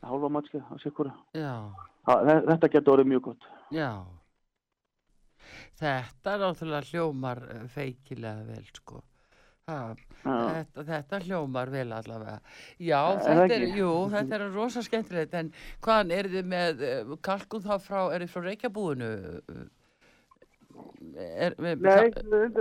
Hálfa 0.04 0.30
matskiða 0.30 0.66
að 0.72 0.82
sikura. 0.84 1.12
já, 1.34 1.72
Þetta 2.48 2.68
getur 2.72 2.94
orðið 2.98 3.08
mjög 3.08 3.22
gott. 3.22 3.44
já. 3.72 4.04
Þetta 5.80 6.34
er 6.34 6.44
náttúrulega 6.44 6.90
hljómar 6.92 7.44
eh, 7.54 7.64
feikilega 7.76 8.44
vel, 8.50 8.66
sko. 8.76 9.04
Ha, 9.70 9.94
þetta, 10.24 10.84
þetta 10.88 11.20
hljómar 11.28 11.70
vel 11.70 11.92
allavega. 11.94 12.40
Já, 12.82 13.02
Er 13.22 13.44
þetta 13.44 13.58
er, 13.60 13.66
jú, 13.78 13.92
þetta 14.10 14.40
er 14.40 14.46
rosa 14.56 14.82
skemmtilegt, 14.82 15.36
en 15.38 15.52
hvaðan 15.86 16.14
er 16.16 16.30
þið 16.34 16.48
með 16.50 16.82
uh, 16.88 17.12
kalkun 17.28 17.62
þá 17.68 17.76
frá, 17.84 18.00
er 18.16 18.26
þið 18.26 18.32
frá 18.34 18.48
Reykjabúinu? 18.48 19.12
Er, 21.20 21.54
með, 21.62 21.84
Nei, 21.86 22.10
við 22.32 22.58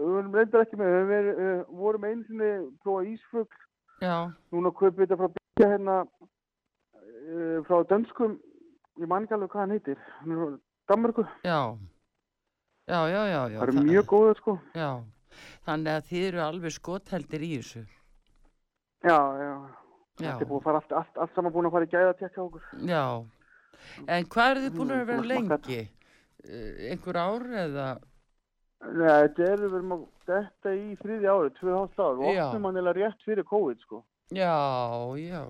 við 0.00 0.18
erum 0.18 0.34
reyndar 0.36 0.64
ekki 0.64 0.78
með. 0.80 0.94
Við 1.08 1.16
erum, 1.16 1.40
uh, 1.46 1.72
vorum 1.80 2.06
einu 2.08 2.24
sinni 2.28 2.50
prófa 2.84 3.06
ísfugl. 3.08 3.64
Já, 4.00 4.14
Núna 4.54 4.72
kaupið 4.76 5.02
þetta 5.04 5.18
frá 5.20 5.28
byggja 5.36 5.70
hérna 5.74 5.96
uh, 6.04 7.58
frá 7.68 7.80
dönskum. 7.90 8.36
Ég 9.00 9.08
man 9.08 9.24
ekki 9.24 9.36
alveg 9.36 9.52
hvað 9.52 9.64
hann 9.64 9.74
heitir. 9.76 10.04
Hann 10.20 10.34
er 10.36 10.40
frá 10.42 10.60
Danmarku. 10.92 11.24
já, 11.46 11.60
já, 12.88 13.00
já, 13.08 13.22
já, 13.28 13.40
já. 13.52 13.58
Það 13.60 13.68
eru 13.68 13.84
mjög 13.90 14.06
góður 14.14 14.36
sko. 14.40 14.54
Já, 14.74 14.90
þannig 15.66 15.92
að 15.96 16.06
þið 16.10 16.24
eru 16.30 16.40
alveg 16.46 16.72
skotheldir 16.76 17.42
í 17.46 17.50
þessu. 17.58 17.82
Já, 19.04 19.18
já. 19.40 19.52
Já, 20.20 20.26
Þetta 20.34 20.44
er 20.44 20.48
búið 20.50 20.60
að 20.60 20.64
fara 20.68 20.80
allt, 20.82 20.92
allt, 20.92 21.18
allt 21.24 21.34
saman 21.38 21.52
búin 21.54 21.66
að 21.70 21.72
fara 21.76 21.86
í 21.86 21.90
gæða 21.94 22.10
að 22.12 22.18
tekka 22.20 22.42
okkur. 22.44 22.64
já. 22.84 23.04
En 24.06 24.26
hvað 24.28 24.50
eru 24.50 24.60
þið 24.66 24.74
búin 24.76 24.90
að 24.90 24.98
Mm, 25.00 25.06
vera 25.06 25.18
búin 25.18 25.28
lengi? 25.30 25.80
Uh, 26.40 26.90
einhver 26.90 27.16
ár 27.16 27.46
eða? 27.62 27.86
Nei, 28.80 29.08
þetta 29.08 29.46
er, 29.46 29.62
við 29.64 29.74
erum 29.78 29.92
að 29.96 30.04
detta 30.28 30.74
í 30.76 30.84
þriði 31.00 31.28
ári, 31.32 31.50
tvö 31.56 31.72
hálft 31.76 31.98
ár. 32.00 32.14
Við 32.20 32.34
Já. 32.36 32.44
opnum 32.46 32.64
hann 32.68 32.76
eða 32.80 32.92
rétt 32.96 33.24
fyrir 33.24 33.44
COVID 33.48 33.80
sko. 33.84 34.02
Já, 34.32 34.52
já. 35.20 35.42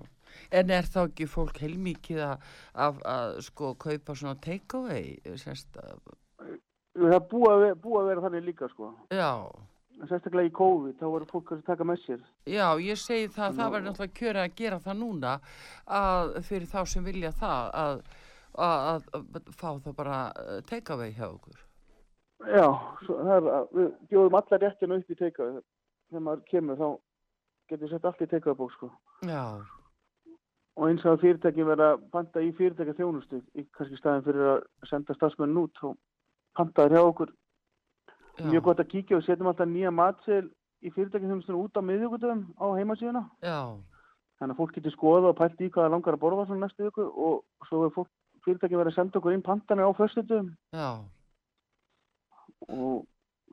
En 0.51 0.69
er 0.71 0.87
þá 0.87 0.99
ekki 1.09 1.27
fólk 1.27 1.59
heilmikið 1.59 2.21
að, 2.23 2.47
að, 2.75 3.01
að 3.03 3.41
sko 3.43 3.73
kaupa 3.75 4.15
svona 4.15 4.39
take-away? 4.39 5.17
Sérst, 5.35 5.75
að, 5.75 5.99
Það 6.97 7.19
búið 7.31 7.51
að, 7.51 7.75
búið 7.83 7.99
að 8.01 8.07
vera 8.11 8.23
þannig 8.25 8.47
líka 8.49 8.67
sko. 8.73 8.89
já, 9.15 9.29
Sérstaklega 10.01 10.49
í 10.49 10.51
COVID, 10.57 10.95
þá 10.97 11.05
voru 11.13 11.27
fólk 11.29 11.51
að 11.53 11.59
taka 11.67 11.85
með 11.85 11.99
sér. 12.05 12.21
já, 12.49 12.65
ég 12.81 12.97
segi 12.97 13.27
það, 13.31 13.55
það 13.59 13.71
var 13.75 13.83
náttúrulega 13.85 14.17
kjörið 14.17 14.41
að 14.43 14.55
gera 14.57 14.79
það 14.81 14.97
núna 14.97 15.33
að 15.85 16.31
fyrir 16.47 16.67
þá 16.71 16.79
sem 16.89 17.03
vilja 17.05 17.31
það 17.37 17.67
að, 17.83 18.01
að, 18.57 19.05
að 19.13 19.51
fá 19.53 19.67
það 19.85 19.95
bara 19.99 20.17
uh, 20.31 20.57
take-away 20.71 21.13
hjá 21.13 21.27
okkur. 21.29 21.59
Já, 22.49 22.65
svo, 23.05 23.19
er, 23.21 23.49
að- 23.59 23.69
við 23.77 23.91
bjóðum 24.09 24.39
alla 24.41 24.61
réttina 24.65 24.97
upp 24.97 25.11
í 25.13 25.19
teikaðu. 25.21 25.61
Þegar 26.09 26.25
maður 26.25 26.43
kemur 26.49 26.79
þá 26.81 26.87
getur 27.69 27.85
við 27.85 27.93
sett 27.93 28.05
allt 28.09 28.25
í 28.25 28.29
teikaðu 28.33 28.57
bók 28.63 28.73
sko. 28.75 28.91
Já, 29.29 29.43
Og 30.79 30.87
eins 30.87 31.03
að 31.05 31.19
fyrirtæki 31.21 31.65
vera 31.67 31.91
að 31.93 32.03
panta 32.13 32.41
í 32.41 32.49
fyrirtækja 32.57 32.93
þjónustu, 32.97 33.41
í 33.59 33.65
kannski 33.75 33.97
staðin 33.99 34.23
fyrir 34.23 34.45
að 34.55 34.61
senda 34.89 35.13
stafsmenn 35.17 35.57
út 35.59 35.81
og 35.83 35.97
pantaður 36.57 36.95
hjá 36.97 37.03
okkur. 37.11 37.29
já, 38.39 38.45
Mjög 38.49 38.63
gott 38.63 38.79
að 38.83 38.91
kíkja 38.95 39.17
og 39.17 39.23
setjum 39.25 39.47
alltaf 39.51 39.67
nýja 39.69 39.91
matseil 39.93 40.47
í 40.81 40.89
fyrirtækja 40.95 41.29
þjónustunum 41.29 41.61
út 41.65 41.77
á 41.77 41.81
miðjögutum 41.85 42.39
á 42.57 42.65
heimasíðuna. 42.79 43.23
já, 43.43 43.59
Þannig 44.41 44.55
að 44.55 44.57
fólk 44.57 44.73
getur 44.73 44.91
skoða 44.95 45.29
og 45.29 45.37
pælt 45.37 45.59
í 45.61 45.69
hvað 45.69 45.83
það 45.85 45.91
langar 45.93 46.15
að 46.17 46.21
borða 46.23 46.45
svona 46.49 46.65
næstu 46.65 46.87
viku 46.87 47.03
og 47.05 47.67
svo 47.69 47.85
er 47.85 47.91
fólk 47.93 48.09
fyrirtæki 48.45 48.79
verið 48.79 48.89
að 48.91 48.95
senda 48.97 49.19
okkur 49.19 49.35
inn 49.35 49.43
pantanir 49.45 49.85
á 49.85 49.93
föstutum 49.93 50.47
já. 50.73 50.87
og 52.67 53.05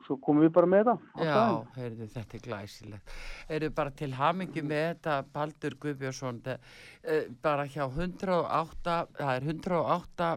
svo 0.07 0.17
komum 0.25 0.47
við 0.47 0.53
bara 0.57 0.71
með 0.71 0.89
það 0.89 1.27
Já, 1.29 1.43
heyrðu, 1.77 2.07
þetta 2.15 2.37
er 2.39 2.45
glæsilegt. 2.47 3.15
Heyrðu 3.51 3.71
bara 3.77 3.93
til 4.01 4.11
hamingi 4.17 4.63
með 4.65 4.85
þetta 4.95 5.17
Baldur 5.35 5.77
Guðbjörnsson, 5.83 6.41
uh, 6.55 7.23
bara 7.45 7.67
hjá 7.69 7.85
108, 7.85 8.97
það 9.19 9.33
er 9.35 9.49
108 9.53 10.31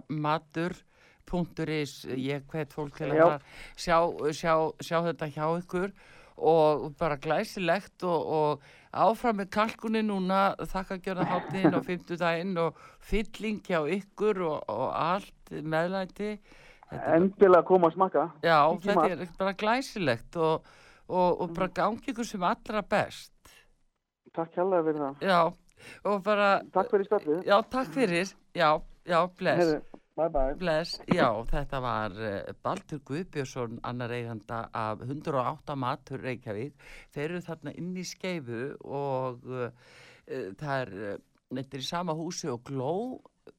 matur.is, 1.32 2.06
ég 2.18 2.44
hvet 2.52 2.74
fólk 2.74 2.98
til 2.98 3.12
að 3.12 3.38
sjá, 3.80 3.98
sjá, 4.36 4.56
sjá 4.84 4.98
þetta 5.08 5.30
hjá 5.32 5.46
ykkur 5.62 5.92
og 6.42 6.96
bara 6.98 7.18
glæsilegt 7.22 8.04
og, 8.08 8.26
og 8.34 8.62
áfram 8.98 9.38
með 9.42 9.50
kalkunni 9.54 10.02
núna, 10.04 10.56
þakka 10.58 10.98
gjörða 11.06 11.28
hátinn 11.30 11.76
á 11.78 11.80
fimmtudaginn 11.86 12.58
og 12.58 12.80
fylling 13.00 13.60
hjá 13.68 13.84
ykkur 14.00 14.42
og, 14.48 14.64
og 14.72 14.88
allt 14.98 15.52
meðlæti. 15.52 16.36
Endilega 16.92 17.64
koma 17.68 17.88
að 17.92 17.96
smakka. 18.00 18.24
Já, 18.44 18.58
Kíkjum 18.74 18.88
þetta 18.90 19.06
að. 19.06 19.22
er 19.28 19.36
bara 19.40 19.54
glæsilegt 19.62 20.36
og, 20.42 20.66
og, 21.08 21.30
og 21.46 21.54
bara 21.56 21.70
gangi 21.78 22.12
ykkur 22.12 22.28
sem 22.28 22.44
allra 22.44 22.82
best. 22.82 23.32
Takk 24.36 24.58
hérlega 24.58 24.88
fyrir 24.88 25.04
það. 25.06 25.24
Já, 25.30 25.40
og 26.08 26.24
bara, 26.26 26.50
Takk 26.74 26.92
fyrir 26.96 27.08
stöfið. 27.08 27.40
já, 27.48 27.56
takk 27.72 27.94
fyrir, 27.96 28.34
já, 28.56 28.70
já, 29.08 29.20
bless, 29.38 29.62
Heyrðu, 29.62 29.91
Bye 30.22 30.30
bye. 30.30 30.54
bless, 30.54 31.00
já, 31.10 31.26
þetta 31.50 31.80
var 31.82 32.14
uh, 32.14 32.50
Baldur 32.62 33.00
Guðbjörnsson, 33.10 33.80
annar 33.90 34.12
eiganda 34.14 34.60
af 34.78 35.00
108 35.02 35.74
matur 35.82 36.22
Reykjavík. 36.22 36.76
Þeir 37.10 37.24
eru 37.24 37.40
þarna 37.42 37.72
inn 37.82 37.96
í 37.98 38.04
skeifu 38.06 38.60
og 38.86 39.48
uh, 39.50 39.72
það 40.60 40.76
er, 40.76 40.92
þetta 41.58 41.80
er 41.80 41.82
í 41.82 41.88
sama 41.88 42.14
húsi 42.20 42.52
og 42.54 42.62
gló 42.70 42.92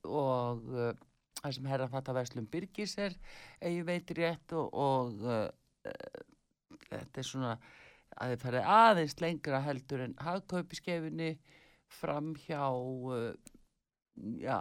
og 0.06 0.68
uh, 0.70 0.92
það 1.40 1.56
sem 1.56 1.66
herra 1.72 1.88
fatta 1.90 2.14
Veslum 2.14 2.46
Byrgis 2.52 2.94
er, 3.08 3.18
ef 3.58 3.74
ég 3.80 3.88
veit 3.88 4.14
rétt 4.20 4.54
og, 4.54 4.70
og 4.70 5.26
uh, 5.26 5.90
þetta 6.92 7.24
er 7.24 7.28
svona 7.32 7.56
að 8.22 8.36
þið 8.36 8.44
farið 8.44 8.70
aðeins 8.76 9.18
lengra 9.24 9.64
heldur 9.66 10.06
en 10.06 10.14
hagkaupi 10.22 10.78
skeifinni 10.78 11.32
fram 11.90 12.36
hjá 12.46 12.62
já, 14.38 14.58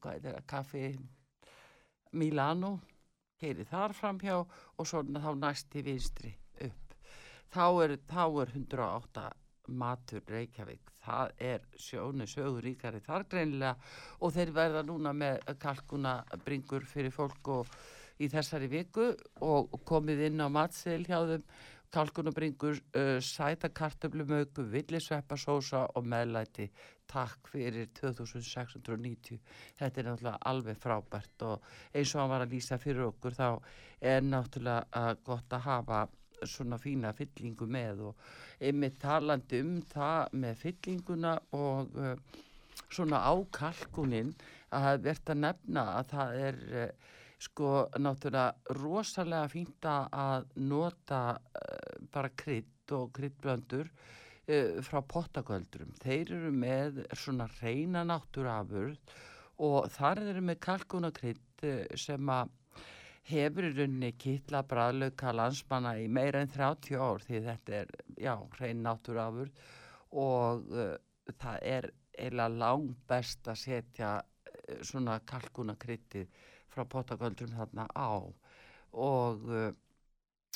hvað 0.00 0.12
er 0.14 0.26
þetta, 0.30 0.44
kaffi 0.48 0.88
Milano 2.12 2.78
keiri 3.38 3.66
þar 3.68 3.94
fram 3.94 4.18
hjá 4.22 4.38
og 4.40 4.86
svona 4.86 5.22
þá 5.22 5.30
næst 5.38 5.76
í 5.78 5.84
vinstri 5.86 6.32
upp. 6.66 6.96
Þá 7.54 7.66
er, 7.84 7.94
þá 8.08 8.24
er 8.42 8.54
108 8.54 9.28
matur 9.78 10.24
Reykjavík. 10.28 10.92
Það 11.04 11.30
er 11.50 11.62
sjónu 11.80 12.26
sögur 12.28 12.64
ríkari 12.64 13.00
þar 13.04 13.24
greinilega 13.30 13.76
og 14.20 14.34
þeir 14.34 14.52
verða 14.56 14.82
núna 14.84 15.14
með 15.16 15.40
kalkuna 15.60 16.18
bringur 16.44 16.84
fyrir 16.88 17.14
fólk 17.14 17.52
og 17.54 17.78
í 18.18 18.28
þessari 18.32 18.68
viku 18.70 19.12
og 19.46 19.78
komið 19.86 20.24
inn 20.28 20.42
á 20.42 20.48
matseil 20.50 21.04
hjá 21.06 21.20
þeim 21.30 21.44
kalkunabringur, 21.94 22.80
uh, 22.96 23.18
sæta 23.24 23.68
kartöflumöku, 23.68 24.64
villisveppasósa 24.72 25.86
og 25.94 26.04
meðlæti. 26.04 26.68
Takk 27.08 27.48
fyrir 27.48 27.88
2690. 27.96 29.38
Þetta 29.78 30.00
er 30.00 30.08
náttúrulega 30.10 30.38
alveg 30.50 30.80
frábært 30.82 31.44
og 31.48 31.68
eins 31.94 32.14
og 32.14 32.22
hann 32.22 32.32
var 32.34 32.44
að 32.44 32.54
lýsa 32.56 32.78
fyrir 32.82 33.08
okkur 33.08 33.36
þá 33.38 33.48
er 34.00 34.20
náttúrulega 34.26 34.84
uh, 34.92 35.14
gott 35.24 35.56
að 35.56 35.64
hafa 35.68 36.06
svona 36.46 36.78
fína 36.78 37.12
fyllingu 37.16 37.66
með 37.66 38.02
og 38.10 38.28
einmitt 38.60 38.98
talandi 39.02 39.62
um 39.64 39.78
það 39.90 40.36
með 40.42 40.60
fyllinguna 40.62 41.34
og 41.56 41.96
uh, 41.98 42.14
svona 42.88 43.22
á 43.24 43.34
kalkunin 43.54 44.34
að 44.74 45.08
er 45.08 45.22
að 45.24 45.40
nefna 45.42 45.84
að 45.98 46.12
það 46.12 46.36
er 46.48 46.60
uh, 46.68 47.16
sko 47.38 47.86
náttúrulega 48.02 48.74
rosalega 48.78 49.48
fínt 49.52 49.86
að 49.88 50.48
nota 50.66 51.22
uh, 51.38 52.06
bara 52.12 52.32
krydd 52.34 52.94
og 52.96 53.12
kryddblöndur 53.14 53.86
uh, 53.88 54.78
frá 54.82 55.00
pottagöldurum. 55.06 55.94
Þeir 56.02 56.34
eru 56.38 56.52
með 56.54 57.02
svona 57.14 57.46
reyna 57.60 58.04
náttúrafurð 58.08 59.14
og 59.64 59.90
þar 59.94 60.22
eru 60.32 60.44
með 60.50 60.62
kalkunakrydd 60.66 61.66
uh, 61.68 61.84
sem 61.98 62.34
að 62.34 62.54
hefur 63.28 63.68
í 63.68 63.72
rauninni 63.76 64.12
kittla 64.16 64.62
bræðlauka 64.66 65.34
landsmanna 65.36 65.94
í 66.00 66.06
meira 66.08 66.40
en 66.42 66.52
30 66.52 66.96
ár 66.96 67.24
því 67.24 67.42
þetta 67.44 67.74
er, 67.82 67.90
já, 68.16 68.34
hrein 68.56 68.82
náttúrafur 68.86 69.50
og 70.16 70.70
uh, 70.72 70.94
það 71.36 71.58
er 71.74 71.90
eiginlega 72.18 72.60
langt 72.64 73.02
best 73.10 73.50
að 73.50 73.60
setja 73.62 74.12
uh, 74.22 74.78
svona 74.82 75.20
kalkunakryttið 75.28 76.30
frá 76.78 76.86
potaköldrum 76.94 77.52
þarna 77.58 77.88
á. 77.92 78.14
Og, 78.94 79.50
uh, 79.50 79.72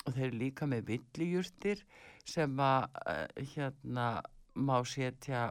þeir 0.07 0.29
eru 0.29 0.39
líka 0.39 0.67
með 0.71 0.87
villijurtir 0.93 1.83
sem 2.27 2.63
að 2.63 2.87
hérna 3.55 4.07
má 4.55 4.79
setja 4.89 5.51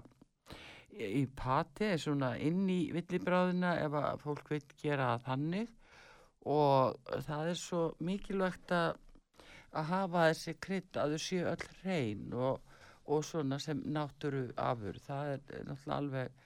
í 0.92 1.24
pati 1.36 1.94
svona 2.00 2.34
inn 2.40 2.66
í 2.70 2.82
villibráðina 2.96 3.76
ef 3.84 3.96
að 4.00 4.26
fólk 4.26 4.52
vil 4.52 4.64
gera 4.82 5.14
þannig. 5.26 5.70
Og 6.52 6.98
það 7.28 7.52
er 7.52 7.60
svo 7.60 7.84
mikilvægt 8.02 8.74
að, 8.74 8.96
að 9.78 9.90
hafa 9.92 10.28
þessi 10.32 10.56
krydd 10.66 10.98
að 10.98 11.14
þau 11.14 11.26
séu 11.28 11.44
öll 11.52 11.68
hrein 11.82 12.34
og, 12.34 12.64
og 13.06 13.26
svona 13.28 13.60
sem 13.62 13.84
náttúru 13.94 14.48
afur 14.60 14.98
það 15.06 15.36
er 15.36 15.68
náttúrulega 15.70 16.00
alveg 16.00 16.40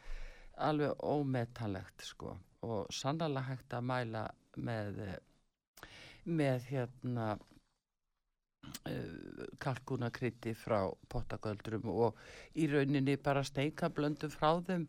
alveg 0.56 1.02
ómetanlegt 1.04 2.06
sko 2.08 2.36
og 2.66 2.94
sannlega 2.94 3.46
hægt 3.52 3.74
að 3.78 3.88
mæla 3.92 4.24
með 4.58 4.92
með 6.26 6.64
hérna 6.72 7.28
uh, 7.38 7.40
kalkunakrytti 9.62 10.56
frá 10.58 10.80
pottagöldrum 11.12 11.86
og 11.94 12.18
í 12.58 12.66
rauninni 12.72 13.18
bara 13.22 13.44
steikablöndu 13.46 14.30
frá 14.34 14.58
þeim 14.66 14.88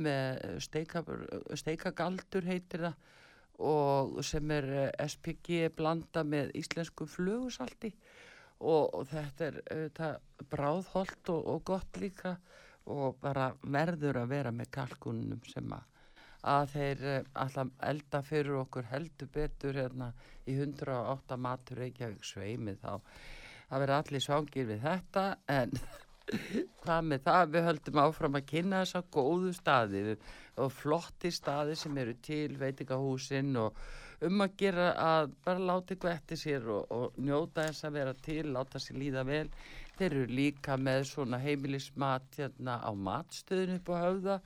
með 0.00 0.60
steika, 0.64 1.02
steikagaldur 1.58 2.44
heitir 2.46 2.80
það 2.88 2.96
og 3.60 4.20
sem 4.24 4.50
er 4.54 4.66
eh, 4.72 4.90
SPG 5.04 5.68
blanda 5.76 6.24
með 6.24 6.54
íslensku 6.56 7.06
flugusalti 7.08 7.92
og, 8.60 8.94
og 8.96 9.06
þetta 9.10 9.46
er 9.46 9.60
þetta, 9.68 10.10
bráðholt 10.50 11.32
og, 11.34 11.46
og 11.54 11.64
gott 11.68 12.00
líka 12.00 12.36
og 12.90 13.20
bara 13.20 13.50
verður 13.62 14.22
að 14.22 14.32
vera 14.32 14.52
með 14.54 14.70
kalkunum 14.72 15.42
sem 15.48 15.68
að, 15.76 15.84
að 16.48 16.74
þeir 16.74 17.04
eh, 17.12 17.22
alltaf 17.42 17.72
elda 17.90 18.22
fyrir 18.24 18.60
okkur 18.62 18.88
heldur 18.90 19.30
betur 19.34 19.76
hérna 19.76 20.12
í 20.48 20.56
108 20.56 21.36
matur 21.36 21.82
Reykjavík 21.84 22.24
sveimið 22.24 22.80
þá. 22.84 22.92
Það 23.70 23.82
verður 23.84 23.96
allir 23.96 24.24
svangir 24.24 24.70
við 24.70 24.84
þetta 24.84 25.24
en 25.54 25.74
hvað 26.82 27.08
með 27.10 27.24
það? 27.26 27.50
Við 27.54 27.66
höldum 27.68 28.02
áfram 28.04 28.38
að 28.38 28.46
kynna 28.52 28.84
þessa 28.84 29.02
góðu 29.14 29.54
staði 29.56 30.04
og 30.60 30.72
flotti 30.74 31.32
staði 31.34 31.76
sem 31.78 31.98
eru 32.02 32.16
til 32.24 32.54
veitingahúsin 32.60 33.52
og 33.60 33.82
um 34.26 34.44
að 34.44 34.56
gera 34.60 34.90
að 35.00 35.34
bara 35.44 35.68
láta 35.70 35.94
eitthvað 35.94 36.16
eftir 36.16 36.40
sér 36.40 36.66
og, 36.72 36.90
og 36.92 37.20
njóta 37.20 37.68
þess 37.68 37.86
að 37.88 37.96
vera 37.96 38.16
til, 38.26 38.42
láta 38.52 38.82
sér 38.82 38.98
líða 39.00 39.24
vel 39.28 39.46
þeir 40.00 40.14
eru 40.16 40.36
líka 40.38 40.76
með 40.80 41.02
svona 41.10 41.40
heimilismat 41.42 42.38
hérna 42.38 42.78
á 42.80 42.90
matstöðinu 42.96 43.76
upp 43.80 43.90
á 43.92 43.96
höfða. 44.00 44.36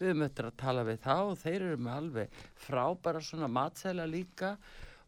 Við 0.00 0.10
höfum 0.10 0.24
öttur 0.26 0.48
að 0.48 0.56
tala 0.64 0.86
við 0.88 0.98
þá 1.04 1.14
og 1.18 1.36
þeir 1.44 1.60
eru 1.60 1.78
með 1.86 2.00
alveg 2.00 2.40
frábæra 2.66 3.22
svona 3.22 3.50
matsæla 3.58 4.08
líka. 4.10 4.56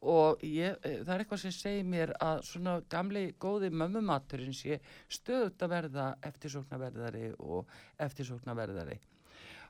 Og 0.07 0.45
ég, 0.45 0.77
eh, 0.85 1.03
það 1.03 1.13
er 1.15 1.25
eitthvað 1.25 1.43
sem 1.43 1.57
segir 1.57 1.85
mér 1.85 2.13
að 2.23 2.45
svona 2.47 2.77
gamli 2.89 3.27
góði 3.41 3.73
mömmumaturinn 3.73 4.55
sé 4.55 4.79
stöðut 5.09 5.59
að 5.59 5.75
verða 5.75 6.07
eftirsóknarverðari 6.23 7.35
og 7.41 7.67
eftirsóknarverðari 7.99 9.01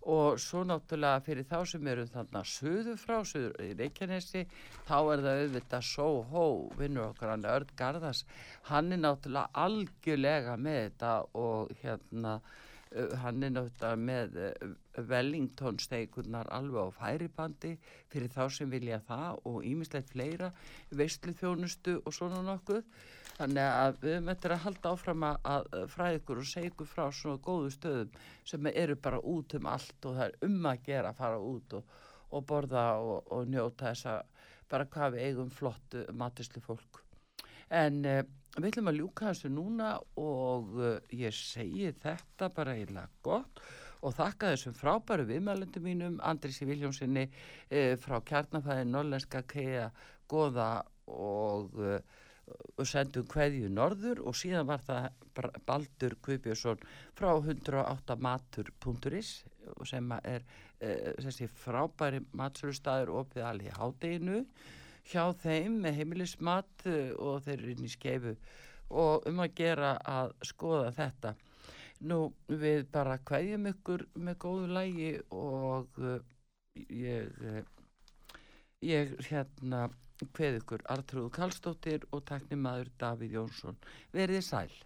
og 0.06 0.38
svo 0.38 0.62
náttúrulega 0.66 1.22
fyrir 1.26 1.46
þá 1.50 1.56
sem 1.66 1.88
eru 1.90 2.04
þannig 2.10 2.36
að 2.38 2.50
söðu 2.52 2.94
frá 3.00 3.16
söður 3.26 3.64
í 3.64 3.72
Reykjanesi 3.80 4.42
þá 4.86 4.98
er 5.00 5.24
það 5.24 5.40
auðvitað 5.40 5.88
Soho 5.88 6.44
vinnur 6.78 7.08
okkar 7.08 7.32
hann 7.32 7.48
Örd 7.50 7.72
Garðars. 7.78 8.22
Hann 8.70 8.94
er 8.94 9.02
náttúrulega 9.02 9.64
algjörlega 9.66 10.54
með 10.62 10.78
þetta 10.84 11.12
og 11.42 11.74
hérna 11.82 12.38
hann 12.94 13.42
er 13.42 13.52
náttúrulega 13.52 13.96
með 13.98 14.36
Wellington 15.10 15.78
steikunar 15.82 16.48
alveg 16.54 16.86
á 16.86 16.96
færibandi 16.96 17.72
fyrir 18.12 18.30
þá 18.32 18.44
sem 18.54 18.70
vilja 18.70 19.00
það 19.08 19.40
og 19.50 19.66
ímislegt 19.66 20.12
fleira 20.14 20.52
veistlu 20.90 21.34
þjónustu 21.36 21.98
og 22.04 22.14
svona 22.14 22.42
nokkuð. 22.46 22.84
Þannig 23.36 23.66
að 23.68 23.98
við 24.00 24.20
möttum 24.24 24.54
að 24.54 24.62
halda 24.64 24.92
áfram 24.94 25.26
að 25.28 25.66
fræða 25.92 26.20
ykkur 26.20 26.40
og 26.40 26.48
segja 26.48 26.72
ykkur 26.72 26.88
frá 26.88 27.04
svona 27.12 27.42
góðu 27.44 27.72
stöðum 27.74 28.20
sem 28.48 28.70
eru 28.72 28.96
bara 28.96 29.20
út 29.20 29.56
um 29.58 29.68
allt 29.68 30.08
og 30.08 30.20
það 30.20 30.28
er 30.28 30.38
um 30.48 30.70
að 30.70 30.84
gera 30.86 31.10
að 31.10 31.20
fara 31.20 31.42
út 31.52 31.76
og, 31.80 31.96
og 32.30 32.46
borða 32.48 32.86
og, 33.02 33.18
og 33.34 33.50
njóta 33.50 33.90
þessa 33.90 34.22
bara 34.70 34.88
hvað 34.94 35.18
við 35.18 35.26
eigum 35.28 35.52
flott 35.52 35.98
matislu 36.16 36.64
fólk 36.64 37.05
en 37.74 38.04
uh, 38.06 38.20
við 38.56 38.70
ætlum 38.70 38.90
að 38.90 39.00
ljúka 39.00 39.30
þessu 39.30 39.50
núna 39.52 39.94
og 40.20 40.76
uh, 40.78 40.92
ég 41.14 41.34
segi 41.34 41.90
þetta 42.02 42.50
bara 42.54 42.76
eiginlega 42.76 43.10
gott 43.26 43.62
og 44.06 44.14
þakka 44.14 44.52
þessum 44.52 44.76
frábæru 44.76 45.26
viðmælundu 45.26 45.82
mínum 45.82 46.20
Andrisi 46.24 46.68
Viljónssoni 46.68 47.26
uh, 47.26 47.96
frá 48.02 48.20
kjarnafæði 48.28 48.86
Norlenska 48.90 49.42
Kea 49.50 49.88
Goða 50.30 50.84
og, 51.06 51.76
og 51.78 52.86
sendum 52.90 53.28
hverju 53.30 53.68
norður 53.70 54.24
og 54.26 54.34
síðan 54.34 54.66
var 54.66 54.80
það 54.82 55.04
Baldur 55.68 56.16
Kvipjörsson 56.18 56.82
frá 57.14 57.28
108 57.36 58.16
matur.is 58.18 59.30
sem 59.86 60.10
er 60.24 60.42
þessi 61.22 61.46
frábæri 61.62 62.24
matsörustæður 62.34 63.14
opið 63.20 63.46
alveg 63.46 63.70
í 63.70 63.76
hádeginu 63.78 64.40
hjá 65.10 65.32
þeim 65.42 65.80
með 65.84 66.00
heimilismat 66.00 66.86
og 66.88 67.42
þeir 67.44 67.58
eru 67.58 67.74
inn 67.74 67.86
í 67.86 67.92
skeifu 67.92 68.36
og 68.90 69.26
um 69.26 69.42
að 69.42 69.54
gera 69.58 69.96
að 70.06 70.32
skoða 70.46 70.92
þetta. 70.94 71.34
Nú 72.06 72.18
við 72.46 72.84
bara 72.92 73.18
kveðjum 73.24 73.70
ykkur 73.72 74.04
með 74.20 74.38
góðu 74.44 74.66
lægi 74.76 75.12
og 75.32 76.00
uh, 76.02 76.18
ég, 76.92 77.30
uh, 77.40 77.62
ég 78.84 79.14
hérna 79.30 79.86
kveð 80.36 80.60
ykkur 80.60 80.84
Artrúð 80.92 81.30
Kallstóttir 81.36 82.04
og 82.12 82.24
teknimaður 82.28 82.92
Davíð 83.00 83.38
Jónsson. 83.38 83.80
Verðið 84.12 84.44
sæl. 84.44 84.85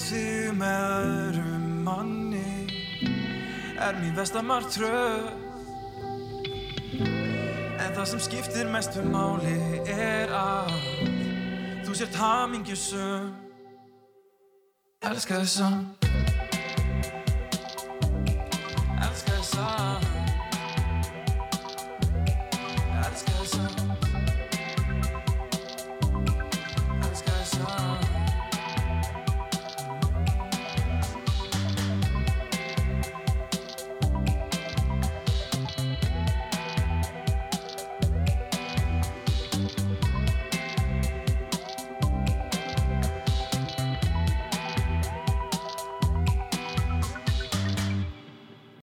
þig 0.00 0.54
með 0.58 0.84
öðrum 0.98 1.66
manni 1.86 2.66
er 3.78 3.98
mín 4.00 4.14
vestamar 4.16 4.66
tröð 4.74 5.28
En 7.84 7.92
það 7.94 8.06
sem 8.10 8.22
skiptir 8.26 8.70
mestu 8.72 9.04
máli 9.06 9.56
er 9.92 10.32
að 10.34 10.72
þú 11.86 11.98
sért 12.00 12.18
hamingjusum 12.18 13.28
Elskar 15.04 15.44
þið 15.44 15.52
samt 15.58 16.03